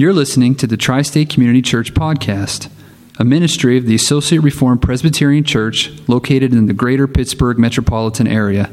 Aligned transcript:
You're 0.00 0.14
listening 0.14 0.54
to 0.54 0.66
the 0.66 0.78
Tri 0.78 1.02
State 1.02 1.28
Community 1.28 1.60
Church 1.60 1.92
Podcast, 1.92 2.70
a 3.18 3.24
ministry 3.26 3.76
of 3.76 3.84
the 3.84 3.94
Associate 3.94 4.38
Reformed 4.38 4.80
Presbyterian 4.80 5.44
Church 5.44 5.92
located 6.08 6.54
in 6.54 6.64
the 6.64 6.72
greater 6.72 7.06
Pittsburgh 7.06 7.58
metropolitan 7.58 8.26
area. 8.26 8.68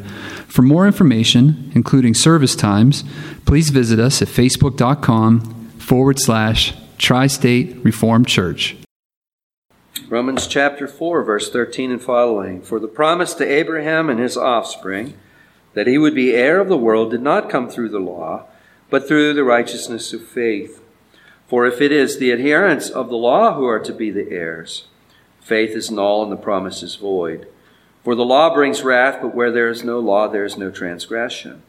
For 0.48 0.62
more 0.62 0.88
information, 0.88 1.70
including 1.76 2.14
service 2.14 2.56
times, 2.56 3.04
please 3.46 3.72
visit 3.72 4.00
us 4.00 4.22
at 4.22 4.30
facebook.com 4.30 5.42
forward 5.80 6.18
slash 6.18 6.74
Tri 6.98 7.28
State 7.28 7.76
Reformed 7.84 8.30
Church. 8.30 8.78
Romans 10.08 10.48
chapter 10.48 10.88
4, 10.88 11.24
verse 11.24 11.52
13 11.52 11.92
and 11.92 12.02
following. 12.02 12.62
For 12.62 12.80
the 12.80 12.88
promise 12.88 13.34
to 13.34 13.46
Abraham 13.46 14.10
and 14.10 14.22
his 14.22 14.38
offspring 14.38 15.16
that 15.74 15.88
he 15.88 15.98
would 15.98 16.16
be 16.16 16.34
heir 16.34 16.62
of 16.62 16.70
the 16.70 16.78
world 16.78 17.12
did 17.12 17.22
not 17.22 17.50
come 17.50 17.68
through 17.68 17.90
the 17.90 18.00
law, 18.00 18.46
but 18.90 19.10
through 19.10 19.34
the 19.34 19.44
righteousness 19.44 20.14
of 20.14 20.26
faith. 20.26 20.82
For 21.48 21.66
if 21.66 21.80
it 21.80 21.94
is 21.94 22.18
the 22.18 22.32
adherents 22.34 22.90
of 22.90 23.10
the 23.10 23.16
law 23.16 23.54
who 23.54 23.66
are 23.66 23.80
to 23.80 23.94
be 23.94 24.12
the 24.12 24.30
heirs, 24.32 24.88
faith 25.40 25.72
is 25.72 25.90
null 25.90 26.24
and 26.24 26.32
the 26.32 26.36
promise 26.36 26.84
is 26.84 26.96
void. 26.96 27.48
For 28.04 28.16
the 28.16 28.26
law 28.26 28.54
brings 28.54 28.84
wrath, 28.84 29.20
but 29.22 29.34
where 29.34 29.52
there 29.52 29.70
is 29.70 29.84
no 29.84 30.00
law, 30.00 30.28
there 30.28 30.46
is 30.46 30.58
no 30.58 30.72
transgression. 30.72 31.62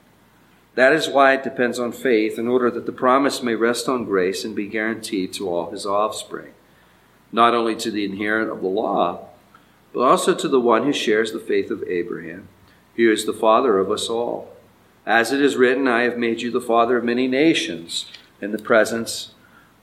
That 0.75 0.93
is 0.93 1.09
why 1.09 1.35
it 1.35 1.43
depends 1.43 1.79
on 1.79 1.93
faith, 1.93 2.39
in 2.39 2.47
order 2.47 2.71
that 2.71 2.87
the 2.87 2.93
promise 2.93 3.43
may 3.43 3.55
rest 3.55 3.89
on 3.89 4.05
grace 4.05 4.45
and 4.45 4.55
be 4.55 4.67
guaranteed 4.67 5.33
to 5.35 5.49
all 5.49 5.71
his 5.71 5.87
offspring, 5.87 6.53
not 7.33 7.55
only 7.55 7.75
to 7.77 7.91
the 7.91 8.05
inherent 8.05 8.51
of 8.51 8.61
the 8.61 8.69
law, 8.69 9.27
but 9.93 10.01
also 10.01 10.35
to 10.35 10.49
the 10.49 10.61
one 10.61 10.85
who 10.85 10.93
shares 10.93 11.33
the 11.33 11.41
faith 11.41 11.71
of 11.71 11.83
Abraham, 11.85 12.49
who 12.97 13.11
is 13.11 13.27
the 13.27 13.33
father 13.33 13.79
of 13.79 13.91
us 13.91 14.09
all. 14.09 14.53
As 15.07 15.33
it 15.33 15.41
is 15.41 15.57
written, 15.57 15.89
I 15.89 16.03
have 16.03 16.19
made 16.19 16.43
you 16.43 16.51
the 16.51 16.61
father 16.61 16.99
of 16.99 17.05
many 17.05 17.27
nations 17.27 18.07
in 18.41 18.53
the 18.53 18.59
presence 18.59 19.35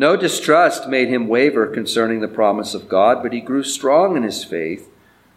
No 0.00 0.16
distrust 0.16 0.88
made 0.88 1.08
him 1.08 1.26
waver 1.26 1.66
concerning 1.66 2.20
the 2.20 2.28
promise 2.28 2.72
of 2.72 2.88
God, 2.88 3.20
but 3.20 3.32
he 3.32 3.40
grew 3.40 3.64
strong 3.64 4.16
in 4.16 4.22
his 4.22 4.44
faith 4.44 4.88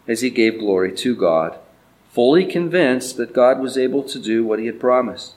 as 0.08 0.22
he 0.22 0.30
gave 0.30 0.60
glory 0.60 0.92
to 0.98 1.16
God, 1.16 1.58
fully 2.12 2.46
convinced 2.46 3.18
that 3.18 3.34
God 3.34 3.60
was 3.60 3.76
able 3.76 4.04
to 4.04 4.20
do 4.20 4.46
what 4.46 4.60
he 4.60 4.68
had 4.68 4.80
promised. 4.80 5.34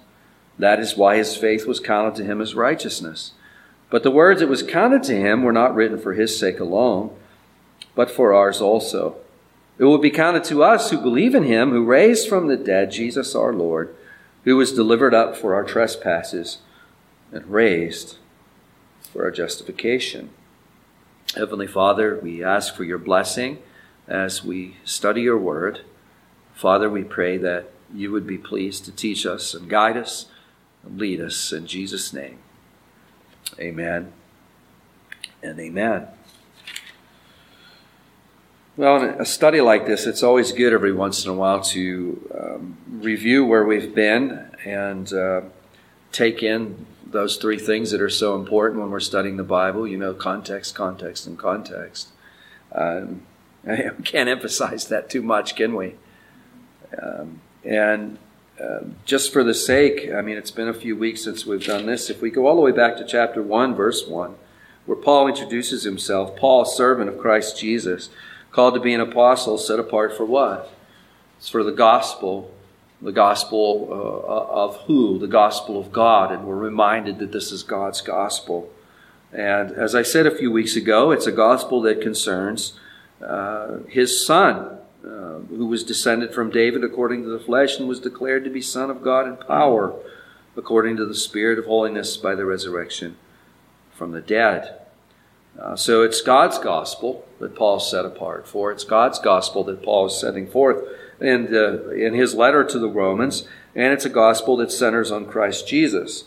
That 0.58 0.78
is 0.78 0.98
why 0.98 1.16
his 1.16 1.38
faith 1.38 1.66
was 1.66 1.80
counted 1.80 2.16
to 2.16 2.24
him 2.24 2.42
as 2.42 2.54
righteousness. 2.54 3.32
But 3.88 4.02
the 4.02 4.10
words 4.10 4.42
it 4.42 4.48
was 4.48 4.62
counted 4.62 5.02
to 5.04 5.16
him 5.16 5.42
were 5.42 5.52
not 5.52 5.74
written 5.74 5.98
for 5.98 6.12
his 6.12 6.38
sake 6.38 6.60
alone, 6.60 7.10
but 7.94 8.10
for 8.10 8.34
ours 8.34 8.60
also. 8.60 9.16
It 9.78 9.84
will 9.84 9.96
be 9.96 10.10
counted 10.10 10.44
to 10.44 10.62
us 10.62 10.90
who 10.90 11.00
believe 11.00 11.34
in 11.34 11.44
him, 11.44 11.70
who 11.70 11.82
raised 11.82 12.28
from 12.28 12.48
the 12.48 12.58
dead 12.58 12.90
Jesus 12.90 13.34
our 13.34 13.54
Lord, 13.54 13.96
who 14.44 14.58
was 14.58 14.70
delivered 14.70 15.14
up 15.14 15.34
for 15.34 15.54
our 15.54 15.64
trespasses 15.64 16.58
and 17.32 17.46
raised 17.46 18.18
for 19.14 19.22
our 19.22 19.30
justification. 19.30 20.30
Heavenly 21.36 21.68
Father, 21.68 22.18
we 22.20 22.42
ask 22.42 22.74
for 22.74 22.82
your 22.82 22.98
blessing 22.98 23.58
as 24.08 24.44
we 24.44 24.76
study 24.84 25.22
your 25.22 25.38
word. 25.38 25.82
Father, 26.52 26.90
we 26.90 27.04
pray 27.04 27.38
that 27.38 27.70
you 27.94 28.10
would 28.10 28.26
be 28.26 28.36
pleased 28.36 28.84
to 28.84 28.92
teach 28.92 29.24
us 29.24 29.54
and 29.54 29.70
guide 29.70 29.96
us 29.96 30.26
and 30.82 30.98
lead 30.98 31.20
us 31.20 31.52
in 31.52 31.68
Jesus' 31.68 32.12
name. 32.12 32.38
Amen 33.60 34.12
and 35.44 35.60
amen. 35.60 36.08
Well, 38.76 39.00
in 39.00 39.20
a 39.20 39.24
study 39.24 39.60
like 39.60 39.86
this, 39.86 40.06
it's 40.06 40.24
always 40.24 40.50
good 40.50 40.72
every 40.72 40.92
once 40.92 41.24
in 41.24 41.30
a 41.30 41.34
while 41.34 41.60
to 41.60 42.30
um, 42.36 42.78
review 42.90 43.46
where 43.46 43.64
we've 43.64 43.94
been 43.94 44.50
and 44.64 45.12
uh, 45.12 45.42
take 46.10 46.42
in 46.42 46.86
those 47.14 47.36
three 47.36 47.58
things 47.58 47.92
that 47.92 48.02
are 48.02 48.10
so 48.10 48.34
important 48.34 48.82
when 48.82 48.90
we're 48.90 49.00
studying 49.00 49.38
the 49.38 49.42
Bible. 49.42 49.86
You 49.86 49.96
know, 49.96 50.12
context, 50.12 50.74
context, 50.74 51.26
and 51.26 51.38
context. 51.38 52.08
Um, 52.72 53.22
I 53.66 53.90
can't 54.04 54.28
emphasize 54.28 54.88
that 54.88 55.08
too 55.08 55.22
much, 55.22 55.56
can 55.56 55.74
we? 55.74 55.94
Um, 57.00 57.40
and 57.64 58.18
uh, 58.60 58.80
just 59.04 59.32
for 59.32 59.42
the 59.42 59.54
sake, 59.54 60.12
I 60.12 60.20
mean, 60.20 60.36
it's 60.36 60.50
been 60.50 60.68
a 60.68 60.74
few 60.74 60.96
weeks 60.96 61.24
since 61.24 61.46
we've 61.46 61.64
done 61.64 61.86
this. 61.86 62.10
If 62.10 62.20
we 62.20 62.30
go 62.30 62.46
all 62.46 62.56
the 62.56 62.60
way 62.60 62.72
back 62.72 62.96
to 62.98 63.06
chapter 63.06 63.42
1, 63.42 63.74
verse 63.74 64.06
1, 64.06 64.34
where 64.86 64.96
Paul 64.96 65.28
introduces 65.28 65.84
himself, 65.84 66.36
Paul, 66.36 66.64
servant 66.64 67.08
of 67.08 67.18
Christ 67.18 67.58
Jesus, 67.58 68.10
called 68.52 68.74
to 68.74 68.80
be 68.80 68.94
an 68.94 69.00
apostle, 69.00 69.58
set 69.58 69.80
apart 69.80 70.16
for 70.16 70.24
what? 70.24 70.70
It's 71.38 71.48
for 71.48 71.64
the 71.64 71.72
gospel 71.72 72.53
the 73.04 73.12
gospel 73.12 73.88
uh, 73.90 74.64
of 74.64 74.76
who? 74.86 75.18
The 75.18 75.28
gospel 75.28 75.78
of 75.78 75.92
God. 75.92 76.32
And 76.32 76.46
we're 76.46 76.56
reminded 76.56 77.18
that 77.18 77.32
this 77.32 77.52
is 77.52 77.62
God's 77.62 78.00
gospel. 78.00 78.70
And 79.30 79.72
as 79.72 79.94
I 79.94 80.02
said 80.02 80.26
a 80.26 80.34
few 80.34 80.50
weeks 80.50 80.74
ago, 80.74 81.10
it's 81.10 81.26
a 81.26 81.32
gospel 81.32 81.82
that 81.82 82.00
concerns 82.00 82.72
uh, 83.20 83.80
his 83.88 84.26
son, 84.26 84.78
uh, 85.04 85.38
who 85.50 85.66
was 85.66 85.84
descended 85.84 86.32
from 86.32 86.50
David 86.50 86.82
according 86.82 87.24
to 87.24 87.28
the 87.28 87.38
flesh 87.38 87.78
and 87.78 87.86
was 87.86 88.00
declared 88.00 88.44
to 88.44 88.50
be 88.50 88.62
Son 88.62 88.90
of 88.90 89.02
God 89.02 89.28
in 89.28 89.36
power 89.36 89.94
according 90.56 90.96
to 90.96 91.04
the 91.04 91.14
Spirit 91.14 91.58
of 91.58 91.66
holiness 91.66 92.16
by 92.16 92.34
the 92.34 92.46
resurrection 92.46 93.16
from 93.92 94.12
the 94.12 94.20
dead. 94.20 94.80
Uh, 95.58 95.76
so 95.76 96.02
it's 96.02 96.20
God's 96.20 96.58
gospel 96.58 97.26
that 97.38 97.54
Paul 97.54 97.80
set 97.80 98.04
apart 98.04 98.48
for. 98.48 98.72
It's 98.72 98.84
God's 98.84 99.18
gospel 99.18 99.62
that 99.64 99.82
Paul 99.82 100.06
is 100.06 100.18
setting 100.18 100.48
forth 100.48 100.82
in, 101.26 101.54
uh, 101.54 101.88
in 101.90 102.14
his 102.14 102.34
letter 102.34 102.64
to 102.64 102.78
the 102.78 102.88
Romans, 102.88 103.46
and 103.74 103.92
it's 103.92 104.04
a 104.04 104.10
gospel 104.10 104.56
that 104.58 104.70
centers 104.70 105.10
on 105.10 105.26
Christ 105.26 105.66
Jesus. 105.66 106.24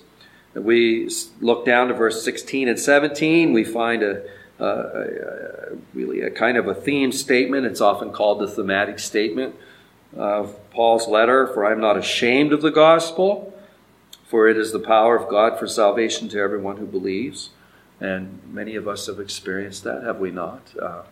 We 0.54 1.10
look 1.40 1.66
down 1.66 1.90
to 1.90 1.94
verse 1.94 2.24
16 2.24 2.68
and 2.68 2.80
17, 2.80 3.54
we 3.54 3.64
find 3.64 4.04
a, 4.04 4.24
a, 4.60 4.66
a 4.66 5.78
really 5.94 6.22
a 6.22 6.32
kind 6.32 6.58
of 6.58 6.68
a 6.68 6.74
theme 6.74 7.12
statement. 7.12 7.66
It's 7.66 7.82
often 7.82 8.12
called 8.12 8.40
the 8.40 8.48
thematic 8.48 9.00
statement 9.00 9.56
of 10.16 10.58
Paul's 10.72 11.08
letter, 11.08 11.48
for 11.48 11.66
I 11.66 11.72
am 11.72 11.82
not 11.82 11.98
ashamed 11.98 12.54
of 12.54 12.62
the 12.62 12.72
gospel, 12.72 13.54
for 14.26 14.48
it 14.48 14.58
is 14.58 14.72
the 14.72 14.80
power 14.80 15.16
of 15.16 15.30
God 15.30 15.60
for 15.60 15.68
salvation 15.68 16.28
to 16.30 16.40
everyone 16.40 16.78
who 16.78 16.86
believes. 16.86 17.52
And 18.00 18.42
many 18.52 18.76
of 18.76 18.88
us 18.88 19.08
have 19.08 19.20
experienced 19.20 19.84
that, 19.84 20.04
have 20.04 20.20
we 20.20 20.32
not? 20.32 20.74
Uh, 20.80 21.04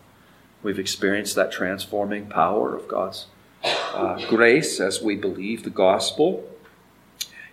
we've 0.62 0.78
experienced 0.78 1.34
that 1.34 1.50
transforming 1.50 2.26
power 2.26 2.74
of 2.76 2.88
God's 2.88 3.26
uh, 3.64 4.26
grace 4.28 4.80
as 4.80 5.00
we 5.02 5.16
believe 5.16 5.62
the 5.62 5.70
gospel. 5.70 6.48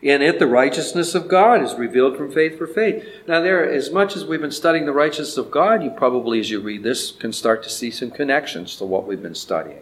In 0.01 0.21
it, 0.21 0.37
the 0.37 0.47
righteousness 0.47 1.15
of 1.15 1.29
God 1.29 1.63
is 1.63 1.75
revealed 1.75 2.17
from 2.17 2.29
faith 2.29 2.57
for 2.57 2.67
faith. 2.67 3.05
Now, 3.25 3.39
there, 3.39 3.67
as 3.67 3.89
much 3.89 4.17
as 4.17 4.25
we've 4.25 4.41
been 4.41 4.51
studying 4.51 4.85
the 4.85 4.91
righteousness 4.91 5.37
of 5.37 5.49
God, 5.49 5.81
you 5.81 5.91
probably, 5.91 6.41
as 6.41 6.49
you 6.49 6.59
read 6.59 6.83
this, 6.83 7.11
can 7.11 7.31
start 7.31 7.63
to 7.63 7.69
see 7.69 7.89
some 7.89 8.11
connections 8.11 8.75
to 8.77 8.83
what 8.83 9.07
we've 9.07 9.21
been 9.21 9.33
studying. 9.33 9.81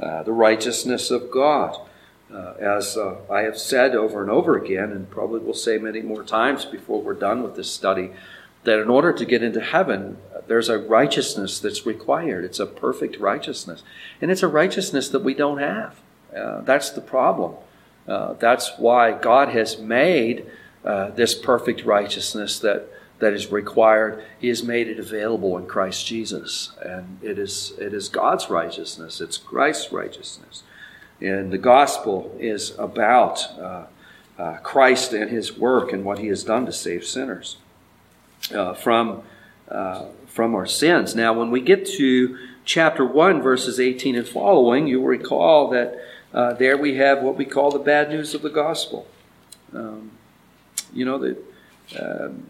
Uh, 0.00 0.24
the 0.24 0.32
righteousness 0.32 1.12
of 1.12 1.30
God. 1.30 1.76
Uh, 2.32 2.54
as 2.58 2.96
uh, 2.96 3.16
I 3.30 3.42
have 3.42 3.58
said 3.58 3.94
over 3.94 4.22
and 4.22 4.30
over 4.30 4.56
again, 4.56 4.90
and 4.90 5.08
probably 5.10 5.38
will 5.40 5.54
say 5.54 5.78
many 5.78 6.00
more 6.00 6.24
times 6.24 6.64
before 6.64 7.00
we're 7.00 7.14
done 7.14 7.42
with 7.42 7.54
this 7.54 7.70
study, 7.70 8.10
that 8.64 8.78
in 8.78 8.88
order 8.88 9.12
to 9.12 9.24
get 9.24 9.42
into 9.42 9.60
heaven, 9.60 10.18
there's 10.46 10.68
a 10.68 10.78
righteousness 10.78 11.58
that's 11.58 11.86
required. 11.86 12.44
It's 12.44 12.60
a 12.60 12.66
perfect 12.66 13.18
righteousness. 13.18 13.82
And 14.20 14.30
it's 14.30 14.42
a 14.42 14.48
righteousness 14.48 15.08
that 15.10 15.22
we 15.22 15.34
don't 15.34 15.58
have. 15.58 16.00
Uh, 16.36 16.60
that's 16.62 16.90
the 16.90 17.00
problem. 17.00 17.54
Uh, 18.06 18.34
that's 18.34 18.72
why 18.78 19.12
God 19.12 19.48
has 19.50 19.78
made 19.78 20.46
uh, 20.84 21.10
this 21.10 21.34
perfect 21.34 21.84
righteousness 21.84 22.58
that, 22.60 22.88
that 23.18 23.32
is 23.32 23.52
required. 23.52 24.24
He 24.38 24.48
has 24.48 24.62
made 24.62 24.88
it 24.88 24.98
available 24.98 25.56
in 25.56 25.66
Christ 25.66 26.06
Jesus. 26.06 26.72
And 26.84 27.18
it 27.22 27.38
is, 27.38 27.74
it 27.78 27.94
is 27.94 28.08
God's 28.08 28.50
righteousness, 28.50 29.20
it's 29.20 29.36
Christ's 29.36 29.92
righteousness. 29.92 30.64
And 31.20 31.52
the 31.52 31.58
gospel 31.58 32.36
is 32.40 32.76
about 32.78 33.58
uh, 33.58 33.86
uh, 34.36 34.56
Christ 34.56 35.12
and 35.12 35.30
his 35.30 35.56
work 35.56 35.92
and 35.92 36.04
what 36.04 36.18
he 36.18 36.26
has 36.28 36.42
done 36.42 36.66
to 36.66 36.72
save 36.72 37.04
sinners 37.04 37.58
uh, 38.54 38.74
from, 38.74 39.22
uh, 39.68 40.06
from 40.26 40.54
our 40.54 40.66
sins. 40.66 41.14
Now, 41.14 41.32
when 41.32 41.50
we 41.50 41.60
get 41.60 41.86
to 41.86 42.38
chapter 42.64 43.04
1, 43.04 43.42
verses 43.42 43.78
18 43.78 44.16
and 44.16 44.26
following, 44.26 44.86
you'll 44.86 45.04
recall 45.04 45.68
that 45.70 45.98
uh, 46.32 46.54
there 46.54 46.76
we 46.76 46.96
have 46.96 47.22
what 47.22 47.36
we 47.36 47.44
call 47.44 47.70
the 47.70 47.78
bad 47.78 48.08
news 48.08 48.34
of 48.34 48.42
the 48.42 48.50
gospel. 48.50 49.06
Um, 49.74 50.10
you 50.92 51.04
know, 51.04 51.18
that 51.18 51.44
um, 51.98 52.46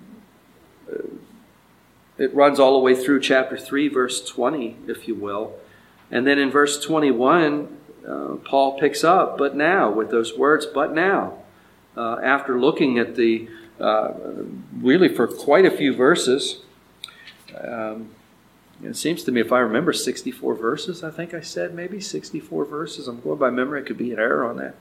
it 2.18 2.34
runs 2.34 2.60
all 2.60 2.74
the 2.74 2.78
way 2.78 2.94
through 2.94 3.20
chapter 3.20 3.56
3, 3.56 3.88
verse 3.88 4.24
20, 4.24 4.76
if 4.86 5.08
you 5.08 5.14
will. 5.14 5.54
And 6.10 6.26
then 6.26 6.38
in 6.38 6.50
verse 6.50 6.82
21, 6.84 7.76
uh, 8.06 8.36
Paul 8.44 8.78
picks 8.78 9.02
up, 9.02 9.38
but 9.38 9.56
now, 9.56 9.90
with 9.90 10.10
those 10.10 10.36
words, 10.36 10.66
but 10.66 10.92
now. 10.92 11.38
Uh, 11.96 12.18
after 12.22 12.60
looking 12.60 12.98
at 12.98 13.16
the, 13.16 13.48
uh, 13.82 14.12
really 14.80 15.08
for 15.08 15.26
quite 15.26 15.66
a 15.66 15.70
few 15.70 15.94
verses, 15.94 16.60
um, 17.60 18.10
it 18.82 18.96
seems 18.96 19.22
to 19.24 19.32
me, 19.32 19.40
if 19.40 19.52
I 19.52 19.58
remember, 19.60 19.92
64 19.92 20.54
verses, 20.54 21.04
I 21.04 21.10
think 21.10 21.34
I 21.34 21.40
said, 21.40 21.74
maybe 21.74 22.00
64 22.00 22.64
verses. 22.64 23.06
I'm 23.06 23.20
going 23.20 23.38
by 23.38 23.50
memory, 23.50 23.80
it 23.80 23.86
could 23.86 23.98
be 23.98 24.12
an 24.12 24.18
error 24.18 24.48
on 24.48 24.56
that. 24.56 24.74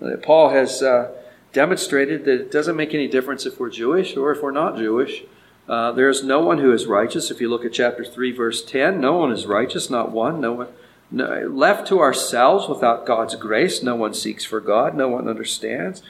That 0.00 0.22
Paul 0.22 0.50
has 0.50 0.82
uh, 0.82 1.12
demonstrated 1.52 2.24
that 2.24 2.40
it 2.40 2.52
doesn't 2.52 2.76
make 2.76 2.94
any 2.94 3.08
difference 3.08 3.46
if 3.46 3.58
we're 3.58 3.70
Jewish 3.70 4.16
or 4.16 4.32
if 4.32 4.42
we're 4.42 4.50
not 4.50 4.76
Jewish. 4.76 5.24
Uh, 5.68 5.92
there 5.92 6.08
is 6.08 6.24
no 6.24 6.40
one 6.40 6.58
who 6.58 6.72
is 6.72 6.86
righteous. 6.86 7.30
If 7.30 7.40
you 7.40 7.48
look 7.48 7.64
at 7.64 7.72
chapter 7.72 8.04
3, 8.04 8.32
verse 8.32 8.64
10, 8.64 9.00
no 9.00 9.16
one 9.16 9.32
is 9.32 9.46
righteous, 9.46 9.88
not 9.88 10.10
one. 10.10 10.40
No 10.40 10.52
one. 10.52 10.68
No, 11.12 11.48
left 11.48 11.88
to 11.88 11.98
ourselves 11.98 12.68
without 12.68 13.04
God's 13.04 13.34
grace, 13.34 13.82
no 13.82 13.96
one 13.96 14.14
seeks 14.14 14.44
for 14.44 14.60
God, 14.60 14.94
no 14.94 15.08
one 15.08 15.26
understands. 15.28 16.02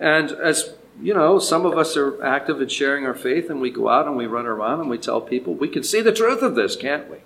And 0.00 0.32
as 0.32 0.75
you 1.00 1.14
know, 1.14 1.38
some 1.38 1.66
of 1.66 1.76
us 1.76 1.96
are 1.96 2.22
active 2.22 2.60
in 2.60 2.68
sharing 2.68 3.06
our 3.06 3.14
faith, 3.14 3.50
and 3.50 3.60
we 3.60 3.70
go 3.70 3.88
out 3.88 4.06
and 4.06 4.16
we 4.16 4.26
run 4.26 4.46
around 4.46 4.80
and 4.80 4.90
we 4.90 4.98
tell 4.98 5.20
people 5.20 5.54
we 5.54 5.68
can 5.68 5.82
see 5.82 6.00
the 6.00 6.12
truth 6.12 6.42
of 6.42 6.54
this, 6.54 6.76
can't 6.76 7.10
we? 7.10 7.18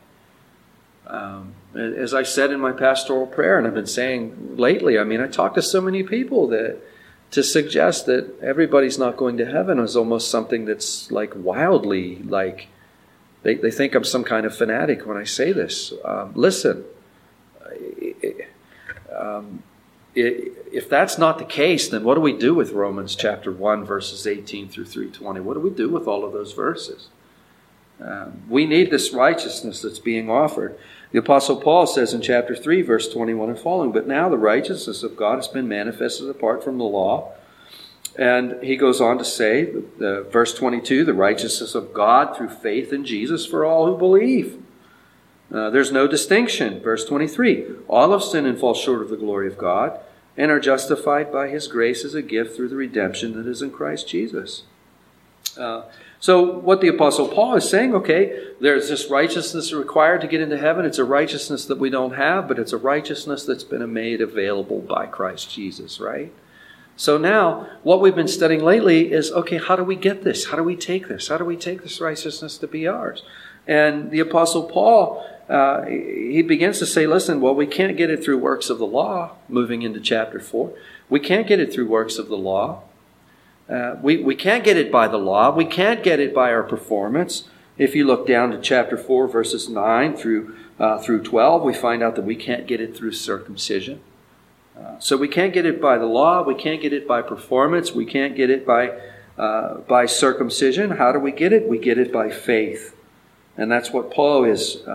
Um, 1.06 1.54
as 1.74 2.14
I 2.14 2.22
said 2.22 2.50
in 2.50 2.60
my 2.60 2.72
pastoral 2.72 3.26
prayer, 3.26 3.58
and 3.58 3.66
I've 3.66 3.74
been 3.74 3.86
saying 3.86 4.56
lately, 4.56 4.98
I 4.98 5.04
mean, 5.04 5.20
I 5.20 5.28
talk 5.28 5.54
to 5.54 5.62
so 5.62 5.80
many 5.80 6.02
people 6.02 6.48
that 6.48 6.80
to 7.30 7.42
suggest 7.44 8.06
that 8.06 8.40
everybody's 8.42 8.98
not 8.98 9.16
going 9.16 9.36
to 9.36 9.46
heaven 9.46 9.78
is 9.78 9.96
almost 9.96 10.30
something 10.30 10.64
that's 10.64 11.10
like 11.12 11.32
wildly 11.36 12.16
like 12.24 12.66
they, 13.42 13.54
they 13.54 13.70
think 13.70 13.94
I'm 13.94 14.04
some 14.04 14.24
kind 14.24 14.44
of 14.44 14.54
fanatic 14.54 15.06
when 15.06 15.16
I 15.16 15.24
say 15.24 15.52
this. 15.52 15.92
Um, 16.04 16.32
listen, 16.34 16.84
um, 19.16 19.62
if 20.14 20.88
that's 20.88 21.18
not 21.18 21.38
the 21.38 21.44
case, 21.44 21.88
then 21.88 22.04
what 22.04 22.14
do 22.14 22.20
we 22.20 22.32
do 22.32 22.54
with 22.54 22.72
Romans 22.72 23.14
chapter 23.14 23.52
1, 23.52 23.84
verses 23.84 24.26
18 24.26 24.68
through 24.68 24.86
320? 24.86 25.40
What 25.40 25.54
do 25.54 25.60
we 25.60 25.70
do 25.70 25.88
with 25.88 26.06
all 26.06 26.24
of 26.24 26.32
those 26.32 26.52
verses? 26.52 27.08
Um, 28.00 28.42
we 28.48 28.66
need 28.66 28.90
this 28.90 29.12
righteousness 29.12 29.82
that's 29.82 29.98
being 29.98 30.30
offered. 30.30 30.78
The 31.12 31.18
Apostle 31.18 31.60
Paul 31.60 31.86
says 31.86 32.14
in 32.14 32.22
chapter 32.22 32.56
3, 32.56 32.82
verse 32.82 33.12
21 33.12 33.50
and 33.50 33.58
following, 33.58 33.92
But 33.92 34.06
now 34.06 34.28
the 34.28 34.38
righteousness 34.38 35.02
of 35.02 35.16
God 35.16 35.36
has 35.36 35.48
been 35.48 35.68
manifested 35.68 36.28
apart 36.28 36.64
from 36.64 36.78
the 36.78 36.84
law. 36.84 37.32
And 38.16 38.62
he 38.62 38.76
goes 38.76 39.00
on 39.00 39.18
to 39.18 39.24
say, 39.24 39.72
uh, 40.00 40.22
verse 40.22 40.54
22, 40.54 41.04
the 41.04 41.14
righteousness 41.14 41.74
of 41.74 41.92
God 41.92 42.36
through 42.36 42.48
faith 42.48 42.92
in 42.92 43.04
Jesus 43.04 43.46
for 43.46 43.64
all 43.64 43.86
who 43.86 43.96
believe. 43.96 44.59
Uh, 45.52 45.70
there's 45.70 45.92
no 45.92 46.06
distinction. 46.06 46.80
Verse 46.80 47.04
23 47.04 47.66
All 47.88 48.12
have 48.12 48.22
sinned 48.22 48.46
and 48.46 48.58
fall 48.58 48.74
short 48.74 49.02
of 49.02 49.08
the 49.08 49.16
glory 49.16 49.46
of 49.46 49.58
God 49.58 49.98
and 50.36 50.50
are 50.50 50.60
justified 50.60 51.32
by 51.32 51.48
his 51.48 51.68
grace 51.68 52.04
as 52.04 52.14
a 52.14 52.22
gift 52.22 52.56
through 52.56 52.68
the 52.68 52.76
redemption 52.76 53.34
that 53.34 53.46
is 53.46 53.62
in 53.62 53.70
Christ 53.70 54.08
Jesus. 54.08 54.62
Uh, 55.58 55.82
so, 56.20 56.58
what 56.58 56.82
the 56.82 56.88
Apostle 56.88 57.28
Paul 57.28 57.56
is 57.56 57.68
saying, 57.68 57.94
okay, 57.94 58.48
there's 58.60 58.88
this 58.90 59.10
righteousness 59.10 59.72
required 59.72 60.20
to 60.20 60.28
get 60.28 60.42
into 60.42 60.58
heaven. 60.58 60.84
It's 60.84 60.98
a 60.98 61.04
righteousness 61.04 61.64
that 61.64 61.78
we 61.78 61.88
don't 61.88 62.14
have, 62.14 62.46
but 62.46 62.58
it's 62.58 62.74
a 62.74 62.76
righteousness 62.78 63.44
that's 63.44 63.64
been 63.64 63.92
made 63.92 64.20
available 64.20 64.80
by 64.80 65.06
Christ 65.06 65.50
Jesus, 65.50 65.98
right? 65.98 66.30
So 66.94 67.16
now, 67.16 67.66
what 67.82 68.02
we've 68.02 68.14
been 68.14 68.28
studying 68.28 68.62
lately 68.62 69.12
is 69.12 69.32
okay, 69.32 69.56
how 69.56 69.76
do 69.76 69.82
we 69.82 69.96
get 69.96 70.22
this? 70.22 70.50
How 70.50 70.58
do 70.58 70.62
we 70.62 70.76
take 70.76 71.08
this? 71.08 71.28
How 71.28 71.38
do 71.38 71.44
we 71.46 71.56
take 71.56 71.82
this 71.82 72.00
righteousness 72.02 72.58
to 72.58 72.68
be 72.68 72.86
ours? 72.86 73.22
And 73.66 74.10
the 74.10 74.20
Apostle 74.20 74.64
Paul 74.64 75.26
uh, 75.50 75.84
he 75.86 76.42
begins 76.42 76.78
to 76.78 76.86
say, 76.86 77.08
listen, 77.08 77.40
well, 77.40 77.54
we 77.54 77.66
can't 77.66 77.96
get 77.96 78.08
it 78.08 78.22
through 78.22 78.38
works 78.38 78.70
of 78.70 78.78
the 78.78 78.86
law, 78.86 79.32
moving 79.48 79.82
into 79.82 79.98
chapter 79.98 80.38
4. 80.38 80.72
We 81.08 81.18
can't 81.18 81.48
get 81.48 81.58
it 81.58 81.72
through 81.72 81.88
works 81.88 82.18
of 82.18 82.28
the 82.28 82.36
law. 82.36 82.82
Uh, 83.68 83.96
we, 84.00 84.18
we 84.18 84.36
can't 84.36 84.62
get 84.62 84.76
it 84.76 84.92
by 84.92 85.08
the 85.08 85.16
law. 85.16 85.52
We 85.52 85.64
can't 85.64 86.04
get 86.04 86.20
it 86.20 86.32
by 86.32 86.52
our 86.52 86.62
performance. 86.62 87.48
If 87.78 87.96
you 87.96 88.06
look 88.06 88.28
down 88.28 88.52
to 88.52 88.60
chapter 88.60 88.96
4, 88.96 89.26
verses 89.26 89.68
9 89.68 90.16
through, 90.16 90.54
uh, 90.78 90.98
through 90.98 91.24
12, 91.24 91.64
we 91.64 91.74
find 91.74 92.00
out 92.00 92.14
that 92.14 92.24
we 92.24 92.36
can't 92.36 92.68
get 92.68 92.80
it 92.80 92.96
through 92.96 93.12
circumcision. 93.12 94.00
Uh, 94.78 95.00
so 95.00 95.16
we 95.16 95.26
can't 95.26 95.52
get 95.52 95.66
it 95.66 95.80
by 95.80 95.98
the 95.98 96.06
law. 96.06 96.44
We 96.44 96.54
can't 96.54 96.80
get 96.80 96.92
it 96.92 97.08
by 97.08 97.22
performance. 97.22 97.90
We 97.92 98.06
can't 98.06 98.36
get 98.36 98.50
it 98.50 98.64
by, 98.64 99.00
uh, 99.36 99.78
by 99.78 100.06
circumcision. 100.06 100.92
How 100.92 101.10
do 101.10 101.18
we 101.18 101.32
get 101.32 101.52
it? 101.52 101.68
We 101.68 101.78
get 101.78 101.98
it 101.98 102.12
by 102.12 102.30
faith. 102.30 102.94
And 103.56 103.68
that's 103.70 103.90
what 103.90 104.12
Paul 104.12 104.44
is 104.44 104.86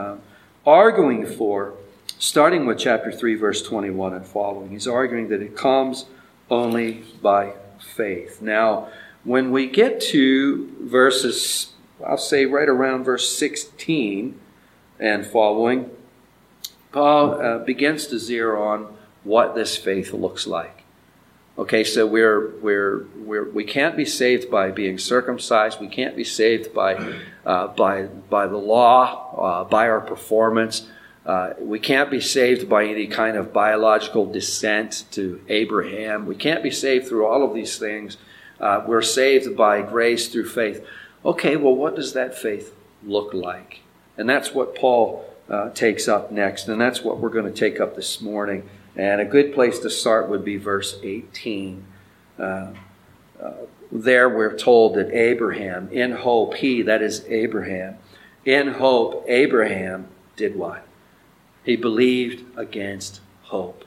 arguing 0.65 1.25
for, 1.25 1.73
starting 2.17 2.65
with 2.65 2.79
chapter 2.79 3.11
3, 3.11 3.35
verse 3.35 3.61
21 3.61 4.13
and 4.13 4.25
following. 4.25 4.71
He's 4.71 4.87
arguing 4.87 5.29
that 5.29 5.41
it 5.41 5.55
comes 5.55 6.05
only 6.49 7.03
by 7.21 7.53
faith. 7.79 8.41
Now, 8.41 8.89
when 9.23 9.51
we 9.51 9.67
get 9.67 10.01
to 10.01 10.71
verses, 10.81 11.73
I'll 12.05 12.17
say 12.17 12.45
right 12.45 12.69
around 12.69 13.03
verse 13.03 13.35
16 13.37 14.39
and 14.99 15.25
following, 15.25 15.89
Paul 16.91 17.41
uh, 17.41 17.57
begins 17.59 18.07
to 18.07 18.19
zero 18.19 18.63
on 18.63 18.95
what 19.23 19.55
this 19.55 19.75
faith 19.75 20.13
looks 20.13 20.47
like. 20.47 20.83
Okay, 21.57 21.83
so 21.83 22.05
we're, 22.05 22.49
we're, 22.57 23.05
we're, 23.15 23.49
we 23.49 23.63
can't 23.63 23.95
be 23.95 24.05
saved 24.05 24.51
by 24.51 24.71
being 24.71 24.97
circumcised. 24.97 25.79
We 25.79 25.87
can't 25.87 26.15
be 26.15 26.23
saved 26.23 26.73
by, 26.73 27.19
uh, 27.45 27.67
by, 27.67 28.03
by 28.03 28.47
the 28.47 28.57
law, 28.57 29.35
uh, 29.37 29.63
by 29.65 29.87
our 29.87 30.01
performance. 30.01 30.87
Uh, 31.25 31.53
we 31.59 31.79
can't 31.79 32.11
be 32.11 32.21
saved 32.21 32.69
by 32.69 32.85
any 32.85 33.07
kind 33.07 33.35
of 33.35 33.51
biological 33.51 34.31
descent 34.31 35.05
to 35.11 35.41
Abraham. 35.49 36.25
We 36.25 36.35
can't 36.35 36.61
be 36.61 36.71
saved 36.71 37.07
through 37.07 37.25
all 37.25 37.43
of 37.43 37.53
these 37.55 37.79
things. 37.79 38.17
Uh, 38.59 38.83
we're 38.87 39.01
saved 39.01 39.57
by 39.57 39.81
grace 39.81 40.27
through 40.27 40.47
faith. 40.47 40.85
Okay, 41.23 41.55
well, 41.55 41.75
what 41.75 41.95
does 41.95 42.13
that 42.13 42.37
faith 42.37 42.75
look 43.03 43.33
like? 43.33 43.81
And 44.17 44.29
that's 44.29 44.53
what 44.53 44.75
Paul 44.75 45.25
uh, 45.49 45.71
takes 45.71 46.07
up 46.07 46.31
next, 46.31 46.67
and 46.67 46.79
that's 46.79 47.01
what 47.01 47.19
we're 47.19 47.29
going 47.29 47.51
to 47.51 47.59
take 47.59 47.79
up 47.79 47.95
this 47.95 48.21
morning. 48.21 48.69
And 48.95 49.19
a 49.19 49.25
good 49.25 49.53
place 49.53 49.79
to 49.79 49.89
start 49.89 50.29
would 50.29 50.45
be 50.45 50.57
verse 50.57 50.99
18. 51.03 51.85
Uh, 52.37 52.43
uh, 53.41 53.51
there 54.01 54.29
we're 54.29 54.57
told 54.57 54.95
that 54.95 55.11
Abraham, 55.11 55.89
in 55.91 56.11
hope, 56.11 56.55
he, 56.55 56.81
that 56.81 57.01
is 57.01 57.25
Abraham, 57.27 57.97
in 58.43 58.73
hope, 58.73 59.25
Abraham 59.27 60.07
did 60.35 60.55
what? 60.55 60.87
He 61.63 61.75
believed 61.75 62.45
against 62.57 63.21
hope. 63.43 63.85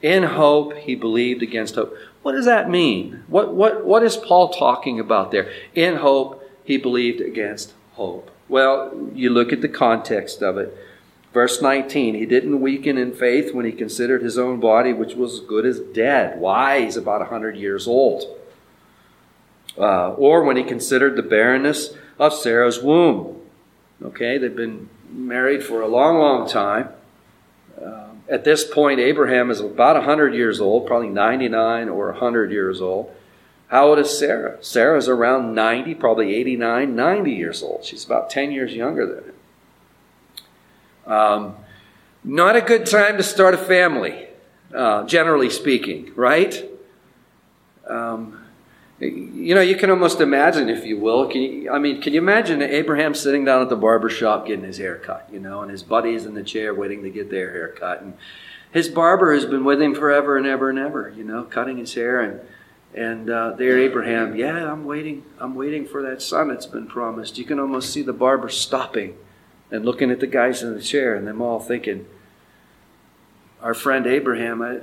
In 0.00 0.22
hope, 0.22 0.74
he 0.74 0.94
believed 0.94 1.42
against 1.42 1.74
hope. 1.74 1.94
What 2.22 2.32
does 2.32 2.46
that 2.46 2.70
mean? 2.70 3.24
What, 3.26 3.54
what, 3.54 3.84
what 3.84 4.02
is 4.02 4.16
Paul 4.16 4.48
talking 4.50 4.98
about 4.98 5.30
there? 5.30 5.50
In 5.74 5.96
hope, 5.96 6.42
he 6.64 6.78
believed 6.78 7.20
against 7.20 7.74
hope. 7.92 8.30
Well, 8.48 9.10
you 9.14 9.30
look 9.30 9.52
at 9.52 9.60
the 9.60 9.68
context 9.68 10.42
of 10.42 10.58
it. 10.58 10.76
Verse 11.32 11.60
19, 11.60 12.14
he 12.14 12.26
didn't 12.26 12.60
weaken 12.60 12.96
in 12.96 13.12
faith 13.12 13.52
when 13.52 13.66
he 13.66 13.72
considered 13.72 14.22
his 14.22 14.38
own 14.38 14.60
body, 14.60 14.92
which 14.92 15.14
was 15.14 15.40
as 15.40 15.40
good 15.40 15.66
as 15.66 15.80
dead. 15.80 16.38
Why? 16.38 16.82
He's 16.82 16.96
about 16.96 17.20
100 17.20 17.56
years 17.56 17.88
old. 17.88 18.24
Uh, 19.76 20.10
or 20.12 20.44
when 20.44 20.56
he 20.56 20.62
considered 20.62 21.16
the 21.16 21.22
barrenness 21.22 21.94
of 22.18 22.32
Sarah's 22.32 22.80
womb. 22.80 23.40
Okay, 24.02 24.38
they've 24.38 24.54
been 24.54 24.88
married 25.10 25.64
for 25.64 25.80
a 25.80 25.88
long, 25.88 26.18
long 26.18 26.48
time. 26.48 26.90
Uh, 27.82 28.08
at 28.28 28.44
this 28.44 28.64
point, 28.64 29.00
Abraham 29.00 29.50
is 29.50 29.60
about 29.60 29.96
100 29.96 30.34
years 30.34 30.60
old, 30.60 30.86
probably 30.86 31.08
99 31.08 31.88
or 31.88 32.12
100 32.12 32.52
years 32.52 32.80
old. 32.80 33.14
How 33.68 33.88
old 33.88 33.98
is 33.98 34.16
Sarah? 34.16 34.62
Sarah's 34.62 35.08
around 35.08 35.54
90, 35.54 35.94
probably 35.96 36.34
89, 36.34 36.94
90 36.94 37.32
years 37.32 37.62
old. 37.62 37.84
She's 37.84 38.04
about 38.04 38.30
10 38.30 38.52
years 38.52 38.74
younger 38.74 39.06
than 39.06 39.24
him. 39.24 39.34
Um, 41.12 41.56
not 42.22 42.56
a 42.56 42.60
good 42.60 42.86
time 42.86 43.16
to 43.16 43.22
start 43.22 43.54
a 43.54 43.58
family, 43.58 44.28
uh, 44.74 45.04
generally 45.04 45.50
speaking, 45.50 46.12
right? 46.14 46.64
Um, 47.88 48.43
you 49.00 49.54
know, 49.54 49.60
you 49.60 49.76
can 49.76 49.90
almost 49.90 50.20
imagine, 50.20 50.68
if 50.68 50.84
you 50.84 50.98
will. 50.98 51.26
Can 51.28 51.42
you, 51.42 51.70
I 51.70 51.78
mean, 51.78 52.00
can 52.00 52.12
you 52.12 52.20
imagine 52.20 52.62
Abraham 52.62 53.14
sitting 53.14 53.44
down 53.44 53.62
at 53.62 53.68
the 53.68 53.76
barber 53.76 54.08
shop 54.08 54.46
getting 54.46 54.64
his 54.64 54.78
hair 54.78 54.96
cut, 54.96 55.28
you 55.32 55.40
know, 55.40 55.62
and 55.62 55.70
his 55.70 55.82
buddies 55.82 56.24
in 56.26 56.34
the 56.34 56.44
chair 56.44 56.74
waiting 56.74 57.02
to 57.02 57.10
get 57.10 57.30
their 57.30 57.50
hair 57.50 57.68
cut, 57.68 58.02
and 58.02 58.14
his 58.72 58.88
barber 58.88 59.34
has 59.34 59.44
been 59.44 59.64
with 59.64 59.82
him 59.82 59.94
forever 59.94 60.36
and 60.36 60.46
ever 60.46 60.70
and 60.70 60.78
ever, 60.78 61.12
you 61.16 61.24
know, 61.24 61.42
cutting 61.44 61.78
his 61.78 61.94
hair, 61.94 62.20
and 62.20 62.40
and 62.94 63.28
uh, 63.28 63.50
there 63.52 63.78
Abraham, 63.78 64.36
yeah, 64.36 64.70
I'm 64.70 64.84
waiting, 64.84 65.24
I'm 65.40 65.56
waiting 65.56 65.84
for 65.84 66.02
that 66.02 66.22
son 66.22 66.48
that's 66.48 66.66
been 66.66 66.86
promised. 66.86 67.36
You 67.38 67.44
can 67.44 67.58
almost 67.58 67.92
see 67.92 68.02
the 68.02 68.12
barber 68.12 68.48
stopping 68.48 69.16
and 69.72 69.84
looking 69.84 70.12
at 70.12 70.20
the 70.20 70.28
guys 70.28 70.62
in 70.62 70.74
the 70.74 70.80
chair 70.80 71.16
and 71.16 71.26
them 71.26 71.42
all 71.42 71.58
thinking, 71.58 72.06
our 73.60 73.74
friend 73.74 74.06
Abraham, 74.06 74.62
I, 74.62 74.78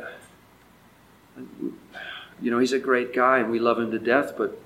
you 2.42 2.52
know, 2.52 2.60
he's 2.60 2.74
a 2.74 2.80
great 2.80 3.14
guy 3.14 3.40
and 3.40 3.52
we 3.52 3.60
love 3.60 3.80
him 3.80 3.92
to 3.92 4.00
death, 4.00 4.34
but 4.38 4.60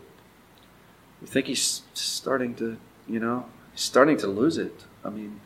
we 1.22 1.27
think 1.27 1.48
he's 1.48 1.82
starting 1.94 2.55
to, 2.55 2.77
you 3.08 3.20
know, 3.20 3.46
he's 3.72 3.82
starting 3.82 4.17
to 4.17 4.27
lose 4.27 4.58
it. 4.58 4.86
I 5.03 5.10
mean, 5.10 5.41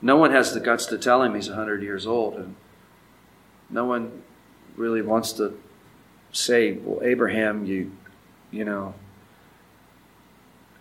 no 0.00 0.16
one 0.16 0.32
has 0.32 0.52
the 0.52 0.60
guts 0.60 0.86
to 0.86 0.98
tell 0.98 1.22
him 1.22 1.34
he's 1.34 1.48
100 1.48 1.82
years 1.82 2.06
old, 2.06 2.34
and 2.34 2.56
no 3.70 3.84
one 3.84 4.22
really 4.76 5.00
wants 5.00 5.32
to 5.34 5.58
say, 6.32 6.72
well, 6.72 7.00
Abraham, 7.02 7.64
you, 7.64 7.92
you 8.50 8.64
know, 8.64 8.94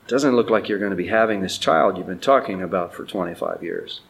doesn't 0.08 0.36
look 0.36 0.50
like 0.50 0.68
you're 0.68 0.80
going 0.80 0.92
to 0.92 0.98
be 0.98 1.08
having 1.08 1.42
this 1.42 1.58
child 1.58 1.98
you've 1.98 2.08
been 2.08 2.20
talking 2.20 2.62
about 2.62 2.94
for 2.94 3.06
25 3.06 3.64
years. 3.64 4.02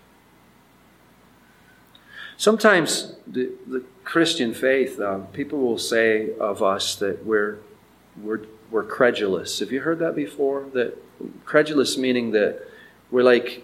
Sometimes 2.42 3.14
the, 3.28 3.52
the 3.68 3.84
Christian 4.04 4.56
faith, 4.56 5.00
um, 5.00 5.28
people 5.28 5.60
will 5.60 5.78
say 5.78 6.36
of 6.40 6.64
us 6.64 6.96
that 6.96 7.24
we're, 7.24 7.60
we're, 8.20 8.40
we're 8.72 8.84
credulous. 8.84 9.60
Have 9.60 9.72
you 9.72 9.82
heard 9.82 10.00
that 10.00 10.16
before? 10.16 10.66
That 10.74 10.98
credulous 11.46 12.00
meaning 12.00 12.32
that 12.32 12.64
we're 13.12 13.22
like 13.22 13.64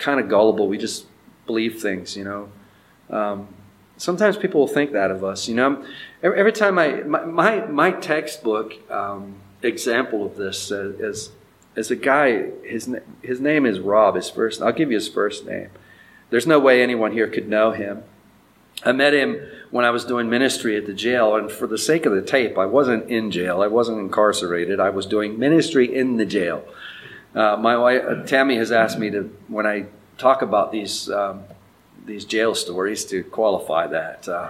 kind 0.00 0.18
of 0.18 0.28
gullible. 0.28 0.66
We 0.66 0.78
just 0.78 1.06
believe 1.46 1.80
things, 1.80 2.16
you 2.16 2.24
know. 2.24 2.48
Um, 3.08 3.54
sometimes 3.98 4.36
people 4.36 4.62
will 4.62 4.66
think 4.66 4.90
that 4.94 5.12
of 5.12 5.22
us, 5.22 5.46
you 5.46 5.54
know. 5.54 5.86
Every, 6.20 6.40
every 6.40 6.52
time 6.52 6.76
I, 6.76 7.02
my, 7.02 7.24
my, 7.24 7.66
my 7.66 7.92
textbook 7.92 8.72
um, 8.90 9.36
example 9.62 10.26
of 10.26 10.34
this 10.34 10.72
uh, 10.72 10.92
is, 10.98 11.30
is 11.76 11.92
a 11.92 11.96
guy, 11.96 12.50
his, 12.64 12.92
his 13.22 13.40
name 13.40 13.64
is 13.64 13.78
Rob, 13.78 14.16
his 14.16 14.28
first, 14.28 14.60
I'll 14.60 14.72
give 14.72 14.90
you 14.90 14.96
his 14.96 15.08
first 15.08 15.46
name. 15.46 15.70
There's 16.30 16.46
no 16.46 16.58
way 16.58 16.82
anyone 16.82 17.12
here 17.12 17.28
could 17.28 17.48
know 17.48 17.72
him. 17.72 18.02
I 18.84 18.92
met 18.92 19.12
him 19.12 19.40
when 19.70 19.84
I 19.84 19.90
was 19.90 20.04
doing 20.04 20.30
ministry 20.30 20.76
at 20.76 20.86
the 20.86 20.94
jail, 20.94 21.34
and 21.36 21.50
for 21.50 21.66
the 21.66 21.78
sake 21.78 22.06
of 22.06 22.12
the 22.12 22.22
tape, 22.22 22.56
I 22.56 22.66
wasn't 22.66 23.10
in 23.10 23.30
jail. 23.30 23.60
I 23.62 23.66
wasn't 23.66 23.98
incarcerated. 23.98 24.78
I 24.78 24.90
was 24.90 25.06
doing 25.06 25.38
ministry 25.38 25.94
in 25.94 26.16
the 26.16 26.26
jail. 26.26 26.64
Uh, 27.34 27.56
my 27.56 27.76
wife, 27.76 28.02
uh, 28.04 28.22
Tammy, 28.24 28.56
has 28.56 28.72
asked 28.72 28.98
me 28.98 29.10
to, 29.10 29.22
when 29.48 29.66
I 29.66 29.86
talk 30.16 30.42
about 30.42 30.72
these 30.72 31.10
um, 31.10 31.44
these 32.06 32.24
jail 32.24 32.54
stories, 32.54 33.04
to 33.06 33.22
qualify 33.22 33.86
that. 33.88 34.26
Uh, 34.28 34.48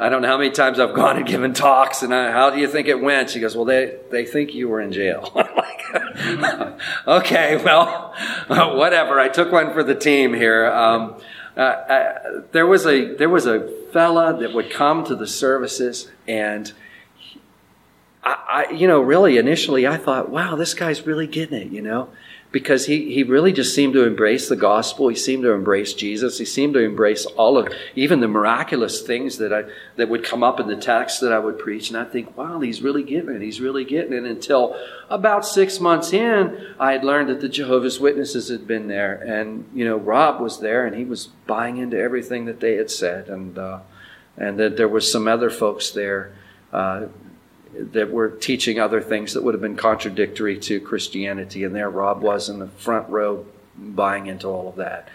I 0.00 0.08
don't 0.08 0.22
know 0.22 0.28
how 0.28 0.38
many 0.38 0.50
times 0.50 0.78
I've 0.78 0.94
gone 0.94 1.16
and 1.16 1.26
given 1.26 1.52
talks, 1.52 2.02
and 2.02 2.14
I, 2.14 2.30
how 2.30 2.50
do 2.50 2.60
you 2.60 2.68
think 2.68 2.86
it 2.86 3.00
went? 3.00 3.30
She 3.30 3.40
goes, 3.40 3.56
"Well, 3.56 3.64
they 3.64 3.98
they 4.10 4.24
think 4.24 4.54
you 4.54 4.68
were 4.68 4.80
in 4.80 4.92
jail." 4.92 5.32
Like, 5.58 6.78
okay, 7.06 7.56
well, 7.64 8.14
whatever. 8.76 9.18
I 9.18 9.28
took 9.28 9.50
one 9.50 9.72
for 9.72 9.82
the 9.82 9.94
team 9.94 10.34
here. 10.34 10.66
Um, 10.66 11.16
uh, 11.56 11.60
uh, 11.60 12.42
there 12.52 12.66
was 12.66 12.86
a 12.86 13.14
there 13.14 13.28
was 13.28 13.46
a 13.46 13.68
fella 13.92 14.38
that 14.38 14.52
would 14.52 14.70
come 14.70 15.04
to 15.04 15.14
the 15.14 15.26
services, 15.26 16.10
and 16.26 16.72
I, 18.22 18.66
I, 18.68 18.72
you 18.72 18.86
know, 18.86 19.00
really 19.00 19.38
initially 19.38 19.86
I 19.86 19.96
thought, 19.96 20.28
wow, 20.28 20.54
this 20.56 20.74
guy's 20.74 21.06
really 21.06 21.26
getting 21.26 21.60
it, 21.60 21.72
you 21.72 21.82
know, 21.82 22.10
because 22.50 22.86
he, 22.86 23.12
he 23.12 23.22
really 23.22 23.52
just 23.52 23.74
seemed 23.74 23.92
to 23.92 24.04
embrace 24.04 24.48
the 24.48 24.56
gospel. 24.56 25.08
He 25.08 25.14
seemed 25.16 25.42
to 25.42 25.52
embrace 25.52 25.92
Jesus. 25.92 26.38
He 26.38 26.46
seemed 26.46 26.74
to 26.74 26.80
embrace 26.80 27.26
all 27.26 27.58
of 27.58 27.68
even 27.94 28.20
the 28.20 28.28
miraculous 28.28 29.02
things 29.02 29.36
that 29.38 29.52
I 29.52 29.64
that 29.96 30.08
would 30.08 30.24
come 30.24 30.42
up 30.42 30.58
in 30.58 30.66
the 30.66 30.76
text 30.76 31.20
that 31.20 31.32
I 31.32 31.38
would 31.38 31.58
preach. 31.58 31.90
And 31.90 31.98
I 31.98 32.04
think, 32.04 32.36
wow, 32.38 32.60
he's 32.60 32.80
really 32.80 33.02
getting 33.02 33.34
it. 33.34 33.42
He's 33.42 33.60
really 33.60 33.84
getting 33.84 34.14
it. 34.14 34.24
Until 34.24 34.80
about 35.10 35.44
six 35.44 35.78
months 35.78 36.12
in, 36.14 36.74
I 36.80 36.92
had 36.92 37.04
learned 37.04 37.28
that 37.28 37.42
the 37.42 37.50
Jehovah's 37.50 38.00
Witnesses 38.00 38.48
had 38.48 38.66
been 38.66 38.88
there, 38.88 39.14
and 39.14 39.68
you 39.74 39.84
know, 39.84 39.96
Rob 39.96 40.40
was 40.40 40.60
there, 40.60 40.86
and 40.86 40.96
he 40.96 41.04
was 41.04 41.26
buying 41.46 41.76
into 41.76 41.98
everything 41.98 42.46
that 42.46 42.60
they 42.60 42.76
had 42.76 42.90
said, 42.90 43.28
and 43.28 43.58
uh, 43.58 43.80
and 44.38 44.58
that 44.58 44.78
there 44.78 44.88
was 44.88 45.10
some 45.10 45.28
other 45.28 45.50
folks 45.50 45.90
there. 45.90 46.32
Uh, 46.72 47.06
that 47.78 48.10
were 48.10 48.28
teaching 48.28 48.78
other 48.78 49.00
things 49.00 49.34
that 49.34 49.42
would 49.42 49.54
have 49.54 49.60
been 49.60 49.76
contradictory 49.76 50.58
to 50.58 50.80
Christianity. 50.80 51.64
And 51.64 51.74
there 51.74 51.90
Rob 51.90 52.22
was 52.22 52.48
in 52.48 52.58
the 52.58 52.66
front 52.66 53.08
row 53.08 53.46
buying 53.76 54.26
into 54.26 54.48
all 54.48 54.68
of 54.68 54.76
that. 54.76 55.08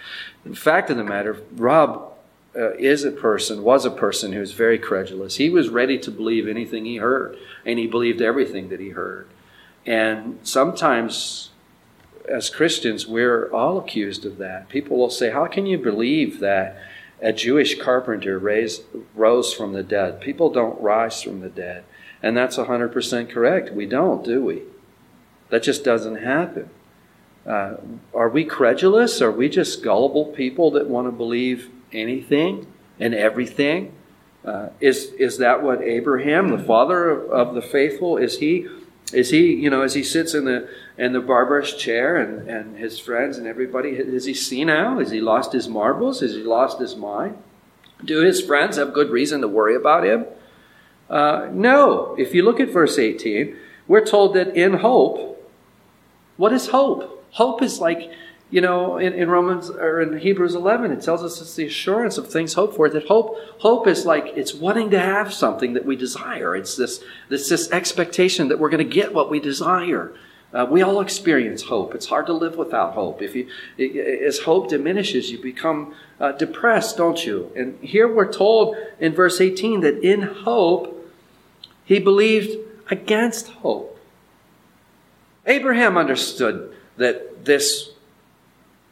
The 0.46 0.56
fact 0.56 0.90
of 0.90 0.98
the 0.98 1.04
matter, 1.04 1.42
Rob 1.54 2.14
uh, 2.56 2.74
is 2.74 3.04
a 3.04 3.12
person, 3.12 3.64
was 3.64 3.86
a 3.86 3.92
person 3.92 4.32
who 4.32 4.40
was 4.40 4.54
very 4.54 4.78
credulous. 4.78 5.38
He 5.38 5.50
was 5.50 5.70
ready 5.70 5.98
to 6.00 6.12
believe 6.12 6.48
anything 6.48 6.86
he 6.86 6.98
heard, 6.98 7.38
and 7.66 7.80
he 7.80 7.88
believed 7.88 8.22
everything 8.22 8.70
that 8.70 8.80
he 8.80 8.90
heard. 8.90 9.28
And 9.86 10.40
sometimes, 10.44 11.50
as 12.30 12.50
Christians, 12.50 13.08
we're 13.08 13.52
all 13.52 13.78
accused 13.78 14.26
of 14.26 14.38
that. 14.38 14.70
People 14.70 14.98
will 14.98 15.10
say, 15.10 15.32
How 15.32 15.48
can 15.48 15.66
you 15.66 15.78
believe 15.78 16.40
that 16.40 16.78
a 17.22 17.34
Jewish 17.34 17.80
carpenter 17.80 18.38
raised, 18.38 18.84
rose 19.16 19.54
from 19.54 19.74
the 19.74 19.84
dead? 19.84 20.22
People 20.22 20.50
don't 20.50 20.80
rise 20.82 21.22
from 21.22 21.42
the 21.42 21.50
dead. 21.50 21.84
And 22.24 22.38
that's 22.38 22.56
100% 22.58 23.30
correct. 23.30 23.74
We 23.74 23.86
don't, 23.86 24.24
do 24.24 24.44
we? 24.44 24.64
That 25.50 25.62
just 25.62 25.84
doesn't 25.84 26.16
happen. 26.16 26.70
Uh, 27.46 27.76
are 28.16 28.30
we 28.30 28.46
credulous? 28.46 29.22
Are 29.22 29.30
we 29.30 29.50
just 29.50 29.84
gullible 29.84 30.28
people 30.28 30.72
that 30.72 30.88
want 30.88 31.08
to 31.08 31.12
believe 31.12 31.70
anything 31.92 32.66
and 33.00 33.14
everything? 33.14 33.94
Uh, 34.46 34.70
is 34.80 35.12
is 35.20 35.38
that 35.38 35.62
what 35.62 35.82
Abraham, 35.82 36.50
the 36.50 36.64
father 36.64 37.10
of, 37.10 37.32
of, 37.32 37.56
the 37.56 37.62
faithful, 37.62 38.18
is 38.18 38.40
he? 38.40 38.68
Is 39.14 39.30
he, 39.30 39.54
you 39.54 39.70
know, 39.70 39.82
as 39.82 39.94
he 39.94 40.04
sits 40.04 40.34
in 40.34 40.46
the 40.46 40.70
in 40.98 41.14
the 41.14 41.22
barber's 41.22 41.76
chair 41.76 42.18
and, 42.18 42.48
and 42.50 42.78
his 42.78 43.00
friends 43.00 43.38
and 43.38 43.48
everybody, 43.48 43.90
is 43.92 44.26
he 44.26 44.34
senile? 44.34 45.00
Has 45.00 45.12
he 45.12 45.22
lost 45.22 45.54
his 45.54 45.68
marbles? 45.68 46.22
Has 46.22 46.32
he 46.32 46.44
lost 46.44 46.80
his 46.80 46.96
mind? 46.96 47.38
Do 48.04 48.22
his 48.22 48.42
friends 48.42 48.78
have 48.78 48.94
good 48.94 49.10
reason 49.10 49.42
to 49.42 49.48
worry 49.48 49.76
about 49.76 50.06
him? 50.06 50.26
Uh, 51.10 51.50
no. 51.52 52.16
If 52.18 52.34
you 52.34 52.44
look 52.44 52.60
at 52.60 52.70
verse 52.70 52.98
18, 52.98 53.56
we're 53.88 54.06
told 54.06 54.36
that 54.36 54.56
in 54.56 54.74
hope, 54.76 55.52
what 56.38 56.54
is 56.54 56.68
hope? 56.68 57.26
Hope 57.32 57.62
is 57.62 57.80
like, 57.80 58.12
you 58.50 58.62
know, 58.62 58.98
in, 58.98 59.14
in 59.14 59.30
Romans 59.30 59.70
or 59.70 60.02
in 60.02 60.20
Hebrews 60.20 60.56
11, 60.56 60.92
it 60.92 61.02
tells 61.02 61.24
us 61.24 61.42
it's 61.42 61.56
the 61.56 61.66
assurance 61.66 62.18
of 62.18 62.30
things 62.30 62.54
hoped 62.54 62.76
for. 62.76 62.90
That 62.90 63.08
hope, 63.08 63.38
hope 63.60 63.88
is 63.88 64.06
like 64.06 64.26
it's 64.36 64.54
wanting 64.54 64.92
to 64.92 65.00
have 65.00 65.34
something 65.34 65.74
that 65.74 65.86
we 65.86 65.96
desire. 65.96 66.56
It's 66.56 66.76
this, 66.76 67.04
it's 67.30 67.50
this 67.50 67.72
expectation 67.72 68.48
that 68.50 68.60
we're 68.60 68.70
going 68.70 68.88
to 68.88 68.94
get 68.94 69.14
what 69.14 69.30
we 69.30 69.40
desire. 69.40 70.14
Uh, 70.54 70.68
we 70.70 70.84
all 70.84 71.02
experience 71.02 71.64
hope. 71.64 71.96
It's 71.96 72.06
hard 72.06 72.28
to 72.28 72.34
live 72.34 72.56
without 72.56 72.94
hope. 72.94 73.24
If 73.24 73.36
you, 73.36 73.48
as 74.24 74.40
hope 74.40 74.70
diminishes, 74.70 75.32
you 75.32 75.42
become 75.42 75.96
uh, 76.20 76.34
depressed, 76.34 76.96
don't 76.96 77.26
you? 77.26 77.52
And 77.56 77.80
here 77.84 78.08
we're 78.08 78.32
told 78.32 78.76
in 79.00 79.14
verse 79.14 79.42
18 79.42 79.82
that 79.82 80.04
in 80.04 80.22
hope 80.22 80.93
he 81.86 82.00
believed 82.00 82.58
against 82.90 83.50
hope. 83.50 84.00
Abraham 85.46 85.98
understood 85.98 86.76
that 86.98 87.46
this 87.46 87.92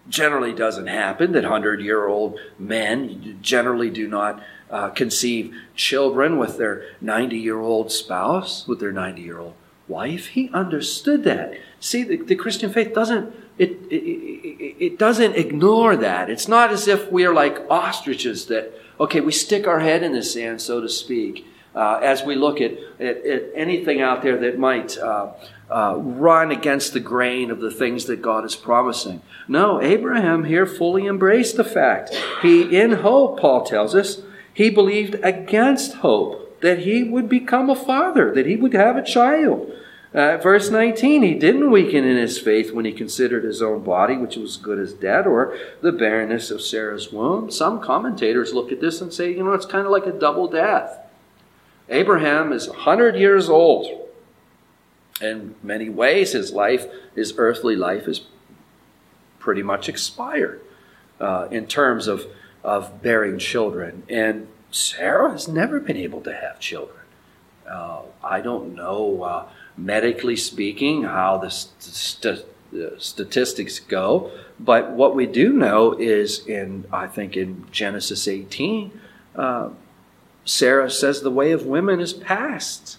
generally 0.09 0.53
doesn't 0.53 0.87
happen, 0.87 1.31
that 1.33 1.43
100 1.43 1.81
year 1.81 2.07
old 2.07 2.39
men 2.59 3.37
generally 3.41 3.89
do 3.89 4.07
not 4.07 4.41
uh, 4.69 4.89
conceive 4.89 5.55
children 5.75 6.37
with 6.37 6.57
their 6.57 6.85
90 6.99 7.37
year 7.37 7.59
old 7.59 7.91
spouse, 7.91 8.67
with 8.67 8.79
their 8.79 8.91
90 8.91 9.21
year 9.21 9.39
old 9.39 9.53
wife. 9.87 10.27
He 10.27 10.49
understood 10.49 11.23
that. 11.25 11.53
See, 11.79 12.03
the, 12.03 12.17
the 12.17 12.35
Christian 12.35 12.71
faith 12.71 12.93
doesn't 12.93 13.33
it, 13.57 13.71
it, 13.91 14.03
it, 14.03 14.75
it, 14.85 14.97
doesn't 14.97 15.35
ignore 15.35 15.95
that. 15.97 16.29
It's 16.31 16.47
not 16.47 16.71
as 16.71 16.87
if 16.87 17.11
we 17.11 17.25
are 17.25 17.33
like 17.33 17.59
ostriches 17.69 18.47
that, 18.47 18.73
okay, 18.99 19.19
we 19.19 19.31
stick 19.31 19.67
our 19.67 19.81
head 19.81 20.01
in 20.01 20.13
the 20.13 20.23
sand, 20.23 20.61
so 20.61 20.81
to 20.81 20.89
speak, 20.89 21.45
uh, 21.75 21.99
as 22.03 22.23
we 22.23 22.35
look 22.35 22.59
at, 22.59 22.73
at, 22.99 23.25
at, 23.25 23.43
anything 23.55 24.01
out 24.01 24.21
there 24.21 24.37
that 24.37 24.59
might 24.59 24.97
uh, 24.97 25.31
uh, 25.69 25.95
run 25.97 26.51
against 26.51 26.93
the 26.93 26.99
grain 26.99 27.49
of 27.49 27.61
the 27.61 27.71
things 27.71 28.05
that 28.05 28.21
God 28.21 28.43
is 28.43 28.55
promising. 28.55 29.21
No, 29.47 29.81
Abraham 29.81 30.43
here 30.43 30.65
fully 30.65 31.07
embraced 31.07 31.57
the 31.57 31.63
fact. 31.63 32.13
He, 32.41 32.75
in 32.75 32.91
hope, 32.91 33.39
Paul 33.39 33.63
tells 33.63 33.95
us, 33.95 34.21
he 34.53 34.69
believed 34.69 35.15
against 35.23 35.95
hope 35.95 36.59
that 36.61 36.79
he 36.79 37.03
would 37.03 37.29
become 37.29 37.69
a 37.69 37.75
father, 37.75 38.33
that 38.33 38.45
he 38.45 38.55
would 38.55 38.73
have 38.73 38.97
a 38.97 39.03
child. 39.03 39.71
Uh, 40.13 40.35
verse 40.37 40.69
19, 40.69 41.23
he 41.23 41.33
didn't 41.35 41.71
weaken 41.71 42.03
in 42.03 42.17
his 42.17 42.37
faith 42.37 42.73
when 42.73 42.83
he 42.83 42.91
considered 42.91 43.45
his 43.45 43.61
own 43.61 43.81
body, 43.81 44.17
which 44.17 44.35
was 44.35 44.57
good 44.57 44.77
as 44.77 44.91
dead, 44.91 45.25
or 45.25 45.57
the 45.81 45.93
barrenness 45.93 46.51
of 46.51 46.61
Sarah's 46.61 47.13
womb. 47.13 47.49
Some 47.49 47.79
commentators 47.79 48.53
look 48.53 48.73
at 48.73 48.81
this 48.81 48.99
and 48.99 49.13
say, 49.13 49.31
you 49.31 49.43
know, 49.43 49.53
it's 49.53 49.65
kind 49.65 49.85
of 49.85 49.91
like 49.91 50.05
a 50.05 50.11
double 50.11 50.49
death. 50.49 50.97
Abraham 51.91 52.53
is 52.53 52.67
100 52.67 53.15
years 53.15 53.49
old. 53.49 54.09
In 55.21 55.53
many 55.61 55.89
ways, 55.89 56.31
his 56.31 56.51
life, 56.51 56.87
his 57.13 57.33
earthly 57.37 57.75
life, 57.75 58.07
is 58.07 58.21
pretty 59.37 59.61
much 59.61 59.87
expired 59.89 60.61
uh, 61.19 61.47
in 61.51 61.67
terms 61.67 62.07
of, 62.07 62.25
of 62.63 63.01
bearing 63.01 63.37
children. 63.37 64.03
And 64.09 64.47
Sarah 64.71 65.31
has 65.31 65.47
never 65.47 65.79
been 65.79 65.97
able 65.97 66.21
to 66.21 66.33
have 66.33 66.59
children. 66.59 66.97
Uh, 67.69 68.01
I 68.23 68.41
don't 68.41 68.73
know 68.73 69.23
uh, 69.23 69.49
medically 69.77 70.35
speaking, 70.35 71.03
how 71.03 71.37
the 71.37 71.49
st- 71.49 72.45
statistics 72.97 73.79
go. 73.79 74.31
But 74.59 74.91
what 74.91 75.15
we 75.15 75.25
do 75.25 75.53
know 75.53 75.93
is 75.93 76.45
in, 76.47 76.85
I 76.91 77.07
think, 77.07 77.35
in 77.35 77.65
Genesis 77.71 78.27
18, 78.27 78.99
uh, 79.35 79.69
Sarah 80.45 80.89
says 80.89 81.21
the 81.21 81.31
way 81.31 81.51
of 81.51 81.65
women 81.65 81.99
is 81.99 82.13
past. 82.13 82.97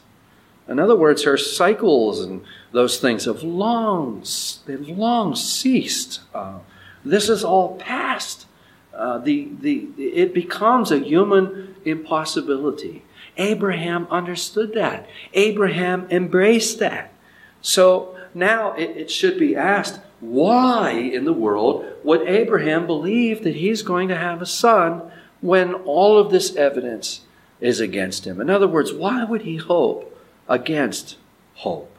In 0.69 0.79
other 0.79 0.97
words, 0.97 1.25
her 1.25 1.37
cycles 1.37 2.21
and 2.21 2.45
those 2.71 2.99
things 2.99 3.25
have 3.25 3.43
long, 3.43 4.25
they've 4.67 4.89
long 4.89 5.35
ceased. 5.35 6.21
Uh, 6.35 6.61
this 7.05 7.29
is 7.29 7.43
all 7.43 7.77
past. 7.77 8.47
Uh, 8.95 9.19
the, 9.19 9.49
the, 9.61 9.89
it 9.99 10.33
becomes 10.33 10.91
a 10.91 10.99
human 10.99 11.75
impossibility. 11.85 13.03
Abraham 13.37 14.07
understood 14.11 14.75
that. 14.75 15.09
Abraham 15.35 16.07
embraced 16.11 16.79
that. 16.79 17.13
So 17.61 18.17
now 18.35 18.75
it, 18.75 18.97
it 18.97 19.11
should 19.11 19.39
be 19.39 19.57
asked 19.57 20.01
why 20.21 20.93
in 20.93 21.25
the 21.25 21.33
world 21.33 21.85
would 22.05 22.29
Abraham 22.29 22.87
believe 22.87 23.43
that 23.43 23.57
he's 23.57 23.83
going 23.83 24.09
to 24.09 24.17
have 24.17 24.41
a 24.41 24.47
son 24.47 25.11
when 25.41 25.75
all 25.75 26.19
of 26.19 26.31
this 26.31 26.55
evidence 26.55 27.23
is 27.63 27.81
against 27.81 28.27
him? 28.27 28.41
In 28.41 28.51
other 28.51 28.69
words, 28.69 28.93
why 28.93 29.25
would 29.25 29.43
he 29.43 29.57
hope 29.57 30.15
against 30.49 31.17
hope? 31.55 31.91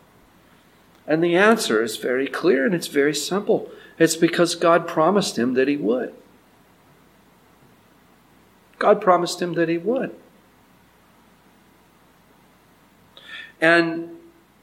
And 1.07 1.23
the 1.23 1.35
answer 1.35 1.81
is 1.81 1.97
very 1.97 2.27
clear 2.27 2.65
and 2.65 2.75
it's 2.75 2.87
very 2.87 3.15
simple. 3.15 3.71
It's 3.97 4.15
because 4.15 4.55
God 4.55 4.87
promised 4.87 5.37
him 5.37 5.53
that 5.55 5.67
he 5.67 5.77
would. 5.77 6.13
God 8.77 9.01
promised 9.01 9.41
him 9.41 9.53
that 9.53 9.69
he 9.69 9.77
would. 9.77 10.13
And 13.61 14.17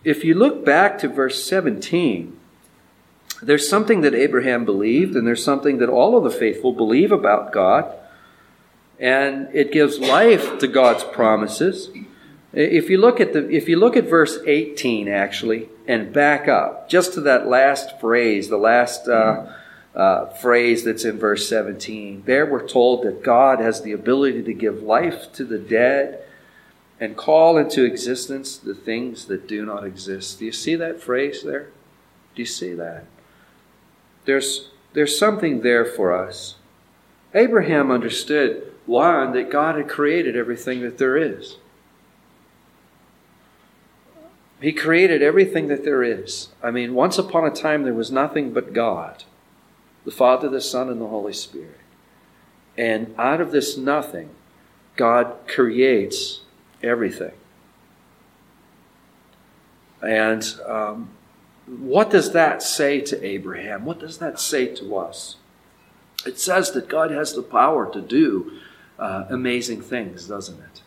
if 0.04 0.24
you 0.24 0.34
look 0.34 0.64
back 0.64 0.98
to 0.98 1.08
verse 1.08 1.42
17, 1.44 2.38
there's 3.42 3.68
something 3.68 4.02
that 4.02 4.14
Abraham 4.14 4.66
believed, 4.66 5.16
and 5.16 5.26
there's 5.26 5.44
something 5.44 5.78
that 5.78 5.88
all 5.88 6.16
of 6.18 6.24
the 6.24 6.38
faithful 6.38 6.72
believe 6.72 7.10
about 7.10 7.52
God. 7.52 7.94
And 9.00 9.48
it 9.54 9.72
gives 9.72 9.98
life 9.98 10.58
to 10.58 10.68
God's 10.68 11.02
promises. 11.02 11.90
If 12.52 12.90
you 12.90 12.98
look 12.98 13.20
at 13.20 13.32
the 13.32 13.48
if 13.48 13.68
you 13.68 13.76
look 13.76 13.96
at 13.96 14.04
verse 14.04 14.38
18 14.46 15.08
actually 15.08 15.68
and 15.86 16.12
back 16.12 16.48
up 16.48 16.88
just 16.88 17.14
to 17.14 17.20
that 17.22 17.46
last 17.46 18.00
phrase, 18.00 18.48
the 18.48 18.58
last 18.58 19.08
uh, 19.08 19.52
uh, 19.94 20.26
phrase 20.26 20.84
that's 20.84 21.04
in 21.04 21.18
verse 21.18 21.48
17, 21.48 22.24
there 22.26 22.44
we're 22.44 22.66
told 22.66 23.04
that 23.04 23.22
God 23.22 23.60
has 23.60 23.82
the 23.82 23.92
ability 23.92 24.42
to 24.42 24.52
give 24.52 24.82
life 24.82 25.32
to 25.34 25.44
the 25.44 25.58
dead 25.58 26.24
and 26.98 27.16
call 27.16 27.56
into 27.56 27.84
existence 27.84 28.58
the 28.58 28.74
things 28.74 29.24
that 29.26 29.48
do 29.48 29.64
not 29.64 29.84
exist. 29.84 30.40
Do 30.40 30.44
you 30.44 30.52
see 30.52 30.74
that 30.74 31.00
phrase 31.00 31.42
there? 31.42 31.68
Do 32.34 32.42
you 32.42 32.46
see 32.46 32.74
that? 32.74 33.04
There's 34.24 34.70
there's 34.92 35.18
something 35.18 35.60
there 35.60 35.84
for 35.84 36.12
us. 36.12 36.56
Abraham 37.32 37.92
understood 37.92 38.69
one 38.86 39.32
that 39.32 39.50
God 39.50 39.76
had 39.76 39.88
created 39.88 40.36
everything 40.36 40.80
that 40.80 40.98
there 40.98 41.16
is. 41.16 41.56
He 44.60 44.72
created 44.72 45.22
everything 45.22 45.68
that 45.68 45.84
there 45.84 46.02
is. 46.02 46.48
I 46.62 46.70
mean, 46.70 46.94
once 46.94 47.16
upon 47.18 47.46
a 47.46 47.50
time, 47.50 47.84
there 47.84 47.94
was 47.94 48.10
nothing 48.10 48.52
but 48.52 48.72
God 48.72 49.24
the 50.04 50.10
Father, 50.10 50.48
the 50.48 50.60
Son, 50.60 50.88
and 50.88 51.00
the 51.00 51.06
Holy 51.06 51.32
Spirit. 51.32 51.80
And 52.76 53.14
out 53.18 53.40
of 53.40 53.52
this 53.52 53.76
nothing, 53.76 54.30
God 54.96 55.36
creates 55.46 56.40
everything. 56.82 57.32
And 60.02 60.42
um, 60.66 61.10
what 61.66 62.10
does 62.10 62.32
that 62.32 62.62
say 62.62 63.00
to 63.02 63.24
Abraham? 63.24 63.84
What 63.84 64.00
does 64.00 64.18
that 64.18 64.40
say 64.40 64.74
to 64.76 64.96
us? 64.96 65.36
It 66.26 66.38
says 66.38 66.72
that 66.72 66.88
God 66.88 67.10
has 67.10 67.34
the 67.34 67.42
power 67.42 67.90
to 67.92 68.00
do 68.00 68.60
uh, 69.00 69.24
amazing 69.30 69.80
things, 69.82 70.28
doesn't 70.28 70.60
it? 70.60 70.82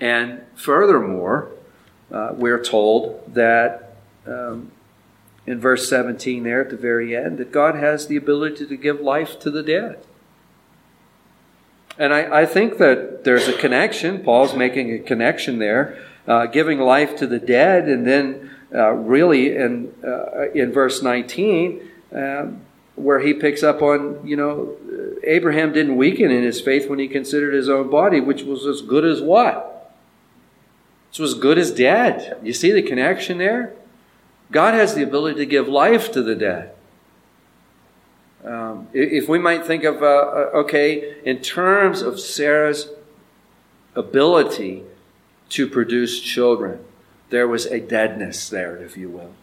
And 0.00 0.42
furthermore, 0.54 1.50
uh, 2.10 2.32
we're 2.34 2.62
told 2.62 3.34
that 3.34 3.96
um, 4.26 4.70
in 5.46 5.60
verse 5.60 5.88
17 5.88 6.44
there 6.44 6.62
at 6.62 6.70
the 6.70 6.76
very 6.76 7.16
end 7.16 7.38
that 7.38 7.52
God 7.52 7.74
has 7.74 8.06
the 8.06 8.16
ability 8.16 8.66
to 8.66 8.76
give 8.76 9.00
life 9.00 9.38
to 9.40 9.50
the 9.50 9.62
dead. 9.62 10.04
And 11.98 12.14
I, 12.14 12.42
I 12.42 12.46
think 12.46 12.78
that 12.78 13.24
there's 13.24 13.48
a 13.48 13.52
connection. 13.52 14.20
Paul's 14.20 14.54
making 14.54 14.92
a 14.92 14.98
connection 14.98 15.58
there, 15.58 15.98
uh, 16.26 16.46
giving 16.46 16.78
life 16.78 17.16
to 17.16 17.26
the 17.26 17.38
dead, 17.38 17.88
and 17.88 18.06
then 18.06 18.50
uh, 18.74 18.92
really 18.92 19.54
in 19.54 19.92
uh, 20.02 20.50
in 20.54 20.72
verse 20.72 21.02
19, 21.02 21.86
um, 22.14 22.60
where 22.94 23.20
he 23.20 23.34
picks 23.34 23.62
up 23.62 23.82
on 23.82 24.26
you 24.26 24.36
know 24.36 24.74
Abraham 25.24 25.72
didn't 25.72 25.96
weaken 25.96 26.30
in 26.30 26.42
his 26.42 26.60
faith 26.60 26.88
when 26.88 26.98
he 26.98 27.08
considered 27.08 27.54
his 27.54 27.68
own 27.68 27.90
body, 27.90 28.20
which 28.20 28.42
was 28.42 28.66
as 28.66 28.82
good 28.82 29.04
as 29.04 29.20
what 29.20 29.72
it's 31.12 31.20
as 31.20 31.34
good 31.34 31.58
as 31.58 31.70
dead. 31.70 32.38
You 32.42 32.54
see 32.54 32.72
the 32.72 32.80
connection 32.80 33.36
there? 33.36 33.74
God 34.50 34.72
has 34.72 34.94
the 34.94 35.02
ability 35.02 35.40
to 35.40 35.46
give 35.46 35.68
life 35.68 36.10
to 36.12 36.22
the 36.22 36.34
dead. 36.34 36.72
Um, 38.42 38.88
if 38.94 39.28
we 39.28 39.38
might 39.38 39.66
think 39.66 39.84
of, 39.84 40.02
uh, 40.02 40.06
uh, 40.06 40.50
okay, 40.54 41.16
in 41.22 41.40
terms 41.42 42.00
of 42.00 42.18
Sarah's 42.18 42.88
ability 43.94 44.84
to 45.50 45.66
produce 45.66 46.18
children, 46.18 46.82
there 47.28 47.46
was 47.46 47.66
a 47.66 47.78
deadness 47.78 48.48
there, 48.48 48.78
if 48.78 48.96
you 48.96 49.10
will. 49.10 49.34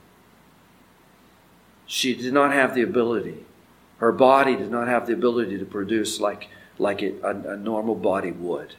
She 1.86 2.16
did 2.16 2.34
not 2.34 2.52
have 2.52 2.74
the 2.74 2.82
ability. 2.82 3.46
Her 4.00 4.12
body 4.12 4.56
did 4.56 4.72
not 4.72 4.88
have 4.88 5.08
the 5.08 5.14
ability 5.14 5.58
to 5.58 5.66
produce 5.66 6.20
like, 6.20 6.50
like 6.78 7.02
it, 7.02 7.22
a, 7.24 7.54
a 7.54 7.58
normal 7.58 7.96
body 7.96 8.32
would. 8.32 8.76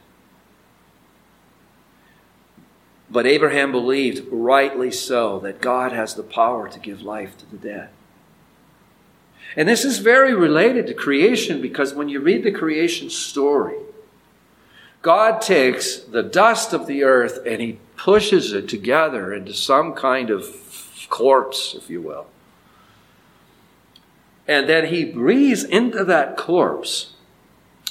But 3.09 3.25
Abraham 3.25 3.71
believed, 3.71 4.27
rightly 4.31 4.89
so, 4.89 5.39
that 5.39 5.61
God 5.61 5.91
has 5.91 6.15
the 6.15 6.23
power 6.23 6.69
to 6.69 6.79
give 6.79 7.01
life 7.01 7.37
to 7.37 7.45
the 7.45 7.57
dead. 7.57 7.89
And 9.55 9.67
this 9.67 9.83
is 9.83 9.97
very 9.97 10.33
related 10.33 10.87
to 10.87 10.93
creation 10.93 11.61
because 11.61 11.93
when 11.93 12.07
you 12.07 12.21
read 12.21 12.43
the 12.43 12.51
creation 12.51 13.09
story, 13.09 13.75
God 15.01 15.41
takes 15.41 15.97
the 15.97 16.23
dust 16.23 16.73
of 16.73 16.87
the 16.87 17.03
earth 17.03 17.39
and 17.45 17.61
he 17.61 17.79
pushes 17.97 18.53
it 18.53 18.69
together 18.69 19.33
into 19.33 19.53
some 19.53 19.93
kind 19.93 20.29
of 20.29 20.45
corpse, 21.09 21.75
if 21.75 21.89
you 21.89 22.01
will. 22.01 22.27
And 24.51 24.67
then 24.67 24.87
he 24.87 25.05
breathes 25.05 25.63
into 25.63 26.03
that 26.03 26.35
corpse 26.35 27.13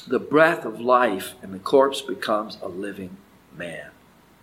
the 0.07 0.19
breath 0.19 0.67
of 0.67 0.79
life, 0.79 1.33
and 1.41 1.55
the 1.55 1.59
corpse 1.59 2.03
becomes 2.03 2.59
a 2.61 2.69
living 2.69 3.17
man 3.57 3.87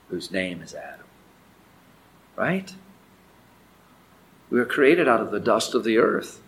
whose 0.10 0.32
name 0.32 0.64
is 0.64 0.74
Adam. 0.74 1.06
Right? 2.36 2.74
We 4.50 4.58
were 4.58 4.66
created 4.66 5.08
out 5.08 5.22
of 5.22 5.30
the 5.30 5.40
dust 5.40 5.76
of 5.76 5.84
the 5.84 6.00
earth. 6.00 6.42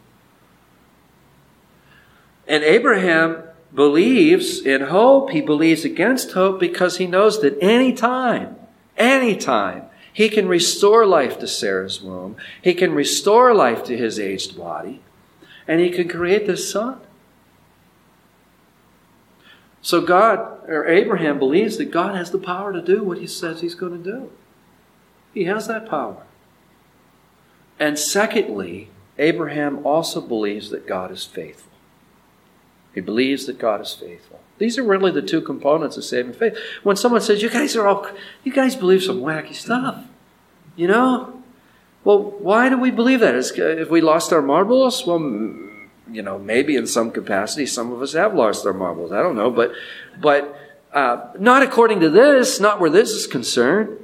And 2.47 2.63
Abraham 2.63 3.43
believes 3.71 4.65
in 4.65 4.81
hope. 4.81 5.29
He 5.29 5.41
believes 5.41 5.85
against 5.85 6.31
hope 6.31 6.59
because 6.59 6.97
he 6.97 7.05
knows 7.05 7.43
that 7.43 7.59
any 7.61 7.93
time, 7.93 8.55
any 8.97 9.35
time, 9.35 9.83
he 10.11 10.29
can 10.29 10.47
restore 10.47 11.05
life 11.05 11.37
to 11.37 11.47
Sarah's 11.47 12.01
womb. 12.01 12.37
He 12.59 12.73
can 12.73 12.91
restore 12.95 13.53
life 13.53 13.83
to 13.83 13.95
his 13.95 14.19
aged 14.19 14.57
body. 14.57 15.03
And 15.69 15.79
he 15.79 15.91
can 15.91 16.09
create 16.09 16.47
this 16.47 16.69
son. 16.69 16.99
So 19.83 20.01
God, 20.01 20.67
or 20.67 20.87
Abraham 20.87 21.37
believes 21.37 21.77
that 21.77 21.91
God 21.91 22.15
has 22.15 22.31
the 22.31 22.39
power 22.39 22.73
to 22.73 22.81
do 22.81 23.03
what 23.03 23.19
he 23.19 23.27
says 23.27 23.61
he's 23.61 23.75
going 23.75 23.91
to 23.91 24.11
do. 24.11 24.31
He 25.31 25.43
has 25.43 25.67
that 25.67 25.87
power. 25.87 26.23
And 27.79 27.99
secondly, 27.99 28.89
Abraham 29.19 29.85
also 29.85 30.21
believes 30.21 30.71
that 30.71 30.87
God 30.87 31.11
is 31.11 31.23
faithful. 31.23 31.71
He 32.95 33.01
believes 33.01 33.45
that 33.45 33.59
God 33.59 33.79
is 33.79 33.93
faithful. 33.93 34.39
These 34.57 34.79
are 34.79 34.83
really 34.83 35.11
the 35.11 35.21
two 35.21 35.39
components 35.39 35.97
of 35.97 36.03
saving 36.03 36.33
faith. 36.33 36.57
When 36.81 36.95
someone 36.95 37.21
says, 37.21 37.43
You 37.43 37.49
guys 37.51 37.75
are 37.75 37.87
all, 37.87 38.07
you 38.43 38.51
guys 38.51 38.75
believe 38.75 39.03
some 39.03 39.21
wacky 39.21 39.53
stuff, 39.53 40.03
you 40.75 40.87
know? 40.87 41.38
Well, 42.03 42.21
why 42.21 42.69
do 42.69 42.77
we 42.77 42.91
believe 42.91 43.19
that? 43.19 43.35
Is, 43.35 43.51
if 43.51 43.89
we 43.89 44.01
lost 44.01 44.31
our 44.31 44.41
marbles? 44.41 45.05
Well, 45.05 45.19
you 46.11 46.21
know, 46.21 46.39
maybe 46.39 46.75
in 46.75 46.87
some 46.87 47.11
capacity, 47.11 47.65
some 47.65 47.91
of 47.91 48.01
us 48.01 48.13
have 48.13 48.33
lost 48.33 48.65
our 48.65 48.73
marbles. 48.73 49.11
I 49.11 49.21
don't 49.21 49.35
know, 49.35 49.51
but, 49.51 49.73
but 50.19 50.57
uh, 50.93 51.31
not 51.37 51.61
according 51.61 51.99
to 51.99 52.09
this, 52.09 52.59
not 52.59 52.79
where 52.79 52.89
this 52.89 53.11
is 53.11 53.27
concerned. 53.27 53.97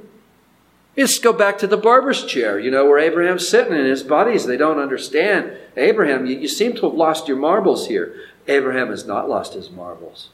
Let's 0.96 1.18
go 1.18 1.32
back 1.32 1.58
to 1.58 1.66
the 1.66 1.76
barber's 1.76 2.24
chair, 2.24 2.58
you 2.58 2.70
know, 2.70 2.86
where 2.86 2.98
Abraham's 2.98 3.46
sitting 3.46 3.74
in 3.74 3.84
his 3.84 4.02
buddies. 4.02 4.46
They 4.46 4.56
don't 4.56 4.78
understand. 4.78 5.52
Abraham, 5.76 6.26
you, 6.26 6.38
you 6.38 6.48
seem 6.48 6.74
to 6.76 6.82
have 6.82 6.94
lost 6.94 7.28
your 7.28 7.36
marbles 7.36 7.88
here. 7.88 8.14
Abraham 8.48 8.88
has 8.88 9.04
not 9.04 9.28
lost 9.28 9.54
his 9.54 9.70
marbles. 9.70 10.30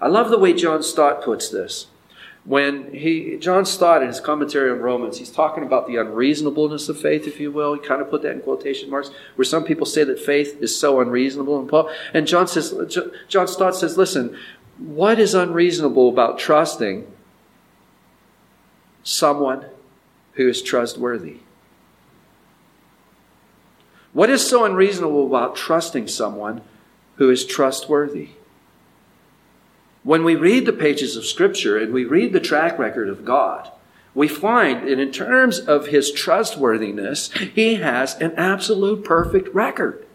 I 0.00 0.08
love 0.08 0.30
the 0.30 0.38
way 0.38 0.52
John 0.52 0.82
Stott 0.82 1.22
puts 1.22 1.48
this 1.48 1.86
when 2.48 2.94
he 2.94 3.36
John 3.36 3.66
Stott 3.66 4.00
in 4.00 4.08
his 4.08 4.20
commentary 4.20 4.70
on 4.70 4.78
Romans, 4.78 5.18
he's 5.18 5.30
talking 5.30 5.62
about 5.62 5.86
the 5.86 5.96
unreasonableness 5.96 6.88
of 6.88 6.98
faith, 6.98 7.26
if 7.26 7.38
you 7.38 7.52
will. 7.52 7.74
He 7.74 7.80
kind 7.80 8.00
of 8.00 8.08
put 8.08 8.22
that 8.22 8.32
in 8.32 8.40
quotation 8.40 8.88
marks, 8.88 9.10
where 9.36 9.44
some 9.44 9.64
people 9.64 9.84
say 9.84 10.02
that 10.04 10.18
faith 10.18 10.56
is 10.62 10.78
so 10.78 11.00
unreasonable. 11.00 11.60
And 11.60 11.68
Paul 11.68 11.90
and 12.14 12.26
John 12.26 12.48
says, 12.48 12.74
John 13.28 13.48
Stott 13.48 13.76
says, 13.76 13.98
listen, 13.98 14.34
what 14.78 15.18
is 15.18 15.34
unreasonable 15.34 16.08
about 16.08 16.38
trusting 16.38 17.06
someone 19.02 19.64
who 20.38 20.48
is 20.48 20.62
trustworthy. 20.62 21.38
What 24.12 24.30
is 24.30 24.46
so 24.46 24.64
unreasonable 24.64 25.26
about 25.26 25.56
trusting 25.56 26.08
someone 26.08 26.62
who 27.16 27.30
is 27.30 27.44
trustworthy? 27.44 28.30
When 30.08 30.24
we 30.24 30.36
read 30.36 30.64
the 30.64 30.72
pages 30.72 31.16
of 31.16 31.26
Scripture 31.26 31.76
and 31.76 31.92
we 31.92 32.06
read 32.06 32.32
the 32.32 32.40
track 32.40 32.78
record 32.78 33.10
of 33.10 33.26
God, 33.26 33.70
we 34.14 34.26
find 34.26 34.88
that 34.88 34.98
in 34.98 35.12
terms 35.12 35.58
of 35.58 35.88
his 35.88 36.10
trustworthiness, 36.10 37.30
he 37.54 37.74
has 37.74 38.14
an 38.14 38.32
absolute 38.34 39.04
perfect 39.04 39.54
record. 39.54 40.06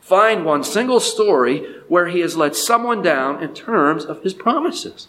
Find 0.00 0.46
one 0.46 0.64
single 0.64 1.00
story 1.00 1.66
where 1.86 2.06
he 2.06 2.20
has 2.20 2.34
let 2.34 2.56
someone 2.56 3.02
down 3.02 3.42
in 3.42 3.52
terms 3.52 4.06
of 4.06 4.22
his 4.22 4.32
promises. 4.32 5.08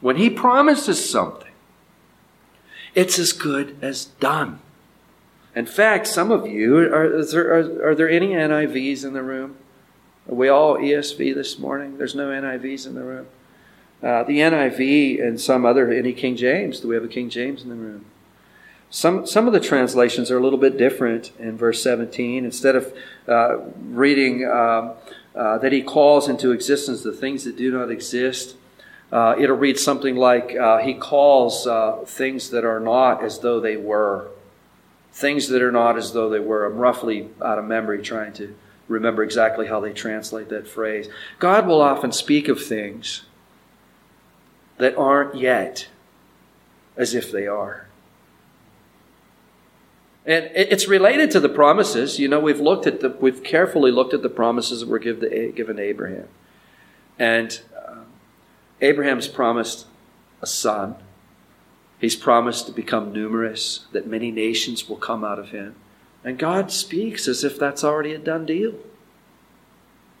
When 0.00 0.16
he 0.16 0.28
promises 0.28 1.08
something, 1.08 1.52
it's 2.92 3.20
as 3.20 3.32
good 3.32 3.76
as 3.80 4.06
done. 4.06 4.58
In 5.54 5.66
fact, 5.66 6.08
some 6.08 6.32
of 6.32 6.44
you, 6.44 6.92
are, 6.92 7.24
there, 7.24 7.54
are, 7.54 7.90
are 7.90 7.94
there 7.94 8.10
any 8.10 8.30
NIVs 8.30 9.04
in 9.04 9.12
the 9.12 9.22
room? 9.22 9.58
Are 10.28 10.34
we 10.34 10.48
all 10.50 10.76
ESV 10.76 11.34
this 11.34 11.58
morning? 11.58 11.96
There's 11.96 12.14
no 12.14 12.28
NIVs 12.28 12.86
in 12.86 12.94
the 12.94 13.02
room. 13.02 13.26
Uh, 14.02 14.24
the 14.24 14.40
NIV 14.40 15.22
and 15.26 15.40
some 15.40 15.64
other, 15.64 15.90
any 15.90 16.12
King 16.12 16.36
James. 16.36 16.80
Do 16.80 16.88
we 16.88 16.94
have 16.94 17.04
a 17.04 17.08
King 17.08 17.30
James 17.30 17.62
in 17.62 17.70
the 17.70 17.74
room? 17.74 18.04
Some, 18.90 19.26
some 19.26 19.46
of 19.46 19.54
the 19.54 19.60
translations 19.60 20.30
are 20.30 20.36
a 20.36 20.42
little 20.42 20.58
bit 20.58 20.76
different 20.76 21.32
in 21.38 21.56
verse 21.56 21.82
17. 21.82 22.44
Instead 22.44 22.76
of 22.76 22.94
uh, 23.26 23.58
reading 23.86 24.46
um, 24.46 24.92
uh, 25.34 25.56
that 25.58 25.72
he 25.72 25.82
calls 25.82 26.28
into 26.28 26.52
existence 26.52 27.02
the 27.02 27.12
things 27.12 27.44
that 27.44 27.56
do 27.56 27.70
not 27.70 27.90
exist, 27.90 28.54
uh, 29.10 29.34
it'll 29.38 29.56
read 29.56 29.78
something 29.78 30.14
like 30.14 30.54
uh, 30.54 30.78
he 30.78 30.92
calls 30.92 31.66
uh, 31.66 32.00
things 32.04 32.50
that 32.50 32.66
are 32.66 32.80
not 32.80 33.24
as 33.24 33.38
though 33.38 33.60
they 33.60 33.78
were. 33.78 34.28
Things 35.10 35.48
that 35.48 35.62
are 35.62 35.72
not 35.72 35.96
as 35.96 36.12
though 36.12 36.28
they 36.28 36.38
were. 36.38 36.66
I'm 36.66 36.76
roughly 36.76 37.30
out 37.42 37.58
of 37.58 37.64
memory 37.64 38.02
trying 38.02 38.34
to 38.34 38.54
remember 38.88 39.22
exactly 39.22 39.66
how 39.66 39.80
they 39.80 39.92
translate 39.92 40.48
that 40.48 40.66
phrase. 40.66 41.08
God 41.38 41.66
will 41.66 41.80
often 41.80 42.10
speak 42.10 42.48
of 42.48 42.62
things 42.62 43.22
that 44.78 44.96
aren't 44.96 45.34
yet 45.34 45.88
as 46.96 47.14
if 47.14 47.30
they 47.30 47.46
are. 47.46 47.86
And 50.26 50.50
it's 50.54 50.88
related 50.88 51.30
to 51.30 51.40
the 51.40 51.48
promises. 51.48 52.18
You 52.18 52.28
know, 52.28 52.38
we've 52.38 52.60
looked 52.60 52.86
at 52.86 53.00
the, 53.00 53.16
we've 53.18 53.42
carefully 53.42 53.90
looked 53.90 54.12
at 54.12 54.22
the 54.22 54.28
promises 54.28 54.80
that 54.80 54.88
were 54.88 54.98
given 54.98 55.76
to 55.76 55.82
Abraham. 55.82 56.28
And 57.18 57.60
uh, 57.74 58.00
Abraham's 58.82 59.26
promised 59.26 59.86
a 60.42 60.46
son. 60.46 60.96
He's 61.98 62.14
promised 62.14 62.66
to 62.66 62.72
become 62.72 63.12
numerous, 63.12 63.86
that 63.92 64.06
many 64.06 64.30
nations 64.30 64.88
will 64.88 64.96
come 64.96 65.24
out 65.24 65.38
of 65.38 65.50
him. 65.50 65.74
And 66.24 66.38
God 66.38 66.70
speaks 66.70 67.28
as 67.28 67.44
if 67.44 67.58
that's 67.58 67.84
already 67.84 68.12
a 68.12 68.18
done 68.18 68.44
deal. 68.46 68.74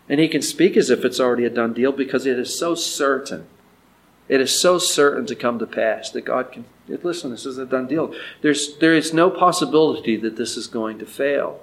And 0.08 0.20
He 0.20 0.28
can 0.28 0.42
speak 0.42 0.76
as 0.76 0.90
if 0.90 1.04
it's 1.04 1.20
already 1.20 1.44
a 1.44 1.50
done 1.50 1.74
deal 1.74 1.92
because 1.92 2.26
it 2.26 2.38
is 2.38 2.58
so 2.58 2.74
certain. 2.74 3.46
It 4.28 4.40
is 4.40 4.60
so 4.60 4.78
certain 4.78 5.26
to 5.26 5.34
come 5.34 5.58
to 5.58 5.66
pass 5.66 6.10
that 6.10 6.24
God 6.24 6.52
can. 6.52 6.64
Listen, 6.86 7.30
this 7.30 7.46
is 7.46 7.58
a 7.58 7.66
done 7.66 7.86
deal. 7.86 8.14
There's, 8.40 8.76
there 8.78 8.94
is 8.94 9.12
no 9.12 9.30
possibility 9.30 10.16
that 10.16 10.36
this 10.36 10.56
is 10.56 10.66
going 10.66 10.98
to 10.98 11.06
fail. 11.06 11.60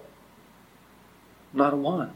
Not 1.54 1.74
a 1.74 1.78
one. 1.78 2.12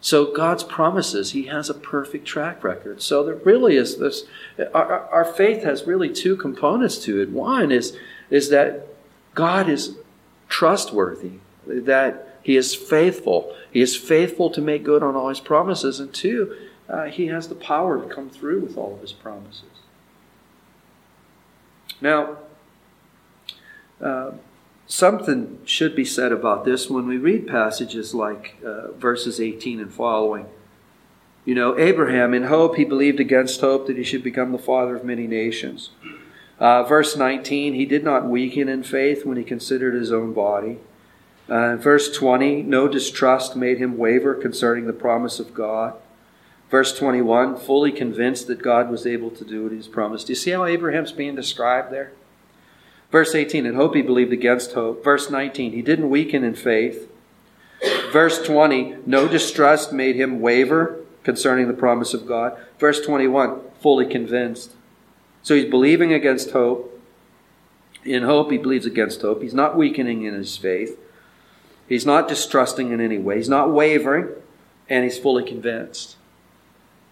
So 0.00 0.32
God's 0.34 0.64
promises, 0.64 1.30
He 1.30 1.44
has 1.44 1.70
a 1.70 1.74
perfect 1.74 2.26
track 2.26 2.64
record. 2.64 3.00
So 3.00 3.22
there 3.22 3.36
really 3.36 3.76
is 3.76 3.98
this. 3.98 4.24
Our, 4.74 5.08
our 5.08 5.24
faith 5.24 5.62
has 5.62 5.86
really 5.86 6.12
two 6.12 6.36
components 6.36 6.98
to 7.04 7.20
it. 7.20 7.30
One 7.30 7.70
is, 7.70 7.96
is 8.28 8.50
that 8.50 8.88
God 9.34 9.68
is 9.68 9.96
trustworthy 10.48 11.38
that 11.66 12.38
he 12.42 12.56
is 12.56 12.74
faithful. 12.74 13.54
He 13.70 13.80
is 13.80 13.96
faithful 13.96 14.50
to 14.50 14.60
make 14.60 14.84
good 14.84 15.02
on 15.02 15.14
all 15.14 15.28
his 15.28 15.40
promises. 15.40 16.00
And 16.00 16.12
two, 16.12 16.56
uh, 16.88 17.04
he 17.04 17.28
has 17.28 17.48
the 17.48 17.54
power 17.54 18.00
to 18.00 18.12
come 18.12 18.28
through 18.28 18.60
with 18.60 18.76
all 18.76 18.94
of 18.94 19.00
his 19.00 19.12
promises. 19.12 19.64
Now, 22.00 22.38
uh, 24.00 24.32
something 24.86 25.60
should 25.64 25.94
be 25.94 26.04
said 26.04 26.32
about 26.32 26.64
this 26.64 26.90
when 26.90 27.06
we 27.06 27.16
read 27.16 27.46
passages 27.46 28.12
like 28.12 28.56
uh, 28.64 28.90
verses 28.92 29.40
18 29.40 29.80
and 29.80 29.92
following. 29.92 30.46
You 31.44 31.54
know, 31.54 31.78
Abraham, 31.78 32.34
in 32.34 32.44
hope, 32.44 32.76
he 32.76 32.84
believed 32.84 33.20
against 33.20 33.60
hope 33.60 33.86
that 33.86 33.96
he 33.96 34.04
should 34.04 34.22
become 34.22 34.52
the 34.52 34.58
father 34.58 34.96
of 34.96 35.04
many 35.04 35.26
nations. 35.26 35.90
Uh, 36.58 36.84
verse 36.84 37.16
19, 37.16 37.74
he 37.74 37.84
did 37.84 38.04
not 38.04 38.26
weaken 38.26 38.68
in 38.68 38.82
faith 38.82 39.24
when 39.24 39.36
he 39.36 39.42
considered 39.42 39.94
his 39.94 40.12
own 40.12 40.32
body 40.32 40.78
uh, 41.48 41.76
verse 41.76 42.14
20, 42.16 42.62
no 42.62 42.88
distrust 42.88 43.56
made 43.56 43.78
him 43.78 43.98
waver 43.98 44.34
concerning 44.34 44.86
the 44.86 44.92
promise 44.92 45.40
of 45.40 45.54
God. 45.54 45.94
Verse 46.70 46.96
21, 46.96 47.58
fully 47.58 47.92
convinced 47.92 48.46
that 48.46 48.62
God 48.62 48.90
was 48.90 49.06
able 49.06 49.30
to 49.30 49.44
do 49.44 49.64
what 49.64 49.72
he's 49.72 49.88
promised. 49.88 50.28
Do 50.28 50.32
you 50.32 50.36
see 50.36 50.52
how 50.52 50.64
Abraham's 50.64 51.12
being 51.12 51.34
described 51.34 51.92
there? 51.92 52.12
Verse 53.10 53.34
18, 53.34 53.66
in 53.66 53.74
hope 53.74 53.94
he 53.94 54.00
believed 54.00 54.32
against 54.32 54.72
hope. 54.72 55.04
Verse 55.04 55.30
19, 55.30 55.72
he 55.72 55.82
didn't 55.82 56.08
weaken 56.08 56.42
in 56.42 56.54
faith. 56.54 57.10
Verse 58.10 58.42
20, 58.42 58.96
no 59.04 59.28
distrust 59.28 59.92
made 59.92 60.16
him 60.16 60.40
waver 60.40 61.00
concerning 61.24 61.68
the 61.68 61.74
promise 61.74 62.14
of 62.14 62.26
God. 62.26 62.56
Verse 62.78 63.04
21, 63.04 63.60
fully 63.80 64.06
convinced. 64.06 64.72
So 65.42 65.54
he's 65.54 65.68
believing 65.68 66.12
against 66.12 66.52
hope. 66.52 66.88
In 68.04 68.22
hope, 68.22 68.50
he 68.50 68.58
believes 68.58 68.86
against 68.86 69.20
hope. 69.20 69.42
He's 69.42 69.54
not 69.54 69.76
weakening 69.76 70.22
in 70.22 70.34
his 70.34 70.56
faith. 70.56 70.98
He's 71.88 72.06
not 72.06 72.28
distrusting 72.28 72.92
in 72.92 73.00
any 73.00 73.18
way. 73.18 73.36
He's 73.36 73.48
not 73.48 73.70
wavering, 73.70 74.28
and 74.88 75.04
he's 75.04 75.18
fully 75.18 75.44
convinced. 75.44 76.16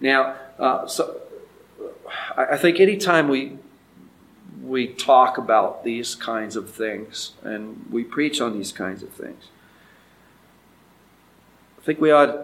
Now, 0.00 0.36
uh, 0.58 0.86
so 0.86 1.20
I 2.36 2.56
think 2.56 2.80
anytime 2.80 3.28
we 3.28 3.58
we 4.62 4.86
talk 4.86 5.36
about 5.36 5.84
these 5.84 6.14
kinds 6.14 6.54
of 6.54 6.70
things 6.70 7.32
and 7.42 7.86
we 7.90 8.04
preach 8.04 8.40
on 8.40 8.56
these 8.56 8.72
kinds 8.72 9.02
of 9.02 9.08
things, 9.10 9.48
I 11.78 11.84
think 11.84 12.00
we 12.00 12.12
ought 12.12 12.36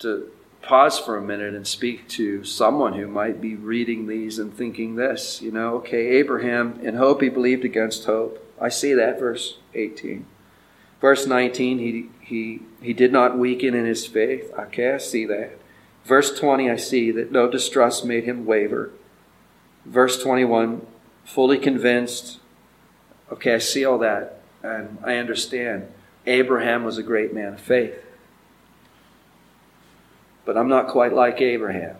to 0.00 0.30
pause 0.60 0.98
for 0.98 1.16
a 1.16 1.22
minute 1.22 1.54
and 1.54 1.66
speak 1.66 2.08
to 2.08 2.44
someone 2.44 2.94
who 2.94 3.06
might 3.06 3.40
be 3.40 3.54
reading 3.54 4.06
these 4.06 4.38
and 4.38 4.52
thinking 4.52 4.96
this. 4.96 5.40
You 5.40 5.52
know, 5.52 5.76
okay, 5.76 6.08
Abraham, 6.18 6.80
in 6.82 6.96
hope 6.96 7.22
he 7.22 7.28
believed 7.28 7.64
against 7.64 8.04
hope. 8.04 8.42
I 8.60 8.68
see 8.68 8.92
that, 8.94 9.18
verse 9.18 9.58
18. 9.74 10.26
Verse 11.06 11.24
19, 11.24 11.78
he, 11.78 12.06
he, 12.20 12.62
he 12.82 12.92
did 12.92 13.12
not 13.12 13.38
weaken 13.38 13.76
in 13.76 13.84
his 13.84 14.08
faith. 14.08 14.52
Okay, 14.58 14.92
I 14.92 14.98
see 14.98 15.24
that. 15.26 15.52
Verse 16.04 16.36
20, 16.36 16.68
I 16.68 16.74
see 16.74 17.12
that 17.12 17.30
no 17.30 17.48
distrust 17.48 18.04
made 18.04 18.24
him 18.24 18.44
waver. 18.44 18.90
Verse 19.84 20.20
21, 20.20 20.84
fully 21.24 21.58
convinced. 21.58 22.40
Okay, 23.30 23.54
I 23.54 23.58
see 23.58 23.84
all 23.84 23.98
that. 23.98 24.40
And 24.64 24.98
I 25.04 25.18
understand. 25.18 25.86
Abraham 26.26 26.82
was 26.82 26.98
a 26.98 27.04
great 27.04 27.32
man 27.32 27.52
of 27.52 27.60
faith. 27.60 28.04
But 30.44 30.58
I'm 30.58 30.68
not 30.68 30.88
quite 30.88 31.12
like 31.12 31.40
Abraham. 31.40 31.98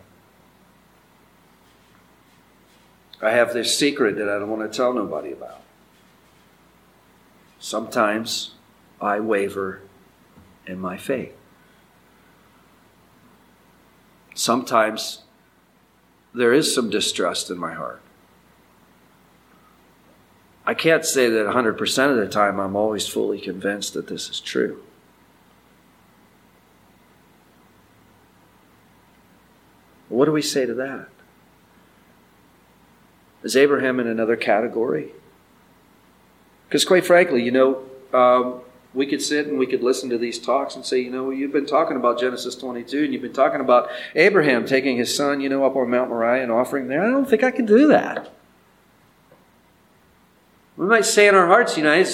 I 3.22 3.30
have 3.30 3.54
this 3.54 3.78
secret 3.78 4.16
that 4.16 4.28
I 4.28 4.40
don't 4.40 4.50
want 4.50 4.68
to 4.68 4.76
tell 4.76 4.92
nobody 4.92 5.30
about. 5.30 5.62
Sometimes 7.60 8.56
I 9.00 9.20
waver 9.20 9.82
in 10.66 10.78
my 10.80 10.96
faith. 10.96 11.34
Sometimes 14.34 15.22
there 16.34 16.52
is 16.52 16.74
some 16.74 16.90
distrust 16.90 17.50
in 17.50 17.58
my 17.58 17.72
heart. 17.72 18.02
I 20.66 20.74
can't 20.74 21.04
say 21.04 21.28
that 21.28 21.46
100% 21.46 22.10
of 22.10 22.16
the 22.16 22.28
time 22.28 22.58
I'm 22.58 22.74
always 22.74 23.06
fully 23.06 23.40
convinced 23.40 23.94
that 23.94 24.08
this 24.08 24.28
is 24.28 24.40
true. 24.40 24.82
What 30.08 30.26
do 30.26 30.32
we 30.32 30.42
say 30.42 30.66
to 30.66 30.74
that? 30.74 31.08
Is 33.42 33.56
Abraham 33.56 34.00
in 34.00 34.06
another 34.06 34.36
category? 34.36 35.12
Because, 36.68 36.84
quite 36.84 37.06
frankly, 37.06 37.42
you 37.42 37.52
know, 37.52 37.82
um, 38.12 38.60
we 38.96 39.06
could 39.06 39.20
sit 39.20 39.46
and 39.46 39.58
we 39.58 39.66
could 39.66 39.82
listen 39.82 40.08
to 40.08 40.16
these 40.16 40.38
talks 40.38 40.74
and 40.74 40.84
say, 40.84 41.00
you 41.00 41.10
know, 41.10 41.28
you've 41.30 41.52
been 41.52 41.66
talking 41.66 41.98
about 41.98 42.18
Genesis 42.18 42.54
22 42.54 43.04
and 43.04 43.12
you've 43.12 43.20
been 43.20 43.32
talking 43.34 43.60
about 43.60 43.90
Abraham 44.14 44.64
taking 44.64 44.96
his 44.96 45.14
son, 45.14 45.42
you 45.42 45.50
know, 45.50 45.66
up 45.66 45.76
on 45.76 45.90
Mount 45.90 46.08
Moriah 46.08 46.42
and 46.42 46.50
offering 46.50 46.88
there. 46.88 47.04
I 47.04 47.10
don't 47.10 47.28
think 47.28 47.44
I 47.44 47.50
can 47.50 47.66
do 47.66 47.88
that. 47.88 48.32
We 50.78 50.86
might 50.86 51.04
say 51.04 51.28
in 51.28 51.34
our 51.34 51.46
hearts, 51.46 51.76
you 51.76 51.84
know, 51.84 52.04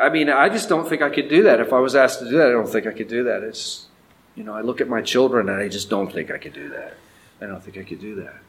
I 0.00 0.08
mean, 0.08 0.28
I 0.28 0.48
just 0.48 0.68
don't 0.68 0.88
think 0.88 1.02
I 1.02 1.10
could 1.10 1.28
do 1.28 1.44
that. 1.44 1.60
If 1.60 1.72
I 1.72 1.78
was 1.78 1.94
asked 1.94 2.18
to 2.18 2.24
do 2.24 2.36
that, 2.38 2.48
I 2.48 2.52
don't 2.52 2.68
think 2.68 2.88
I 2.88 2.92
could 2.92 3.08
do 3.08 3.22
that. 3.24 3.44
It's, 3.44 3.86
you 4.34 4.42
know, 4.42 4.54
I 4.54 4.60
look 4.60 4.80
at 4.80 4.88
my 4.88 5.02
children 5.02 5.48
and 5.48 5.62
I 5.62 5.68
just 5.68 5.88
don't 5.88 6.12
think 6.12 6.32
I 6.32 6.38
could 6.38 6.52
do 6.52 6.68
that. 6.70 6.94
I 7.40 7.46
don't 7.46 7.62
think 7.62 7.78
I 7.78 7.84
could 7.84 8.00
do 8.00 8.16
that. 8.16 8.40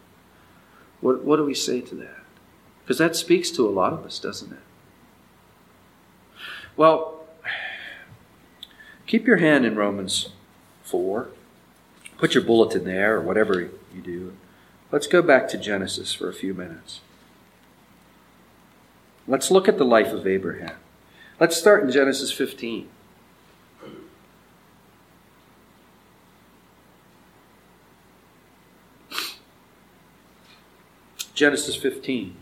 What, 1.02 1.24
what 1.24 1.36
do 1.36 1.46
we 1.46 1.54
say 1.54 1.82
to 1.82 1.96
that? 1.96 2.18
Because 2.84 2.98
that 2.98 3.16
speaks 3.16 3.52
to 3.52 3.68
a 3.68 3.70
lot 3.70 3.94
of 3.94 4.04
us, 4.06 4.18
doesn't 4.18 4.52
it? 4.52 4.60
Well, 6.78 7.15
keep 9.08 9.28
your 9.28 9.38
hand 9.38 9.66
in 9.66 9.76
Romans 9.76 10.30
4. 10.84 11.30
Put 12.18 12.34
your 12.34 12.44
bulletin 12.44 12.86
there 12.86 13.16
or 13.16 13.22
whatever 13.22 13.62
you 13.62 14.02
do. 14.02 14.36
Let's 14.92 15.08
go 15.08 15.22
back 15.22 15.48
to 15.50 15.58
Genesis 15.58 16.14
for 16.14 16.30
a 16.30 16.34
few 16.34 16.54
minutes. 16.54 17.02
Let's 19.28 19.52
look 19.52 19.68
at 19.68 19.78
the 19.78 19.86
life 19.86 20.14
of 20.14 20.28
Abraham. 20.28 20.76
Let's 21.40 21.58
start 21.58 21.84
in 21.84 21.92
Genesis 21.92 22.32
15. 22.32 22.88
Genesis 31.34 31.76
15. 31.76 32.36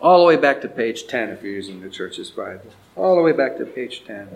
All 0.00 0.20
the 0.20 0.26
way 0.26 0.36
back 0.36 0.60
to 0.60 0.68
page 0.68 1.08
10 1.08 1.30
if 1.30 1.42
you're 1.42 1.52
using 1.52 1.80
the 1.80 1.90
church's 1.90 2.30
Bible. 2.30 2.70
All 2.94 3.16
the 3.16 3.22
way 3.22 3.32
back 3.32 3.56
to 3.58 3.66
page 3.66 4.04
10. 4.06 4.28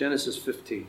Genesis 0.00 0.38
15. 0.38 0.86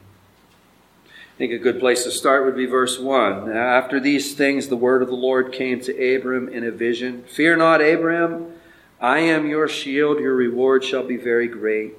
I 1.05 1.37
think 1.37 1.51
a 1.51 1.57
good 1.57 1.81
place 1.81 2.05
to 2.05 2.11
start 2.11 2.45
would 2.45 2.55
be 2.55 2.65
verse 2.65 2.97
1. 2.97 3.51
After 3.51 3.99
these 3.99 4.35
things, 4.35 4.69
the 4.69 4.77
word 4.77 5.01
of 5.01 5.09
the 5.09 5.15
Lord 5.15 5.51
came 5.51 5.81
to 5.81 6.15
Abram 6.15 6.47
in 6.47 6.63
a 6.63 6.71
vision 6.71 7.23
Fear 7.23 7.57
not, 7.57 7.81
Abram, 7.81 8.53
I 9.01 9.19
am 9.19 9.49
your 9.49 9.67
shield, 9.67 10.21
your 10.21 10.33
reward 10.33 10.85
shall 10.85 11.05
be 11.05 11.17
very 11.17 11.49
great. 11.49 11.95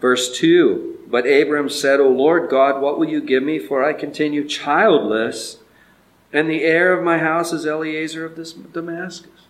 Verse 0.00 0.34
2 0.38 1.00
But 1.08 1.26
Abram 1.26 1.68
said, 1.68 2.00
O 2.00 2.08
Lord 2.08 2.48
God, 2.48 2.80
what 2.80 2.98
will 2.98 3.10
you 3.10 3.20
give 3.20 3.42
me? 3.42 3.58
For 3.58 3.84
I 3.84 3.92
continue 3.92 4.48
childless, 4.48 5.58
and 6.32 6.48
the 6.48 6.62
heir 6.62 6.94
of 6.94 7.04
my 7.04 7.18
house 7.18 7.52
is 7.52 7.66
Eliezer 7.66 8.24
of 8.24 8.34
this 8.34 8.54
Damascus. 8.54 9.42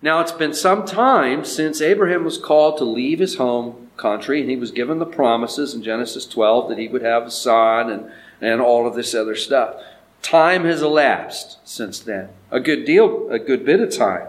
Now 0.00 0.20
it's 0.20 0.30
been 0.30 0.54
some 0.54 0.86
time 0.86 1.44
since 1.44 1.80
Abraham 1.80 2.22
was 2.22 2.38
called 2.38 2.78
to 2.78 2.84
leave 2.84 3.18
his 3.18 3.34
home 3.34 3.83
country, 3.96 4.40
and 4.40 4.50
he 4.50 4.56
was 4.56 4.70
given 4.70 4.98
the 4.98 5.06
promises 5.06 5.74
in 5.74 5.82
Genesis 5.82 6.26
12 6.26 6.68
that 6.68 6.78
he 6.78 6.88
would 6.88 7.02
have 7.02 7.24
a 7.24 7.30
son 7.30 7.90
and, 7.90 8.10
and 8.40 8.60
all 8.60 8.86
of 8.86 8.94
this 8.94 9.14
other 9.14 9.34
stuff. 9.34 9.76
Time 10.22 10.64
has 10.64 10.82
elapsed 10.82 11.58
since 11.68 11.98
then, 12.00 12.30
a 12.50 12.60
good 12.60 12.84
deal, 12.84 13.28
a 13.30 13.38
good 13.38 13.64
bit 13.64 13.80
of 13.80 13.94
time. 13.94 14.28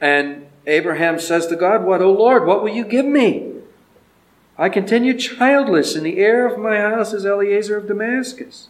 And 0.00 0.46
Abraham 0.66 1.18
says 1.18 1.46
to 1.48 1.56
God, 1.56 1.84
What, 1.84 2.02
O 2.02 2.12
Lord, 2.12 2.46
what 2.46 2.62
will 2.62 2.74
you 2.74 2.84
give 2.84 3.06
me? 3.06 3.54
I 4.58 4.68
continue 4.68 5.16
childless, 5.16 5.94
and 5.94 6.04
the 6.04 6.18
heir 6.18 6.46
of 6.46 6.58
my 6.58 6.76
house 6.76 7.14
is 7.14 7.24
Eliezer 7.24 7.78
of 7.78 7.88
Damascus. 7.88 8.68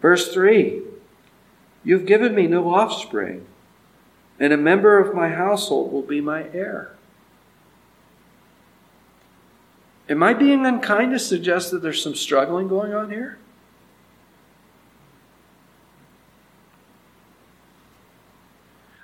Verse 0.00 0.32
3 0.32 0.82
You've 1.84 2.06
given 2.06 2.34
me 2.34 2.46
no 2.46 2.72
offspring, 2.72 3.46
and 4.38 4.52
a 4.52 4.56
member 4.56 4.98
of 4.98 5.14
my 5.14 5.30
household 5.30 5.92
will 5.92 6.02
be 6.02 6.20
my 6.20 6.44
heir. 6.52 6.92
Am 10.12 10.22
I 10.22 10.34
being 10.34 10.66
unkind 10.66 11.12
to 11.12 11.18
suggest 11.18 11.70
that 11.70 11.80
there's 11.80 12.02
some 12.02 12.14
struggling 12.14 12.68
going 12.68 12.92
on 12.92 13.10
here? 13.10 13.38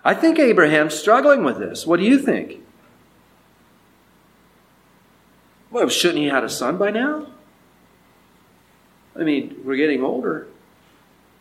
I 0.05 0.13
think 0.13 0.39
Abraham's 0.39 0.93
struggling 0.93 1.45
with 1.45 1.59
this. 1.59 1.87
What 1.87 1.99
do 1.99 2.05
you 2.05 2.19
think? 2.19 2.61
Well, 5.71 5.89
shouldn't 5.89 6.19
he 6.19 6.27
have 6.27 6.35
had 6.35 6.45
a 6.45 6.51
son 6.51 6.77
by 6.77 6.91
now? 6.91 7.29
I 9.19 9.23
mean, 9.23 9.63
we're 9.65 9.77
getting 9.77 10.05
older. 10.05 10.47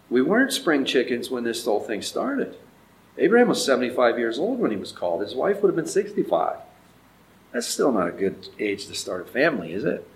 We 0.10 0.22
weren't 0.22 0.54
spring 0.54 0.86
chickens 0.86 1.30
when 1.30 1.44
this 1.44 1.66
whole 1.66 1.82
thing 1.82 2.02
started. 2.02 2.56
Abraham 3.18 3.50
was 3.50 3.66
75 3.66 4.18
years 4.18 4.40
old 4.40 4.60
when 4.60 4.72
he 4.72 4.78
was 4.78 4.94
called. 4.94 5.24
His 5.24 5.36
wife 5.36 5.62
would 5.62 5.68
have 5.68 5.76
been 5.76 5.86
65. 5.86 6.56
That's 7.52 7.68
still 7.68 7.92
not 7.92 8.08
a 8.08 8.12
good 8.12 8.50
age 8.60 8.88
to 8.88 8.96
start 8.96 9.22
a 9.22 9.32
family, 9.32 9.74
is 9.74 9.86
it? 9.86 10.08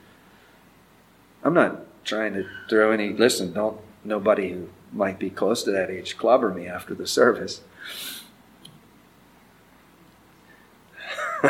I'm 1.43 1.53
not 1.53 1.81
trying 2.05 2.33
to 2.33 2.45
throw 2.69 2.91
any, 2.91 3.09
listen, 3.09 3.53
don't, 3.53 3.79
nobody 4.03 4.51
who 4.51 4.69
might 4.91 5.19
be 5.19 5.29
close 5.29 5.63
to 5.63 5.71
that 5.71 5.89
age 5.89 6.17
clobber 6.17 6.49
me 6.53 6.67
after 6.67 6.93
the 6.93 7.07
service. 7.07 7.61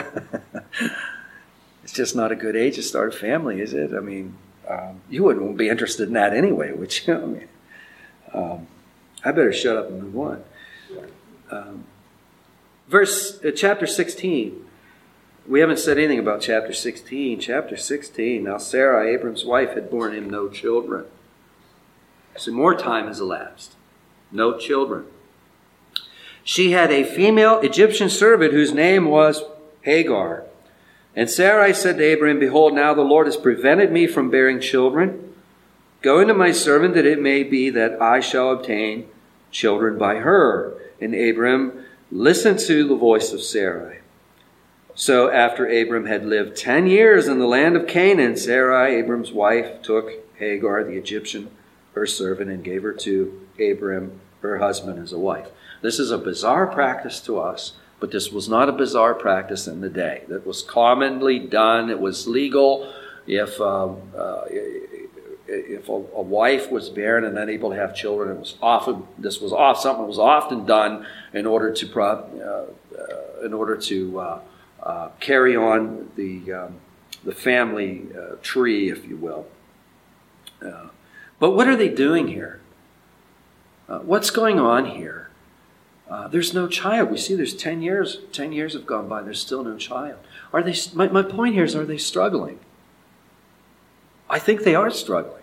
it's 1.83 1.93
just 1.93 2.15
not 2.15 2.31
a 2.31 2.35
good 2.35 2.55
age 2.55 2.75
to 2.75 2.83
start 2.83 3.13
a 3.13 3.17
family, 3.17 3.59
is 3.59 3.73
it? 3.73 3.93
I 3.93 3.99
mean, 3.99 4.35
um, 4.69 5.01
you 5.09 5.23
wouldn't 5.23 5.57
be 5.57 5.69
interested 5.69 6.07
in 6.07 6.13
that 6.13 6.33
anyway, 6.33 6.71
would 6.71 7.05
you? 7.05 7.13
I 7.15 7.25
mean, 7.25 7.47
um, 8.33 8.67
I 9.23 9.31
better 9.31 9.53
shut 9.53 9.77
up 9.77 9.89
and 9.89 10.03
move 10.03 10.17
on. 10.17 10.43
Um, 11.49 11.83
verse 12.87 13.43
uh, 13.43 13.51
chapter 13.51 13.85
16. 13.85 14.65
We 15.47 15.59
haven't 15.59 15.79
said 15.79 15.97
anything 15.97 16.19
about 16.19 16.41
chapter 16.41 16.71
16. 16.71 17.39
Chapter 17.39 17.75
16. 17.75 18.43
Now 18.43 18.57
Sarah, 18.57 19.07
Abram's 19.07 19.43
wife, 19.43 19.73
had 19.73 19.89
borne 19.89 20.13
him 20.13 20.29
no 20.29 20.49
children. 20.49 21.05
So 22.37 22.51
more 22.51 22.75
time 22.75 23.07
has 23.07 23.19
elapsed. 23.19 23.75
No 24.31 24.57
children. 24.57 25.05
She 26.43 26.71
had 26.71 26.91
a 26.91 27.03
female 27.03 27.59
Egyptian 27.59 28.09
servant 28.09 28.53
whose 28.53 28.73
name 28.73 29.05
was 29.05 29.43
Hagar. 29.81 30.45
And 31.15 31.29
Sarai 31.29 31.73
said 31.73 31.97
to 31.97 32.13
Abram, 32.13 32.39
Behold, 32.39 32.73
now 32.73 32.93
the 32.93 33.01
Lord 33.01 33.25
has 33.25 33.35
prevented 33.35 33.91
me 33.91 34.07
from 34.07 34.29
bearing 34.29 34.59
children. 34.59 35.33
Go 36.01 36.19
into 36.19 36.33
my 36.33 36.51
servant 36.51 36.93
that 36.93 37.05
it 37.05 37.21
may 37.21 37.43
be 37.43 37.69
that 37.71 38.01
I 38.01 38.21
shall 38.21 38.51
obtain 38.51 39.07
children 39.51 39.97
by 39.97 40.15
her. 40.15 40.73
And 41.01 41.13
Abram 41.13 41.83
listened 42.11 42.59
to 42.59 42.87
the 42.87 42.95
voice 42.95 43.33
of 43.33 43.41
Sarai. 43.41 44.00
So 44.95 45.31
after 45.31 45.67
Abram 45.67 46.05
had 46.05 46.25
lived 46.25 46.57
ten 46.57 46.87
years 46.87 47.27
in 47.27 47.39
the 47.39 47.47
land 47.47 47.75
of 47.75 47.87
Canaan, 47.87 48.35
Sarai, 48.35 48.95
Abram's 48.95 49.31
wife, 49.31 49.81
took 49.81 50.11
Hagar, 50.37 50.83
the 50.83 50.97
Egyptian, 50.97 51.49
her 51.93 52.05
servant, 52.05 52.51
and 52.51 52.63
gave 52.63 52.83
her 52.83 52.93
to 52.93 53.47
Abram, 53.59 54.19
her 54.41 54.57
husband, 54.57 55.01
as 55.01 55.13
a 55.13 55.19
wife. 55.19 55.47
This 55.81 55.97
is 55.97 56.11
a 56.11 56.17
bizarre 56.17 56.67
practice 56.67 57.19
to 57.21 57.39
us, 57.39 57.73
but 57.99 58.11
this 58.11 58.31
was 58.31 58.49
not 58.49 58.69
a 58.69 58.73
bizarre 58.73 59.15
practice 59.15 59.67
in 59.67 59.81
the 59.81 59.89
day. 59.89 60.23
That 60.27 60.45
was 60.45 60.61
commonly 60.61 61.39
done. 61.39 61.89
It 61.89 61.99
was 61.99 62.27
legal. 62.27 62.93
If 63.27 63.61
uh, 63.61 63.87
uh, 63.87 64.45
if 65.47 65.89
a, 65.89 65.91
a, 65.91 66.21
wife 66.21 66.71
was 66.71 66.89
barren 66.89 67.25
and 67.25 67.37
unable 67.37 67.71
to 67.71 67.75
have 67.75 67.95
children, 67.95 68.35
it 68.35 68.39
was 68.39 68.57
often 68.61 69.03
this 69.17 69.41
was 69.41 69.51
off 69.51 69.79
something 69.79 70.07
was 70.07 70.19
often 70.19 70.65
done 70.65 71.05
in 71.33 71.45
order 71.45 71.71
to 71.73 72.01
uh, 72.01 72.25
uh, 72.97 73.45
in 73.45 73.53
order 73.53 73.77
to 73.77 74.41
uh, 74.81 74.85
uh, 74.85 75.11
carry 75.19 75.55
on 75.55 76.11
the 76.15 76.51
um, 76.51 76.75
the 77.23 77.33
family 77.33 78.07
uh, 78.17 78.35
tree, 78.41 78.89
if 78.89 79.07
you 79.07 79.15
will. 79.15 79.45
but 81.39 81.51
what 81.51 81.67
are 81.67 81.75
they 81.75 81.89
doing 81.89 82.27
here? 82.27 82.59
what's 84.03 84.29
going 84.29 84.57
on 84.57 84.85
here? 84.85 85.29
there's 86.29 86.53
no 86.53 86.67
child. 86.67 87.09
We 87.09 87.17
see 87.17 87.35
there's 87.35 87.55
ten 87.55 87.81
years. 87.81 88.19
Ten 88.31 88.51
years 88.51 88.73
have 88.73 88.85
gone 88.85 89.07
by. 89.07 89.21
There's 89.21 89.41
still 89.41 89.63
no 89.63 89.77
child. 89.77 90.19
Are 90.53 90.63
they? 90.63 90.75
My, 90.93 91.07
my 91.07 91.23
point 91.23 91.55
here 91.55 91.63
is: 91.63 91.75
Are 91.75 91.85
they 91.85 91.97
struggling? 91.97 92.59
I 94.29 94.39
think 94.39 94.63
they 94.63 94.75
are 94.75 94.89
struggling 94.89 95.41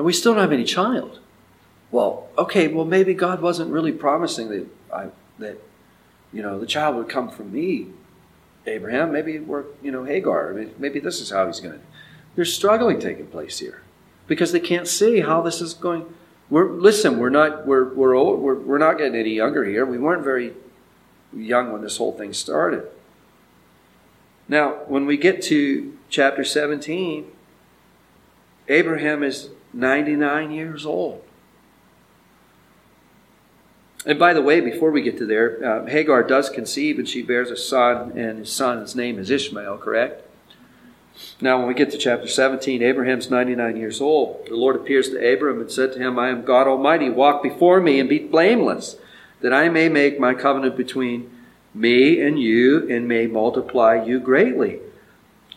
and 0.00 0.06
we 0.06 0.14
still 0.14 0.32
don't 0.32 0.40
have 0.40 0.52
any 0.52 0.64
child. 0.64 1.18
Well, 1.90 2.28
okay, 2.38 2.68
well 2.68 2.86
maybe 2.86 3.12
God 3.12 3.42
wasn't 3.42 3.70
really 3.70 3.92
promising 3.92 4.48
that 4.48 4.66
I, 4.90 5.08
that 5.38 5.60
you 6.32 6.42
know 6.42 6.58
the 6.58 6.66
child 6.66 6.96
would 6.96 7.08
come 7.08 7.28
from 7.28 7.52
me, 7.52 7.88
Abraham. 8.66 9.12
Maybe 9.12 9.38
we're 9.38 9.64
you 9.82 9.90
know 9.90 10.04
Hagar. 10.04 10.52
Maybe 10.78 11.00
this 11.00 11.20
is 11.20 11.30
how 11.30 11.46
He's 11.46 11.60
going 11.60 11.74
to. 11.74 11.80
There's 12.36 12.54
struggling 12.54 13.00
taking 13.00 13.26
place 13.26 13.58
here 13.58 13.82
because 14.26 14.52
they 14.52 14.60
can't 14.60 14.86
see 14.86 15.20
how 15.20 15.42
this 15.42 15.60
is 15.60 15.74
going. 15.74 16.06
We're 16.48 16.70
listen. 16.70 17.18
We're 17.18 17.30
not. 17.30 17.66
We're 17.66 17.92
we're 17.94 18.14
old. 18.14 18.40
We're 18.40 18.54
we're 18.54 18.78
not 18.78 18.98
getting 18.98 19.14
any 19.14 19.34
younger 19.34 19.64
here. 19.64 19.84
We 19.84 19.98
weren't 19.98 20.24
very 20.24 20.54
young 21.32 21.72
when 21.72 21.82
this 21.82 21.96
whole 21.96 22.12
thing 22.12 22.32
started. 22.32 22.88
Now, 24.48 24.80
when 24.88 25.06
we 25.06 25.16
get 25.16 25.42
to 25.42 25.96
chapter 26.08 26.42
17, 26.42 27.30
Abraham 28.68 29.22
is 29.22 29.50
99 29.72 30.50
years 30.50 30.84
old. 30.84 31.22
And 34.06 34.18
by 34.18 34.32
the 34.32 34.42
way, 34.42 34.60
before 34.60 34.90
we 34.90 35.02
get 35.02 35.18
to 35.18 35.26
there, 35.26 35.62
uh, 35.64 35.86
Hagar 35.86 36.22
does 36.22 36.48
conceive 36.48 36.98
and 36.98 37.08
she 37.08 37.22
bears 37.22 37.50
a 37.50 37.56
son, 37.56 38.12
and 38.16 38.38
his 38.38 38.52
son's 38.52 38.96
name 38.96 39.18
is 39.18 39.30
Ishmael, 39.30 39.78
correct? 39.78 40.26
Now, 41.40 41.58
when 41.58 41.68
we 41.68 41.74
get 41.74 41.90
to 41.90 41.98
chapter 41.98 42.26
17, 42.26 42.82
Abraham's 42.82 43.30
99 43.30 43.76
years 43.76 44.00
old. 44.00 44.46
The 44.48 44.56
Lord 44.56 44.76
appears 44.76 45.10
to 45.10 45.32
Abram 45.32 45.60
and 45.60 45.70
said 45.70 45.92
to 45.92 45.98
him, 45.98 46.18
I 46.18 46.30
am 46.30 46.44
God 46.44 46.66
Almighty. 46.66 47.10
Walk 47.10 47.42
before 47.42 47.80
me 47.80 48.00
and 48.00 48.08
be 48.08 48.18
blameless, 48.18 48.96
that 49.40 49.52
I 49.52 49.68
may 49.68 49.88
make 49.88 50.18
my 50.18 50.32
covenant 50.32 50.76
between 50.76 51.30
me 51.74 52.20
and 52.20 52.40
you 52.40 52.90
and 52.90 53.06
may 53.06 53.26
multiply 53.26 54.02
you 54.02 54.18
greatly. 54.18 54.80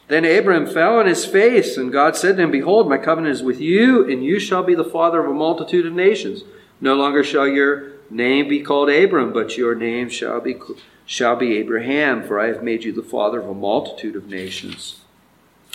Then 0.10 0.25
Abram 0.25 0.67
fell 0.67 0.99
on 0.99 1.06
his 1.06 1.25
face, 1.25 1.77
and 1.77 1.91
God 1.91 2.15
said 2.15 2.36
to 2.36 2.43
him, 2.43 2.51
Behold, 2.51 2.89
my 2.89 2.97
covenant 2.97 3.34
is 3.34 3.41
with 3.41 3.62
you, 3.62 4.10
and 4.10 4.23
you 4.23 4.39
shall 4.39 4.63
be 4.63 4.75
the 4.75 4.84
father 4.84 5.23
of 5.23 5.32
a 5.32 5.34
multitude 5.34 5.86
of 5.86 5.93
nations. 5.93 6.43
No 6.82 6.93
longer 6.93 7.23
shall 7.23 7.47
your 7.47 7.92
name 8.10 8.48
be 8.48 8.62
called 8.62 8.89
Abram, 8.89 9.34
but 9.34 9.58
your 9.58 9.76
name 9.76 10.10
shall 10.10 10.42
be 10.42 10.58
shall 11.06 11.36
be 11.36 11.58
Abraham, 11.58 12.24
for 12.24 12.39
I 12.39 12.48
have 12.48 12.63
made 12.63 12.84
you 12.84 12.92
the 12.92 13.04
father 13.04 13.42
of 13.42 13.50
a 13.50 13.54
multitude 13.54 14.16
of 14.16 14.30
nations. 14.30 15.02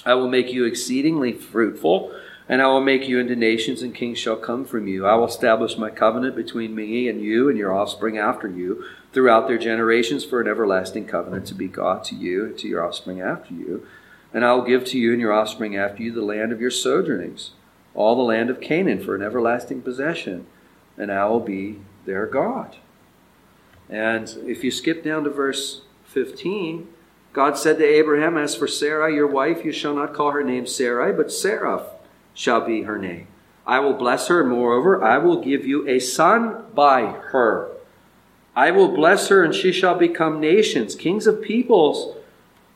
I 0.06 0.14
will 0.14 0.28
make 0.28 0.52
you 0.52 0.64
exceedingly 0.64 1.32
fruitful, 1.32 2.14
and 2.48 2.62
I 2.62 2.66
will 2.68 2.80
make 2.80 3.08
you 3.08 3.18
into 3.18 3.36
nations, 3.36 3.82
and 3.82 3.94
kings 3.94 4.18
shall 4.18 4.36
come 4.36 4.64
from 4.64 4.86
you. 4.88 5.06
I 5.06 5.14
will 5.16 5.26
establish 5.26 5.76
my 5.76 5.90
covenant 5.90 6.34
between 6.34 6.74
me 6.74 7.08
and 7.08 7.20
you 7.20 7.48
and 7.48 7.58
your 7.58 7.74
offspring 7.74 8.16
after 8.16 8.48
you 8.48 8.84
throughout 9.12 9.48
their 9.48 9.58
generations 9.58 10.24
for 10.24 10.40
an 10.40 10.48
everlasting 10.48 11.06
covenant 11.06 11.46
to 11.48 11.54
be 11.54 11.68
God 11.68 12.04
to 12.04 12.14
you 12.14 12.46
and 12.46 12.58
to 12.58 12.68
your 12.68 12.86
offspring 12.86 13.20
after 13.20 13.52
you. 13.52 13.86
And 14.32 14.44
I 14.44 14.54
will 14.54 14.64
give 14.64 14.84
to 14.86 14.98
you 14.98 15.12
and 15.12 15.20
your 15.20 15.32
offspring 15.32 15.76
after 15.76 16.02
you 16.02 16.12
the 16.12 16.22
land 16.22 16.52
of 16.52 16.60
your 16.60 16.70
sojournings, 16.70 17.50
all 17.94 18.16
the 18.16 18.22
land 18.22 18.50
of 18.50 18.60
Canaan 18.60 19.02
for 19.02 19.14
an 19.14 19.22
everlasting 19.22 19.82
possession, 19.82 20.46
and 20.96 21.10
I 21.10 21.26
will 21.26 21.40
be 21.40 21.80
their 22.08 22.26
God. 22.26 22.76
And 23.88 24.28
if 24.46 24.64
you 24.64 24.70
skip 24.70 25.04
down 25.04 25.24
to 25.24 25.30
verse 25.30 25.82
15, 26.06 26.88
God 27.32 27.56
said 27.56 27.78
to 27.78 27.84
Abraham, 27.84 28.36
As 28.36 28.56
for 28.56 28.66
Sarai, 28.66 29.14
your 29.14 29.26
wife, 29.26 29.64
you 29.64 29.72
shall 29.72 29.94
not 29.94 30.14
call 30.14 30.32
her 30.32 30.42
name 30.42 30.66
Sarai, 30.66 31.12
but 31.12 31.30
Sarah 31.30 31.86
shall 32.34 32.66
be 32.66 32.82
her 32.82 32.98
name. 32.98 33.28
I 33.66 33.80
will 33.80 33.92
bless 33.92 34.28
her, 34.28 34.40
and 34.40 34.50
moreover, 34.50 35.04
I 35.04 35.18
will 35.18 35.42
give 35.42 35.66
you 35.66 35.86
a 35.86 36.00
son 36.00 36.64
by 36.74 37.02
her. 37.06 37.70
I 38.56 38.70
will 38.70 38.88
bless 38.88 39.28
her, 39.28 39.44
and 39.44 39.54
she 39.54 39.70
shall 39.70 39.94
become 39.94 40.40
nations. 40.40 40.94
Kings 40.94 41.26
of 41.26 41.42
peoples 41.42 42.16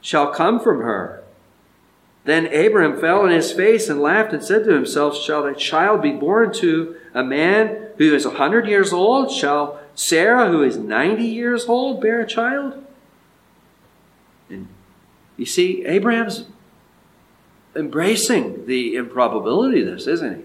shall 0.02 0.32
come 0.32 0.60
from 0.60 0.82
her. 0.82 1.24
Then 2.24 2.46
Abraham 2.48 3.00
fell 3.00 3.22
on 3.22 3.30
his 3.30 3.50
face 3.50 3.88
and 3.88 4.00
laughed 4.00 4.32
and 4.32 4.44
said 4.44 4.64
to 4.64 4.74
himself, 4.74 5.16
Shall 5.16 5.44
a 5.46 5.54
child 5.54 6.02
be 6.02 6.12
born 6.12 6.52
to 6.54 6.96
a 7.14 7.24
man 7.24 7.81
who 7.98 8.14
is 8.14 8.24
a 8.24 8.30
hundred 8.30 8.66
years 8.66 8.92
old? 8.92 9.30
Shall 9.30 9.80
Sarah, 9.94 10.50
who 10.50 10.62
is 10.62 10.76
90 10.76 11.24
years 11.24 11.66
old, 11.66 12.00
bear 12.00 12.20
a 12.20 12.26
child? 12.26 12.84
And 14.48 14.68
you 15.36 15.46
see, 15.46 15.84
Abraham's 15.84 16.46
embracing 17.74 18.66
the 18.66 18.96
improbability 18.96 19.80
of 19.80 19.86
this, 19.86 20.06
isn't 20.06 20.38
he? 20.38 20.44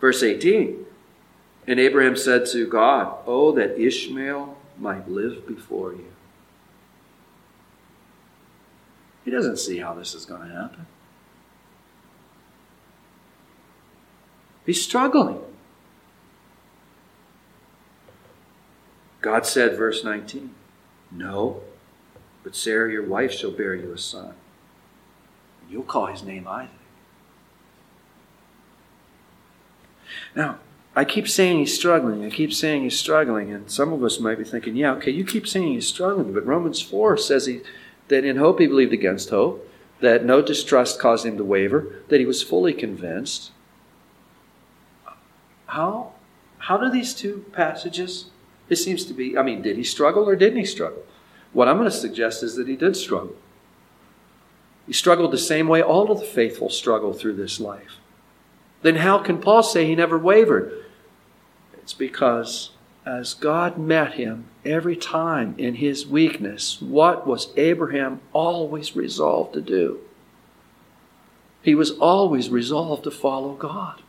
Verse 0.00 0.22
18 0.22 0.84
And 1.66 1.80
Abraham 1.80 2.16
said 2.16 2.46
to 2.52 2.66
God, 2.66 3.18
Oh, 3.26 3.52
that 3.52 3.78
Ishmael 3.78 4.56
might 4.78 5.08
live 5.08 5.46
before 5.46 5.92
you. 5.92 6.12
He 9.24 9.30
doesn't 9.30 9.58
see 9.58 9.78
how 9.78 9.94
this 9.94 10.14
is 10.14 10.24
going 10.24 10.48
to 10.48 10.54
happen. 10.54 10.86
He's 14.64 14.82
struggling. 14.82 15.40
God 19.26 19.44
said, 19.44 19.76
verse 19.76 20.04
19, 20.04 20.54
No, 21.10 21.60
but 22.44 22.54
Sarah, 22.54 22.92
your 22.92 23.02
wife, 23.02 23.32
shall 23.32 23.50
bear 23.50 23.74
you 23.74 23.92
a 23.92 23.98
son. 23.98 24.34
And 25.62 25.68
you'll 25.68 25.82
call 25.82 26.06
his 26.06 26.22
name 26.22 26.46
Isaac. 26.46 26.70
Now, 30.36 30.60
I 30.94 31.04
keep 31.04 31.26
saying 31.26 31.58
he's 31.58 31.74
struggling. 31.74 32.24
I 32.24 32.30
keep 32.30 32.52
saying 32.52 32.84
he's 32.84 33.00
struggling. 33.00 33.52
And 33.52 33.68
some 33.68 33.92
of 33.92 34.04
us 34.04 34.20
might 34.20 34.38
be 34.38 34.44
thinking, 34.44 34.76
yeah, 34.76 34.92
okay, 34.92 35.10
you 35.10 35.24
keep 35.24 35.48
saying 35.48 35.72
he's 35.72 35.88
struggling. 35.88 36.32
But 36.32 36.46
Romans 36.46 36.80
4 36.80 37.16
says 37.16 37.46
he, 37.46 37.62
that 38.06 38.24
in 38.24 38.36
hope 38.36 38.60
he 38.60 38.68
believed 38.68 38.92
against 38.92 39.30
hope, 39.30 39.68
that 39.98 40.24
no 40.24 40.40
distrust 40.40 41.00
caused 41.00 41.26
him 41.26 41.36
to 41.36 41.42
waver, 41.42 41.96
that 42.10 42.20
he 42.20 42.26
was 42.26 42.44
fully 42.44 42.72
convinced. 42.72 43.50
How, 45.66 46.12
how 46.58 46.76
do 46.76 46.88
these 46.88 47.12
two 47.12 47.44
passages 47.52 48.30
it 48.68 48.76
seems 48.76 49.04
to 49.06 49.14
be, 49.14 49.36
I 49.36 49.42
mean, 49.42 49.62
did 49.62 49.76
he 49.76 49.84
struggle 49.84 50.28
or 50.28 50.36
didn't 50.36 50.58
he 50.58 50.64
struggle? 50.64 51.04
What 51.52 51.68
I'm 51.68 51.76
going 51.76 51.90
to 51.90 51.96
suggest 51.96 52.42
is 52.42 52.56
that 52.56 52.68
he 52.68 52.76
did 52.76 52.96
struggle. 52.96 53.36
He 54.86 54.92
struggled 54.92 55.32
the 55.32 55.38
same 55.38 55.68
way 55.68 55.82
all 55.82 56.10
of 56.10 56.20
the 56.20 56.26
faithful 56.26 56.68
struggle 56.68 57.12
through 57.12 57.34
this 57.34 57.58
life. 57.60 57.98
Then 58.82 58.96
how 58.96 59.18
can 59.18 59.40
Paul 59.40 59.62
say 59.62 59.86
he 59.86 59.94
never 59.94 60.18
wavered? 60.18 60.84
It's 61.74 61.94
because 61.94 62.70
as 63.04 63.34
God 63.34 63.78
met 63.78 64.14
him 64.14 64.46
every 64.64 64.96
time 64.96 65.54
in 65.58 65.76
his 65.76 66.06
weakness, 66.06 66.82
what 66.82 67.26
was 67.26 67.52
Abraham 67.56 68.20
always 68.32 68.96
resolved 68.96 69.54
to 69.54 69.60
do? 69.60 70.00
He 71.62 71.74
was 71.74 71.92
always 71.92 72.48
resolved 72.48 73.04
to 73.04 73.10
follow 73.10 73.54
God. 73.54 74.02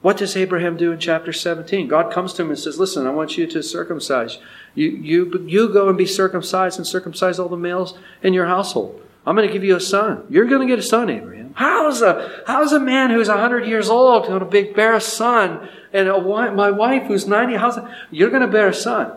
What 0.00 0.16
does 0.16 0.36
Abraham 0.36 0.76
do 0.76 0.92
in 0.92 1.00
chapter 1.00 1.32
17? 1.32 1.88
God 1.88 2.12
comes 2.12 2.32
to 2.34 2.42
him 2.42 2.50
and 2.50 2.58
says, 2.58 2.78
Listen, 2.78 3.06
I 3.06 3.10
want 3.10 3.36
you 3.36 3.46
to 3.48 3.62
circumcise. 3.62 4.38
You, 4.74 4.90
you, 4.90 5.44
you 5.46 5.72
go 5.72 5.88
and 5.88 5.98
be 5.98 6.06
circumcised 6.06 6.78
and 6.78 6.86
circumcise 6.86 7.38
all 7.38 7.48
the 7.48 7.56
males 7.56 7.98
in 8.22 8.32
your 8.32 8.46
household. 8.46 9.02
I'm 9.26 9.34
going 9.34 9.46
to 9.46 9.52
give 9.52 9.64
you 9.64 9.76
a 9.76 9.80
son. 9.80 10.24
You're 10.30 10.46
going 10.46 10.66
to 10.66 10.72
get 10.72 10.78
a 10.78 10.86
son, 10.86 11.10
Abraham. 11.10 11.52
How's 11.54 12.00
a, 12.00 12.42
how's 12.46 12.72
a 12.72 12.80
man 12.80 13.10
who's 13.10 13.28
100 13.28 13.66
years 13.66 13.88
old 13.88 14.26
going 14.26 14.40
to 14.40 14.72
bear 14.72 14.94
a 14.94 15.00
son? 15.00 15.68
And 15.92 16.08
a, 16.08 16.20
my 16.20 16.70
wife 16.70 17.08
who's 17.08 17.26
90, 17.26 17.56
how's? 17.56 17.78
You're 18.10 18.30
going 18.30 18.42
to 18.42 18.48
bear 18.48 18.68
a 18.68 18.74
son. 18.74 19.12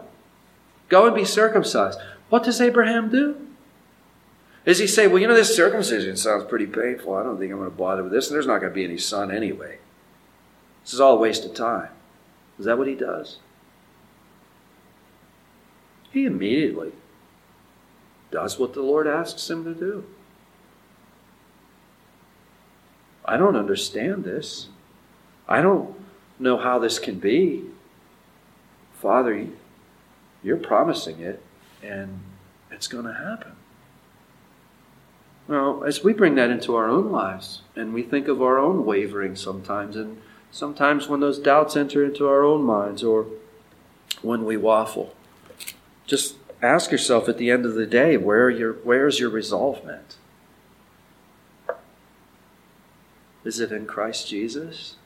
Go 0.90 1.06
and 1.06 1.16
be 1.16 1.24
circumcised. 1.24 2.00
What 2.30 2.44
does 2.44 2.60
Abraham 2.60 3.10
do? 3.10 3.48
Does 4.66 4.80
he 4.80 4.88
say, 4.88 5.08
well, 5.08 5.20
you 5.20 5.28
know, 5.28 5.36
this 5.36 5.56
circumcision 5.56 6.18
sounds 6.18 6.46
pretty 6.46 6.68
painful. 6.68 7.14
I 7.14 7.24
don't 7.24 7.38
think 7.38 7.52
I'm 7.52 7.60
going 7.60 7.70
to 7.70 7.76
bother 7.76 8.04
with 8.04 8.12
this. 8.12 8.28
And 8.28 8.36
there's 8.36 8.48
not 8.48 8.60
going 8.60 8.72
to 8.72 8.76
be 8.76 8.84
any 8.84 8.98
son 8.98 9.32
anyway. 9.32 9.80
This 10.84 10.94
is 10.94 11.00
all 11.00 11.18
a 11.18 11.20
waste 11.20 11.46
of 11.46 11.54
time. 11.54 11.90
Is 12.60 12.66
that 12.66 12.78
what 12.78 12.88
he 12.88 12.96
does? 12.96 13.38
He 16.12 16.26
immediately 16.26 16.92
does 18.32 18.60
what 18.60 18.74
the 18.74 18.82
Lord 18.82 19.08
asks 19.08 19.50
him 19.50 19.64
to 19.64 19.74
do. 19.74 20.06
I 23.26 23.38
don't 23.38 23.56
understand 23.56 24.24
this. 24.24 24.68
I 25.48 25.62
don't 25.62 25.96
know 26.40 26.58
how 26.58 26.80
this 26.80 27.00
can 27.00 27.20
be. 27.20 27.66
Father, 28.94 29.48
you're 30.44 30.58
promising 30.58 31.20
it, 31.20 31.42
and 31.84 32.20
it's 32.72 32.88
going 32.88 33.06
to 33.06 33.14
happen. 33.14 33.54
Well, 35.48 35.84
as 35.84 36.04
we 36.04 36.14
bring 36.14 36.36
that 36.36 36.50
into 36.50 36.76
our 36.76 36.88
own 36.88 37.12
lives, 37.12 37.62
and 37.76 37.94
we 37.94 38.04
think 38.04 38.28
of 38.28 38.42
our 38.42 38.58
own 38.58 38.86
wavering 38.86 39.36
sometimes, 39.36 39.96
and 39.96 40.22
sometimes 40.52 41.08
when 41.08 41.22
those 41.22 41.40
doubts 41.40 41.76
enter 41.76 42.04
into 42.04 42.28
our 42.28 42.44
own 42.44 42.64
minds 42.64 43.04
or 43.04 43.28
when 44.22 44.46
we 44.46 44.58
waffle. 44.58 45.16
Just 46.06 46.36
ask 46.62 46.92
yourself 46.92 47.28
at 47.28 47.38
the 47.38 47.50
end 47.50 47.66
of 47.66 47.74
the 47.74 47.88
day 47.88 48.18
where 48.18 48.50
your 48.50 48.74
where's 48.84 49.20
your 49.20 49.30
resolvement? 49.30 50.18
Is 53.44 53.60
it 53.60 53.72
in 53.72 53.88
Christ 53.88 54.28
Jesus? 54.28 54.98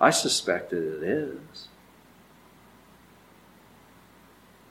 I 0.00 0.10
suspect 0.10 0.70
that 0.70 0.76
it 0.76 1.02
is. 1.02 1.68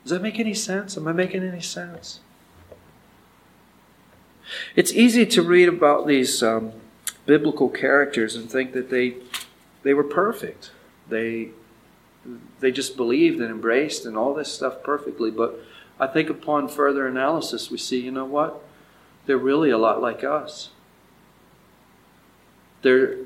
Does 0.04 0.10
that 0.10 0.22
make 0.22 0.38
any 0.38 0.54
sense? 0.54 0.96
Am 0.96 1.08
I 1.08 1.12
making 1.12 1.42
any 1.42 1.62
sense? 1.62 2.20
It's 4.76 4.92
easy 4.92 5.24
to 5.26 5.42
read 5.42 5.68
about 5.68 6.06
these 6.06 6.42
um, 6.42 6.72
biblical 7.26 7.68
characters 7.68 8.36
and 8.36 8.50
think 8.50 8.72
that 8.72 8.90
they 8.90 9.16
they 9.82 9.94
were 9.94 10.04
perfect. 10.04 10.70
They 11.08 11.50
they 12.60 12.70
just 12.70 12.96
believed 12.96 13.40
and 13.40 13.50
embraced 13.50 14.06
and 14.06 14.16
all 14.16 14.34
this 14.34 14.52
stuff 14.52 14.82
perfectly. 14.82 15.30
But 15.30 15.60
I 16.00 16.06
think 16.06 16.30
upon 16.30 16.68
further 16.68 17.06
analysis, 17.06 17.70
we 17.70 17.78
see, 17.78 18.00
you 18.00 18.10
know 18.10 18.24
what? 18.24 18.62
They're 19.26 19.38
really 19.38 19.70
a 19.70 19.78
lot 19.78 20.02
like 20.02 20.24
us. 20.24 20.70
They're 22.82 23.18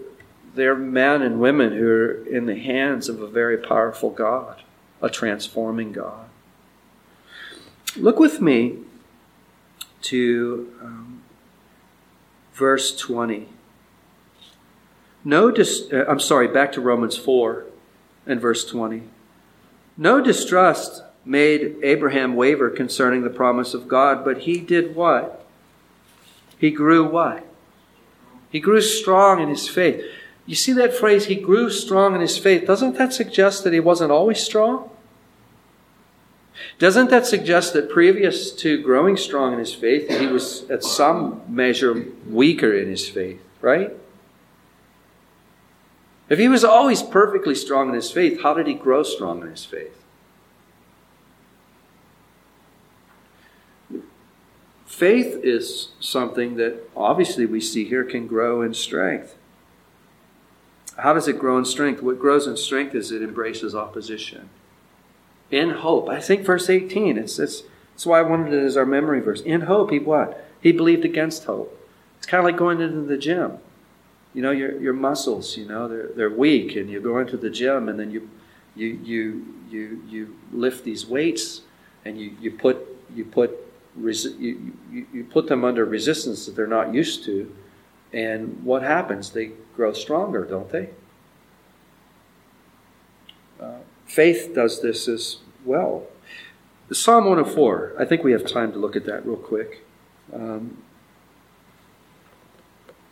they're 0.54 0.76
men 0.76 1.22
and 1.22 1.40
women 1.40 1.72
who 1.72 1.88
are 1.88 2.26
in 2.26 2.46
the 2.46 2.58
hands 2.58 3.08
of 3.08 3.20
a 3.20 3.26
very 3.26 3.58
powerful 3.58 4.10
God, 4.10 4.62
a 5.00 5.08
transforming 5.08 5.92
God. 5.92 6.28
Look 7.96 8.18
with 8.18 8.40
me 8.40 8.78
to 10.02 10.72
um, 10.82 11.22
verse 12.54 12.96
20. 12.96 13.48
No, 15.28 15.50
dis- 15.50 15.92
uh, 15.92 16.06
I'm 16.08 16.20
sorry, 16.20 16.48
back 16.48 16.72
to 16.72 16.80
Romans 16.80 17.14
4 17.14 17.66
and 18.26 18.40
verse 18.40 18.64
20. 18.64 19.02
No 19.98 20.22
distrust 20.22 21.02
made 21.22 21.76
Abraham 21.82 22.34
waver 22.34 22.70
concerning 22.70 23.24
the 23.24 23.28
promise 23.28 23.74
of 23.74 23.88
God, 23.88 24.24
but 24.24 24.38
he 24.38 24.58
did 24.58 24.96
what? 24.96 25.44
He 26.56 26.70
grew 26.70 27.06
what? 27.06 27.44
He 28.48 28.58
grew 28.58 28.80
strong 28.80 29.38
in 29.38 29.50
his 29.50 29.68
faith. 29.68 30.02
You 30.46 30.54
see 30.54 30.72
that 30.72 30.94
phrase, 30.94 31.26
he 31.26 31.34
grew 31.34 31.68
strong 31.68 32.14
in 32.14 32.22
his 32.22 32.38
faith. 32.38 32.66
Doesn't 32.66 32.96
that 32.96 33.12
suggest 33.12 33.64
that 33.64 33.74
he 33.74 33.80
wasn't 33.80 34.10
always 34.10 34.42
strong? 34.42 34.88
Doesn't 36.78 37.10
that 37.10 37.26
suggest 37.26 37.74
that 37.74 37.90
previous 37.90 38.50
to 38.52 38.82
growing 38.82 39.18
strong 39.18 39.52
in 39.52 39.58
his 39.58 39.74
faith, 39.74 40.08
he 40.08 40.26
was 40.26 40.62
at 40.70 40.82
some 40.82 41.42
measure 41.46 42.06
weaker 42.26 42.72
in 42.72 42.88
his 42.88 43.06
faith, 43.06 43.42
right? 43.60 43.94
If 46.28 46.38
he 46.38 46.48
was 46.48 46.64
always 46.64 47.02
perfectly 47.02 47.54
strong 47.54 47.88
in 47.88 47.94
his 47.94 48.10
faith, 48.10 48.42
how 48.42 48.54
did 48.54 48.66
he 48.66 48.74
grow 48.74 49.02
strong 49.02 49.42
in 49.42 49.48
his 49.48 49.64
faith? 49.64 50.04
Faith 54.84 55.40
is 55.44 55.90
something 56.00 56.56
that 56.56 56.88
obviously 56.96 57.46
we 57.46 57.60
see 57.60 57.84
here 57.84 58.04
can 58.04 58.26
grow 58.26 58.62
in 58.62 58.74
strength. 58.74 59.36
How 60.98 61.14
does 61.14 61.28
it 61.28 61.38
grow 61.38 61.56
in 61.56 61.64
strength? 61.64 62.02
What 62.02 62.18
grows 62.18 62.46
in 62.46 62.56
strength 62.56 62.94
is 62.94 63.12
it 63.12 63.22
embraces 63.22 63.74
opposition. 63.74 64.50
In 65.50 65.70
hope. 65.70 66.08
I 66.08 66.20
think 66.20 66.44
verse 66.44 66.68
18, 66.68 67.16
it's, 67.16 67.38
it's, 67.38 67.62
that's 67.92 68.04
why 68.04 68.18
I 68.18 68.22
wanted 68.22 68.52
it 68.52 68.64
as 68.64 68.76
our 68.76 68.84
memory 68.84 69.20
verse. 69.20 69.40
In 69.42 69.62
hope, 69.62 69.92
he 69.92 70.00
what? 70.00 70.44
He 70.60 70.72
believed 70.72 71.04
against 71.04 71.44
hope. 71.44 71.74
It's 72.18 72.26
kind 72.26 72.40
of 72.40 72.44
like 72.44 72.56
going 72.56 72.80
into 72.80 73.02
the 73.02 73.16
gym. 73.16 73.58
You 74.34 74.42
know, 74.42 74.50
your, 74.50 74.80
your 74.80 74.92
muscles, 74.92 75.56
you 75.56 75.66
know, 75.66 75.88
they're, 75.88 76.10
they're 76.14 76.30
weak, 76.30 76.76
and 76.76 76.88
you 76.90 77.00
go 77.00 77.18
into 77.18 77.36
the 77.36 77.50
gym, 77.50 77.88
and 77.88 77.98
then 77.98 78.10
you, 78.10 78.28
you, 78.76 79.00
you, 79.02 79.54
you, 79.70 80.02
you 80.08 80.36
lift 80.52 80.84
these 80.84 81.06
weights, 81.06 81.62
and 82.04 82.20
you, 82.20 82.36
you 82.40 82.50
put, 82.50 82.78
you 83.14 83.24
put 83.24 83.58
you, 84.00 84.72
you, 84.90 85.06
you 85.12 85.24
put 85.24 85.48
them 85.48 85.64
under 85.64 85.84
resistance 85.84 86.46
that 86.46 86.54
they're 86.54 86.66
not 86.66 86.94
used 86.94 87.24
to, 87.24 87.52
and 88.12 88.62
what 88.64 88.82
happens? 88.82 89.30
They 89.30 89.52
grow 89.74 89.92
stronger, 89.92 90.44
don't 90.44 90.70
they? 90.70 90.90
Uh, 93.60 93.78
faith 94.06 94.52
does 94.54 94.80
this 94.82 95.08
as 95.08 95.38
well. 95.64 96.06
Psalm 96.90 97.26
104, 97.26 97.96
I 97.98 98.04
think 98.04 98.24
we 98.24 98.32
have 98.32 98.46
time 98.46 98.72
to 98.72 98.78
look 98.78 98.96
at 98.96 99.04
that 99.04 99.26
real 99.26 99.36
quick. 99.36 99.84
Um, 100.32 100.78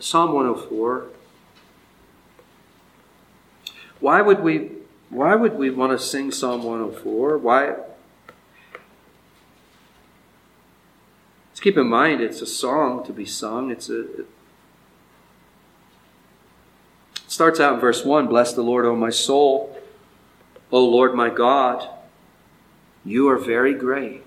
Psalm 0.06 0.32
104. 0.34 1.06
Why 3.98 4.22
would 4.22 4.38
we 4.38 4.70
why 5.10 5.34
would 5.34 5.54
we 5.54 5.68
want 5.68 5.98
to 5.98 5.98
sing 5.98 6.30
Psalm 6.30 6.62
104? 6.62 7.38
Why 7.38 7.74
Let's 11.50 11.60
keep 11.60 11.76
in 11.76 11.88
mind 11.88 12.20
it's 12.20 12.40
a 12.40 12.46
song 12.46 13.04
to 13.06 13.12
be 13.12 13.24
sung. 13.24 13.72
It's 13.72 13.90
a 13.90 14.20
it 14.20 14.26
starts 17.26 17.58
out 17.58 17.74
in 17.74 17.80
verse 17.80 18.04
1 18.04 18.28
Bless 18.28 18.52
the 18.52 18.62
Lord, 18.62 18.86
O 18.86 18.94
my 18.94 19.10
soul. 19.10 19.76
O 20.70 20.84
Lord 20.84 21.16
my 21.16 21.30
God, 21.30 21.88
you 23.04 23.28
are 23.28 23.38
very 23.38 23.74
great. 23.74 24.24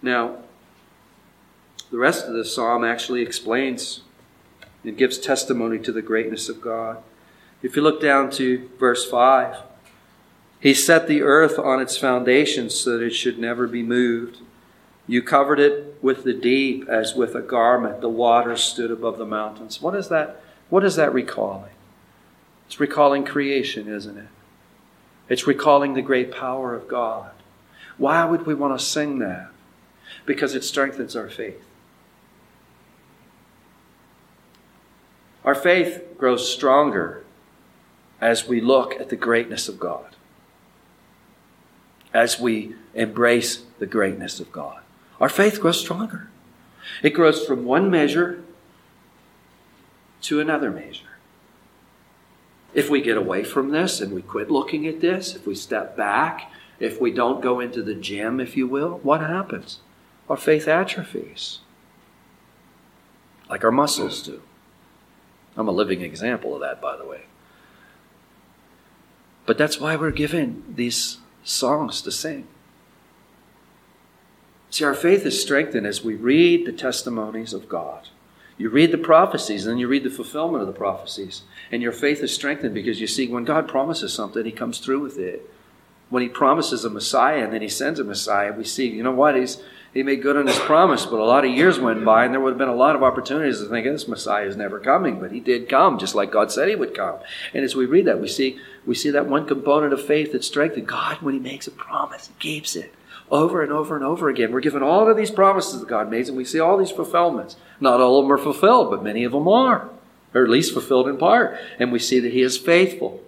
Now, 0.00 0.41
the 1.92 1.98
rest 1.98 2.26
of 2.26 2.32
the 2.32 2.44
psalm 2.44 2.84
actually 2.84 3.20
explains 3.20 4.00
and 4.82 4.96
gives 4.96 5.18
testimony 5.18 5.78
to 5.78 5.92
the 5.92 6.00
greatness 6.00 6.48
of 6.48 6.62
God. 6.62 7.02
If 7.62 7.76
you 7.76 7.82
look 7.82 8.00
down 8.00 8.30
to 8.30 8.70
verse 8.80 9.08
5, 9.08 9.58
he 10.58 10.72
set 10.72 11.06
the 11.06 11.20
earth 11.20 11.58
on 11.58 11.82
its 11.82 11.98
foundations 11.98 12.74
so 12.74 12.96
that 12.96 13.04
it 13.04 13.14
should 13.14 13.38
never 13.38 13.66
be 13.66 13.82
moved. 13.82 14.38
You 15.06 15.22
covered 15.22 15.60
it 15.60 15.98
with 16.00 16.24
the 16.24 16.32
deep 16.32 16.88
as 16.88 17.14
with 17.14 17.34
a 17.34 17.42
garment. 17.42 18.00
The 18.00 18.08
waters 18.08 18.64
stood 18.64 18.90
above 18.90 19.18
the 19.18 19.26
mountains. 19.26 19.82
What 19.82 19.94
is 19.94 20.08
that? 20.08 20.42
What 20.70 20.84
is 20.84 20.96
that 20.96 21.12
recalling? 21.12 21.72
It's 22.66 22.80
recalling 22.80 23.26
creation, 23.26 23.86
isn't 23.86 24.16
it? 24.16 24.28
It's 25.28 25.46
recalling 25.46 25.92
the 25.92 26.00
great 26.00 26.32
power 26.32 26.74
of 26.74 26.88
God. 26.88 27.32
Why 27.98 28.24
would 28.24 28.46
we 28.46 28.54
want 28.54 28.78
to 28.78 28.84
sing 28.84 29.18
that? 29.18 29.50
Because 30.24 30.54
it 30.54 30.64
strengthens 30.64 31.14
our 31.14 31.28
faith. 31.28 31.62
Our 35.44 35.54
faith 35.54 36.02
grows 36.18 36.52
stronger 36.52 37.24
as 38.20 38.46
we 38.46 38.60
look 38.60 38.94
at 39.00 39.08
the 39.08 39.16
greatness 39.16 39.68
of 39.68 39.80
God 39.80 40.12
as 42.14 42.38
we 42.38 42.74
embrace 42.94 43.64
the 43.78 43.86
greatness 43.86 44.40
of 44.40 44.52
God. 44.52 44.80
Our 45.20 45.28
faith 45.28 45.60
grows 45.60 45.80
stronger. 45.80 46.28
It 47.02 47.10
grows 47.10 47.44
from 47.44 47.64
one 47.64 47.90
measure 47.90 48.42
to 50.22 50.40
another 50.40 50.70
measure. 50.70 51.06
If 52.74 52.88
we 52.88 53.00
get 53.00 53.16
away 53.16 53.44
from 53.44 53.70
this 53.70 54.00
and 54.00 54.12
we 54.12 54.22
quit 54.22 54.50
looking 54.50 54.86
at 54.86 55.00
this, 55.00 55.34
if 55.34 55.46
we 55.46 55.54
step 55.54 55.96
back, 55.96 56.50
if 56.78 57.00
we 57.00 57.10
don't 57.10 57.42
go 57.42 57.60
into 57.60 57.82
the 57.82 57.94
gym, 57.94 58.40
if 58.40 58.56
you 58.56 58.66
will, 58.66 58.98
what 59.02 59.20
happens? 59.20 59.80
Our 60.28 60.36
faith 60.36 60.66
atrophies, 60.66 61.60
like 63.48 63.64
our 63.64 63.70
muscles 63.70 64.22
do. 64.22 64.42
I'm 65.56 65.68
a 65.68 65.72
living 65.72 66.00
example 66.00 66.54
of 66.54 66.60
that, 66.60 66.80
by 66.80 66.96
the 66.96 67.04
way. 67.04 67.22
But 69.44 69.58
that's 69.58 69.80
why 69.80 69.96
we're 69.96 70.10
given 70.10 70.64
these 70.68 71.18
songs 71.44 72.00
to 72.02 72.12
sing. 72.12 72.46
See, 74.70 74.84
our 74.84 74.94
faith 74.94 75.26
is 75.26 75.42
strengthened 75.42 75.86
as 75.86 76.02
we 76.02 76.14
read 76.14 76.64
the 76.64 76.72
testimonies 76.72 77.52
of 77.52 77.68
God. 77.68 78.08
You 78.56 78.70
read 78.70 78.90
the 78.90 78.98
prophecies, 78.98 79.66
and 79.66 79.72
then 79.72 79.78
you 79.78 79.88
read 79.88 80.04
the 80.04 80.10
fulfillment 80.10 80.62
of 80.62 80.66
the 80.66 80.72
prophecies. 80.72 81.42
And 81.70 81.82
your 81.82 81.92
faith 81.92 82.22
is 82.22 82.34
strengthened 82.34 82.74
because 82.74 83.00
you 83.00 83.06
see 83.06 83.28
when 83.28 83.44
God 83.44 83.68
promises 83.68 84.14
something, 84.14 84.44
He 84.44 84.52
comes 84.52 84.78
through 84.78 85.00
with 85.00 85.18
it. 85.18 85.50
When 86.08 86.22
He 86.22 86.28
promises 86.28 86.84
a 86.84 86.90
Messiah 86.90 87.44
and 87.44 87.52
then 87.52 87.62
He 87.62 87.68
sends 87.68 87.98
a 87.98 88.04
Messiah, 88.04 88.52
we 88.52 88.64
see, 88.64 88.88
you 88.88 89.02
know 89.02 89.12
what? 89.12 89.36
He's, 89.36 89.62
he 89.92 90.02
made 90.02 90.22
good 90.22 90.36
on 90.36 90.46
his 90.46 90.58
promise, 90.58 91.04
but 91.04 91.20
a 91.20 91.24
lot 91.24 91.44
of 91.44 91.50
years 91.50 91.78
went 91.78 92.04
by, 92.04 92.24
and 92.24 92.32
there 92.32 92.40
would 92.40 92.52
have 92.52 92.58
been 92.58 92.68
a 92.68 92.74
lot 92.74 92.96
of 92.96 93.02
opportunities 93.02 93.60
to 93.60 93.66
think 93.66 93.84
this 93.84 94.08
Messiah 94.08 94.46
is 94.46 94.56
never 94.56 94.78
coming, 94.78 95.20
but 95.20 95.32
he 95.32 95.40
did 95.40 95.68
come, 95.68 95.98
just 95.98 96.14
like 96.14 96.30
God 96.30 96.50
said 96.50 96.68
he 96.68 96.74
would 96.74 96.94
come. 96.94 97.18
And 97.52 97.62
as 97.62 97.76
we 97.76 97.84
read 97.84 98.06
that, 98.06 98.20
we 98.20 98.28
see 98.28 98.58
we 98.86 98.94
see 98.94 99.10
that 99.10 99.26
one 99.26 99.46
component 99.46 99.92
of 99.92 100.04
faith 100.04 100.32
that's 100.32 100.46
strengthened. 100.46 100.88
God, 100.88 101.20
when 101.20 101.34
he 101.34 101.40
makes 101.40 101.66
a 101.66 101.70
promise, 101.70 102.28
he 102.28 102.34
keeps 102.38 102.74
it 102.74 102.94
over 103.30 103.62
and 103.62 103.72
over 103.72 103.94
and 103.94 104.04
over 104.04 104.28
again. 104.28 104.50
We're 104.52 104.60
given 104.60 104.82
all 104.82 105.10
of 105.10 105.16
these 105.16 105.30
promises 105.30 105.80
that 105.80 105.88
God 105.88 106.10
makes, 106.10 106.28
and 106.28 106.36
we 106.36 106.44
see 106.44 106.58
all 106.58 106.76
these 106.76 106.90
fulfillments. 106.90 107.56
Not 107.80 108.00
all 108.00 108.18
of 108.18 108.24
them 108.24 108.32
are 108.32 108.38
fulfilled, 108.38 108.90
but 108.90 109.04
many 109.04 109.24
of 109.24 109.32
them 109.32 109.48
are, 109.48 109.88
or 110.34 110.44
at 110.44 110.50
least 110.50 110.72
fulfilled 110.72 111.08
in 111.08 111.18
part. 111.18 111.58
And 111.78 111.92
we 111.92 111.98
see 111.98 112.18
that 112.20 112.32
he 112.32 112.42
is 112.42 112.56
faithful. 112.56 113.22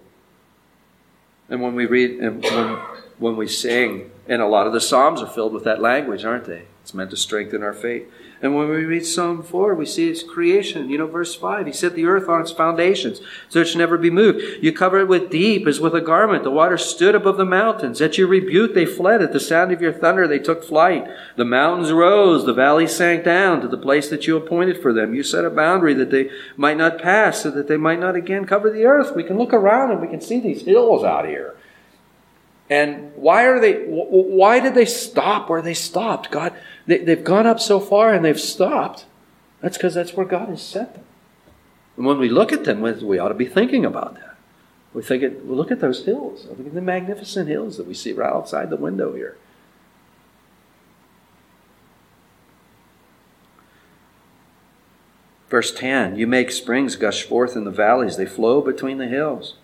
And 1.49 1.61
when 1.61 1.75
we 1.75 1.85
read 1.85 2.19
and 2.19 2.41
when, 2.41 2.79
when 3.17 3.37
we 3.37 3.47
sing, 3.47 4.11
and 4.27 4.41
a 4.41 4.47
lot 4.47 4.67
of 4.67 4.73
the 4.73 4.81
Psalms 4.81 5.21
are 5.21 5.27
filled 5.27 5.53
with 5.53 5.63
that 5.63 5.81
language, 5.81 6.25
aren't 6.25 6.45
they? 6.45 6.65
It's 6.81 6.93
meant 6.93 7.09
to 7.09 7.17
strengthen 7.17 7.63
our 7.63 7.73
faith. 7.73 8.11
And 8.41 8.53
when 8.53 8.69
we 8.69 8.85
read 8.85 9.07
Psalm 9.07 9.41
4, 9.41 9.73
we 9.73 9.87
see 9.87 10.07
its 10.07 10.21
creation. 10.21 10.87
You 10.89 10.99
know, 10.99 11.07
verse 11.07 11.33
5, 11.33 11.65
He 11.65 11.73
set 11.73 11.95
the 11.95 12.05
earth 12.05 12.29
on 12.29 12.41
its 12.41 12.51
foundations, 12.51 13.21
so 13.49 13.61
it 13.61 13.65
should 13.65 13.79
never 13.79 13.97
be 13.97 14.11
moved. 14.11 14.63
You 14.63 14.71
cover 14.71 14.99
it 14.99 15.07
with 15.07 15.31
deep 15.31 15.65
as 15.65 15.79
with 15.79 15.95
a 15.95 16.01
garment. 16.01 16.43
The 16.43 16.51
waters 16.51 16.85
stood 16.85 17.15
above 17.15 17.37
the 17.37 17.45
mountains. 17.45 18.01
At 18.01 18.19
your 18.19 18.27
rebuke 18.27 18.75
they 18.75 18.85
fled. 18.85 19.23
At 19.23 19.33
the 19.33 19.39
sound 19.39 19.71
of 19.71 19.81
your 19.81 19.93
thunder 19.93 20.27
they 20.27 20.37
took 20.37 20.63
flight. 20.63 21.07
The 21.37 21.43
mountains 21.45 21.91
rose, 21.91 22.45
the 22.45 22.53
valleys 22.53 22.95
sank 22.95 23.23
down 23.23 23.61
to 23.61 23.67
the 23.67 23.79
place 23.79 24.09
that 24.09 24.27
you 24.27 24.37
appointed 24.37 24.79
for 24.79 24.93
them. 24.93 25.15
You 25.15 25.23
set 25.23 25.43
a 25.43 25.49
boundary 25.49 25.95
that 25.95 26.11
they 26.11 26.29
might 26.55 26.77
not 26.77 27.01
pass, 27.01 27.41
so 27.41 27.49
that 27.49 27.67
they 27.67 27.77
might 27.77 27.99
not 27.99 28.15
again 28.15 28.45
cover 28.45 28.69
the 28.69 28.85
earth. 28.85 29.15
We 29.15 29.23
can 29.23 29.39
look 29.39 29.53
around 29.53 29.89
and 29.89 30.01
we 30.01 30.07
can 30.07 30.21
see 30.21 30.39
these 30.39 30.61
hills 30.61 31.03
out 31.03 31.25
here. 31.25 31.54
And 32.69 33.13
why 33.15 33.45
are 33.45 33.59
they, 33.59 33.83
why 33.85 34.59
did 34.59 34.73
they 34.73 34.85
stop 34.85 35.49
where 35.49 35.61
they 35.61 35.73
stopped? 35.73 36.31
God, 36.31 36.53
they, 36.87 36.97
they've 36.99 37.23
gone 37.23 37.45
up 37.45 37.59
so 37.59 37.79
far 37.79 38.13
and 38.13 38.25
they've 38.25 38.39
stopped. 38.39 39.05
That's 39.61 39.77
because 39.77 39.93
that's 39.93 40.13
where 40.13 40.25
God 40.25 40.49
has 40.49 40.61
set 40.61 40.95
them. 40.95 41.03
And 41.97 42.05
when 42.05 42.17
we 42.17 42.29
look 42.29 42.51
at 42.51 42.65
them, 42.65 42.81
we 42.81 43.19
ought 43.19 43.29
to 43.29 43.35
be 43.35 43.45
thinking 43.45 43.85
about 43.85 44.15
that. 44.15 44.35
We 44.93 45.03
think, 45.03 45.23
it, 45.23 45.47
look 45.47 45.71
at 45.71 45.79
those 45.79 46.05
hills. 46.05 46.45
Look 46.45 46.67
at 46.67 46.73
the 46.73 46.81
magnificent 46.81 47.47
hills 47.47 47.77
that 47.77 47.85
we 47.85 47.93
see 47.93 48.13
right 48.13 48.31
outside 48.31 48.69
the 48.69 48.77
window 48.77 49.13
here. 49.13 49.37
Verse 55.49 55.73
10 55.73 56.15
You 56.15 56.27
make 56.27 56.51
springs 56.51 56.95
gush 56.95 57.23
forth 57.23 57.55
in 57.55 57.63
the 57.63 57.71
valleys, 57.71 58.17
they 58.17 58.25
flow 58.25 58.61
between 58.61 58.97
the 58.97 59.07
hills. 59.07 59.55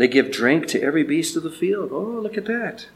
They 0.00 0.08
give 0.08 0.30
drink 0.30 0.66
to 0.68 0.80
every 0.80 1.02
beast 1.02 1.36
of 1.36 1.42
the 1.42 1.50
field. 1.50 1.90
Oh, 1.92 2.00
look 2.22 2.38
at 2.38 2.46
that. 2.46 2.88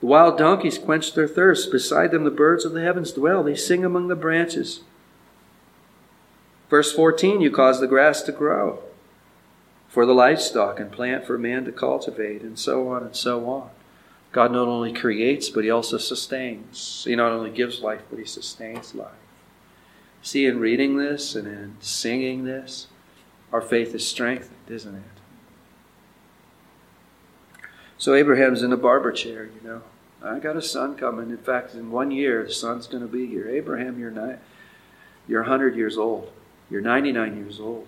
The 0.00 0.06
wild 0.06 0.36
donkeys 0.36 0.76
quench 0.76 1.14
their 1.14 1.26
thirst. 1.26 1.72
Beside 1.72 2.10
them, 2.10 2.24
the 2.24 2.30
birds 2.30 2.66
of 2.66 2.72
the 2.72 2.82
heavens 2.82 3.10
dwell. 3.10 3.42
They 3.42 3.56
sing 3.56 3.86
among 3.86 4.08
the 4.08 4.14
branches. 4.14 4.80
Verse 6.68 6.92
14 6.92 7.40
You 7.40 7.50
cause 7.50 7.80
the 7.80 7.86
grass 7.86 8.20
to 8.24 8.32
grow 8.32 8.80
for 9.88 10.04
the 10.04 10.12
livestock 10.12 10.78
and 10.78 10.92
plant 10.92 11.24
for 11.24 11.38
man 11.38 11.64
to 11.64 11.72
cultivate, 11.72 12.42
and 12.42 12.58
so 12.58 12.90
on 12.90 13.02
and 13.02 13.16
so 13.16 13.48
on. 13.48 13.70
God 14.30 14.52
not 14.52 14.68
only 14.68 14.92
creates, 14.92 15.48
but 15.48 15.64
He 15.64 15.70
also 15.70 15.96
sustains. 15.96 17.04
He 17.08 17.16
not 17.16 17.32
only 17.32 17.48
gives 17.48 17.80
life, 17.80 18.02
but 18.10 18.18
He 18.18 18.26
sustains 18.26 18.94
life. 18.94 19.14
See, 20.20 20.44
in 20.44 20.60
reading 20.60 20.98
this 20.98 21.34
and 21.34 21.48
in 21.48 21.76
singing 21.80 22.44
this, 22.44 22.88
our 23.54 23.62
faith 23.62 23.94
is 23.94 24.06
strengthened, 24.06 24.68
isn't 24.68 24.96
it? 24.96 25.09
So 28.00 28.14
Abraham's 28.14 28.62
in 28.62 28.72
a 28.72 28.78
barber 28.78 29.12
chair, 29.12 29.44
you 29.44 29.60
know. 29.62 29.82
I 30.22 30.38
got 30.38 30.56
a 30.56 30.62
son 30.62 30.96
coming. 30.96 31.28
In 31.28 31.36
fact, 31.36 31.74
in 31.74 31.90
one 31.90 32.10
year, 32.10 32.42
the 32.42 32.52
son's 32.52 32.86
going 32.86 33.02
to 33.02 33.08
be 33.08 33.26
here. 33.26 33.46
Abraham, 33.46 33.98
you're, 33.98 34.10
ni- 34.10 34.38
you're 35.28 35.42
100 35.42 35.76
years 35.76 35.98
old. 35.98 36.32
You're 36.70 36.80
99 36.80 37.36
years 37.36 37.60
old. 37.60 37.86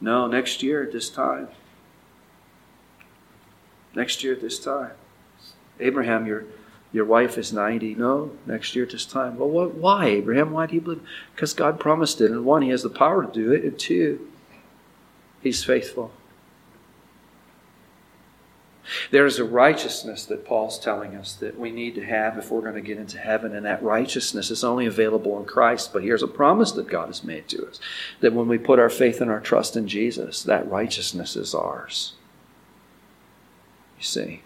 No, 0.00 0.26
next 0.26 0.60
year 0.64 0.82
at 0.82 0.90
this 0.90 1.08
time. 1.08 1.46
Next 3.94 4.24
year 4.24 4.32
at 4.32 4.40
this 4.40 4.58
time. 4.58 4.90
Abraham, 5.78 6.26
your, 6.26 6.42
your 6.92 7.04
wife 7.04 7.38
is 7.38 7.52
90. 7.52 7.94
No, 7.94 8.32
next 8.44 8.74
year 8.74 8.86
at 8.86 8.90
this 8.90 9.06
time. 9.06 9.38
Well, 9.38 9.50
what, 9.50 9.74
why, 9.74 10.06
Abraham? 10.06 10.50
Why 10.50 10.66
do 10.66 10.74
you 10.74 10.80
believe? 10.80 11.06
Because 11.32 11.54
God 11.54 11.78
promised 11.78 12.20
it. 12.20 12.32
And 12.32 12.44
one, 12.44 12.62
He 12.62 12.70
has 12.70 12.82
the 12.82 12.90
power 12.90 13.24
to 13.24 13.32
do 13.32 13.52
it. 13.52 13.62
And 13.62 13.78
two, 13.78 14.28
He's 15.40 15.62
faithful. 15.62 16.10
There 19.10 19.26
is 19.26 19.38
a 19.38 19.44
righteousness 19.44 20.24
that 20.26 20.44
Paul's 20.44 20.78
telling 20.78 21.14
us 21.14 21.34
that 21.34 21.58
we 21.58 21.70
need 21.70 21.94
to 21.96 22.04
have 22.04 22.38
if 22.38 22.50
we're 22.50 22.60
going 22.60 22.74
to 22.74 22.80
get 22.80 22.98
into 22.98 23.18
heaven, 23.18 23.54
and 23.54 23.66
that 23.66 23.82
righteousness 23.82 24.50
is 24.50 24.64
only 24.64 24.86
available 24.86 25.38
in 25.38 25.44
Christ. 25.44 25.92
But 25.92 26.02
here's 26.02 26.22
a 26.22 26.28
promise 26.28 26.72
that 26.72 26.88
God 26.88 27.06
has 27.06 27.24
made 27.24 27.48
to 27.48 27.66
us 27.66 27.80
that 28.20 28.32
when 28.32 28.48
we 28.48 28.58
put 28.58 28.78
our 28.78 28.90
faith 28.90 29.20
and 29.20 29.30
our 29.30 29.40
trust 29.40 29.76
in 29.76 29.88
Jesus, 29.88 30.42
that 30.42 30.70
righteousness 30.70 31.36
is 31.36 31.54
ours. 31.54 32.14
You 33.98 34.04
see, 34.04 34.42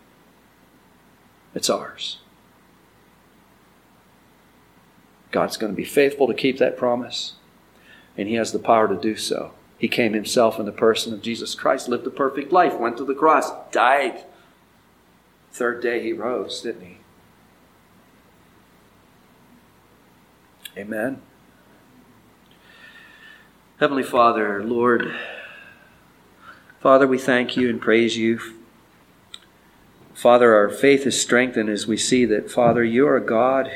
it's 1.55 1.71
ours. 1.71 2.19
God's 5.31 5.57
going 5.57 5.73
to 5.73 5.77
be 5.77 5.85
faithful 5.85 6.27
to 6.27 6.35
keep 6.35 6.59
that 6.59 6.77
promise, 6.77 7.35
and 8.17 8.29
He 8.29 8.35
has 8.35 8.53
the 8.53 8.59
power 8.59 8.89
to 8.89 8.97
do 8.97 9.17
so. 9.17 9.53
He 9.79 9.89
came 9.89 10.13
Himself 10.13 10.59
in 10.59 10.67
the 10.67 10.73
person 10.73 11.13
of 11.13 11.23
Jesus 11.23 11.55
Christ, 11.55 11.89
lived 11.89 12.07
a 12.07 12.11
perfect 12.11 12.53
life, 12.53 12.79
went 12.79 12.97
to 12.99 13.05
the 13.05 13.15
cross, 13.15 13.51
died 13.71 14.25
Third 15.53 15.83
day 15.83 16.03
he 16.03 16.15
rose, 16.15 16.63
didn't 16.63 16.83
he? 16.83 16.99
Amen. 20.79 21.21
Heavenly 23.79 24.03
Father, 24.03 24.65
Lord, 24.65 25.15
Father, 26.81 27.07
we 27.07 27.19
thank 27.19 27.57
you 27.57 27.69
and 27.69 27.81
praise 27.81 28.17
you. 28.17 28.41
Father, 30.15 30.55
our 30.55 30.71
faith 30.71 31.07
is 31.07 31.21
strengthened 31.21 31.69
as 31.69 31.87
we 31.87 31.99
see 31.99 32.25
that, 32.25 32.51
Father, 32.51 32.83
you 32.83 33.07
are 33.07 33.17
a 33.17 33.25
God 33.25 33.71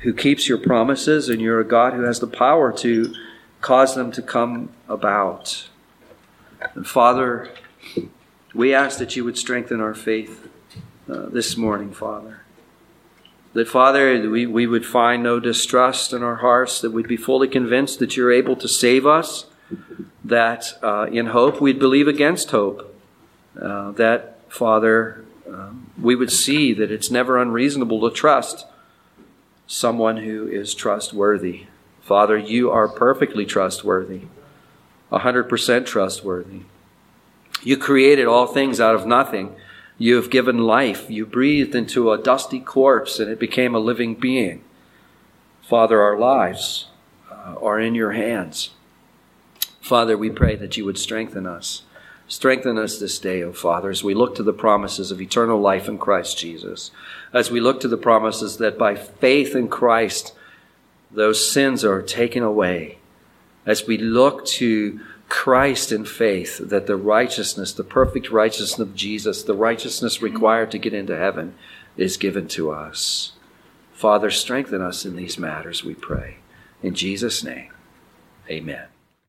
who 0.00 0.12
keeps 0.12 0.48
your 0.48 0.58
promises 0.58 1.28
and 1.28 1.40
you're 1.40 1.60
a 1.60 1.64
God 1.64 1.94
who 1.94 2.02
has 2.02 2.20
the 2.20 2.26
power 2.28 2.72
to 2.74 3.12
cause 3.60 3.96
them 3.96 4.12
to 4.12 4.22
come 4.22 4.70
about. 4.88 5.68
And 6.74 6.86
Father, 6.86 7.50
we 8.54 8.72
ask 8.72 8.98
that 8.98 9.16
you 9.16 9.24
would 9.24 9.36
strengthen 9.36 9.80
our 9.80 9.94
faith 9.94 10.48
uh, 11.08 11.26
this 11.26 11.56
morning, 11.56 11.92
Father. 11.92 12.40
That, 13.54 13.66
Father, 13.66 14.28
we, 14.28 14.46
we 14.46 14.66
would 14.66 14.84
find 14.84 15.22
no 15.22 15.40
distrust 15.40 16.12
in 16.12 16.22
our 16.22 16.36
hearts, 16.36 16.80
that 16.80 16.90
we'd 16.90 17.08
be 17.08 17.16
fully 17.16 17.48
convinced 17.48 17.98
that 17.98 18.16
you're 18.16 18.32
able 18.32 18.56
to 18.56 18.68
save 18.68 19.06
us, 19.06 19.46
that 20.24 20.78
uh, 20.82 21.06
in 21.10 21.26
hope 21.26 21.60
we'd 21.60 21.78
believe 21.78 22.08
against 22.08 22.50
hope, 22.50 22.94
uh, 23.60 23.92
that, 23.92 24.38
Father, 24.48 25.24
um, 25.48 25.90
we 26.00 26.14
would 26.14 26.30
see 26.30 26.74
that 26.74 26.90
it's 26.90 27.10
never 27.10 27.40
unreasonable 27.40 28.08
to 28.08 28.14
trust 28.14 28.66
someone 29.66 30.18
who 30.18 30.46
is 30.46 30.74
trustworthy. 30.74 31.66
Father, 32.02 32.36
you 32.36 32.70
are 32.70 32.88
perfectly 32.88 33.46
trustworthy, 33.46 34.22
100% 35.10 35.86
trustworthy. 35.86 36.60
You 37.62 37.76
created 37.76 38.26
all 38.26 38.46
things 38.46 38.80
out 38.80 38.94
of 38.94 39.06
nothing 39.06 39.56
you 39.98 40.14
have 40.14 40.30
given 40.30 40.58
life. 40.58 41.10
You 41.10 41.26
breathed 41.26 41.74
into 41.74 42.12
a 42.12 42.22
dusty 42.22 42.60
corpse 42.60 43.18
and 43.18 43.30
it 43.30 43.40
became 43.40 43.74
a 43.74 43.80
living 43.80 44.14
being. 44.14 44.62
Father, 45.60 46.00
our 46.00 46.16
lives 46.16 46.86
uh, 47.30 47.56
are 47.60 47.78
in 47.80 47.94
your 47.94 48.12
hands. 48.12 48.70
Father, 49.80 50.16
we 50.16 50.30
pray 50.30 50.54
that 50.54 50.76
you 50.76 50.84
would 50.84 50.98
strengthen 50.98 51.46
us. 51.46 51.82
Strengthen 52.28 52.78
us 52.78 52.98
this 52.98 53.18
day, 53.18 53.42
O 53.42 53.52
Father, 53.52 53.90
as 53.90 54.04
we 54.04 54.14
look 54.14 54.34
to 54.34 54.42
the 54.42 54.52
promises 54.52 55.10
of 55.10 55.20
eternal 55.20 55.58
life 55.60 55.88
in 55.88 55.98
Christ 55.98 56.38
Jesus. 56.38 56.90
As 57.32 57.50
we 57.50 57.58
look 57.58 57.80
to 57.80 57.88
the 57.88 57.96
promises 57.96 58.58
that 58.58 58.78
by 58.78 58.94
faith 58.94 59.56
in 59.56 59.68
Christ, 59.68 60.34
those 61.10 61.50
sins 61.50 61.84
are 61.84 62.02
taken 62.02 62.42
away. 62.42 62.98
As 63.64 63.86
we 63.86 63.96
look 63.96 64.44
to 64.46 65.00
Christ 65.28 65.92
in 65.92 66.04
faith 66.04 66.58
that 66.58 66.86
the 66.86 66.96
righteousness, 66.96 67.72
the 67.72 67.84
perfect 67.84 68.30
righteousness 68.30 68.78
of 68.78 68.94
Jesus, 68.94 69.42
the 69.42 69.54
righteousness 69.54 70.16
mm-hmm. 70.16 70.24
required 70.24 70.70
to 70.70 70.78
get 70.78 70.94
into 70.94 71.16
heaven, 71.16 71.54
is 71.96 72.16
given 72.16 72.48
to 72.48 72.70
us. 72.70 73.32
Father, 73.92 74.30
strengthen 74.30 74.80
us 74.80 75.04
in 75.04 75.16
these 75.16 75.38
matters, 75.38 75.84
we 75.84 75.94
pray. 75.94 76.36
In 76.82 76.94
Jesus' 76.94 77.42
name, 77.42 77.72
amen. 78.48 78.86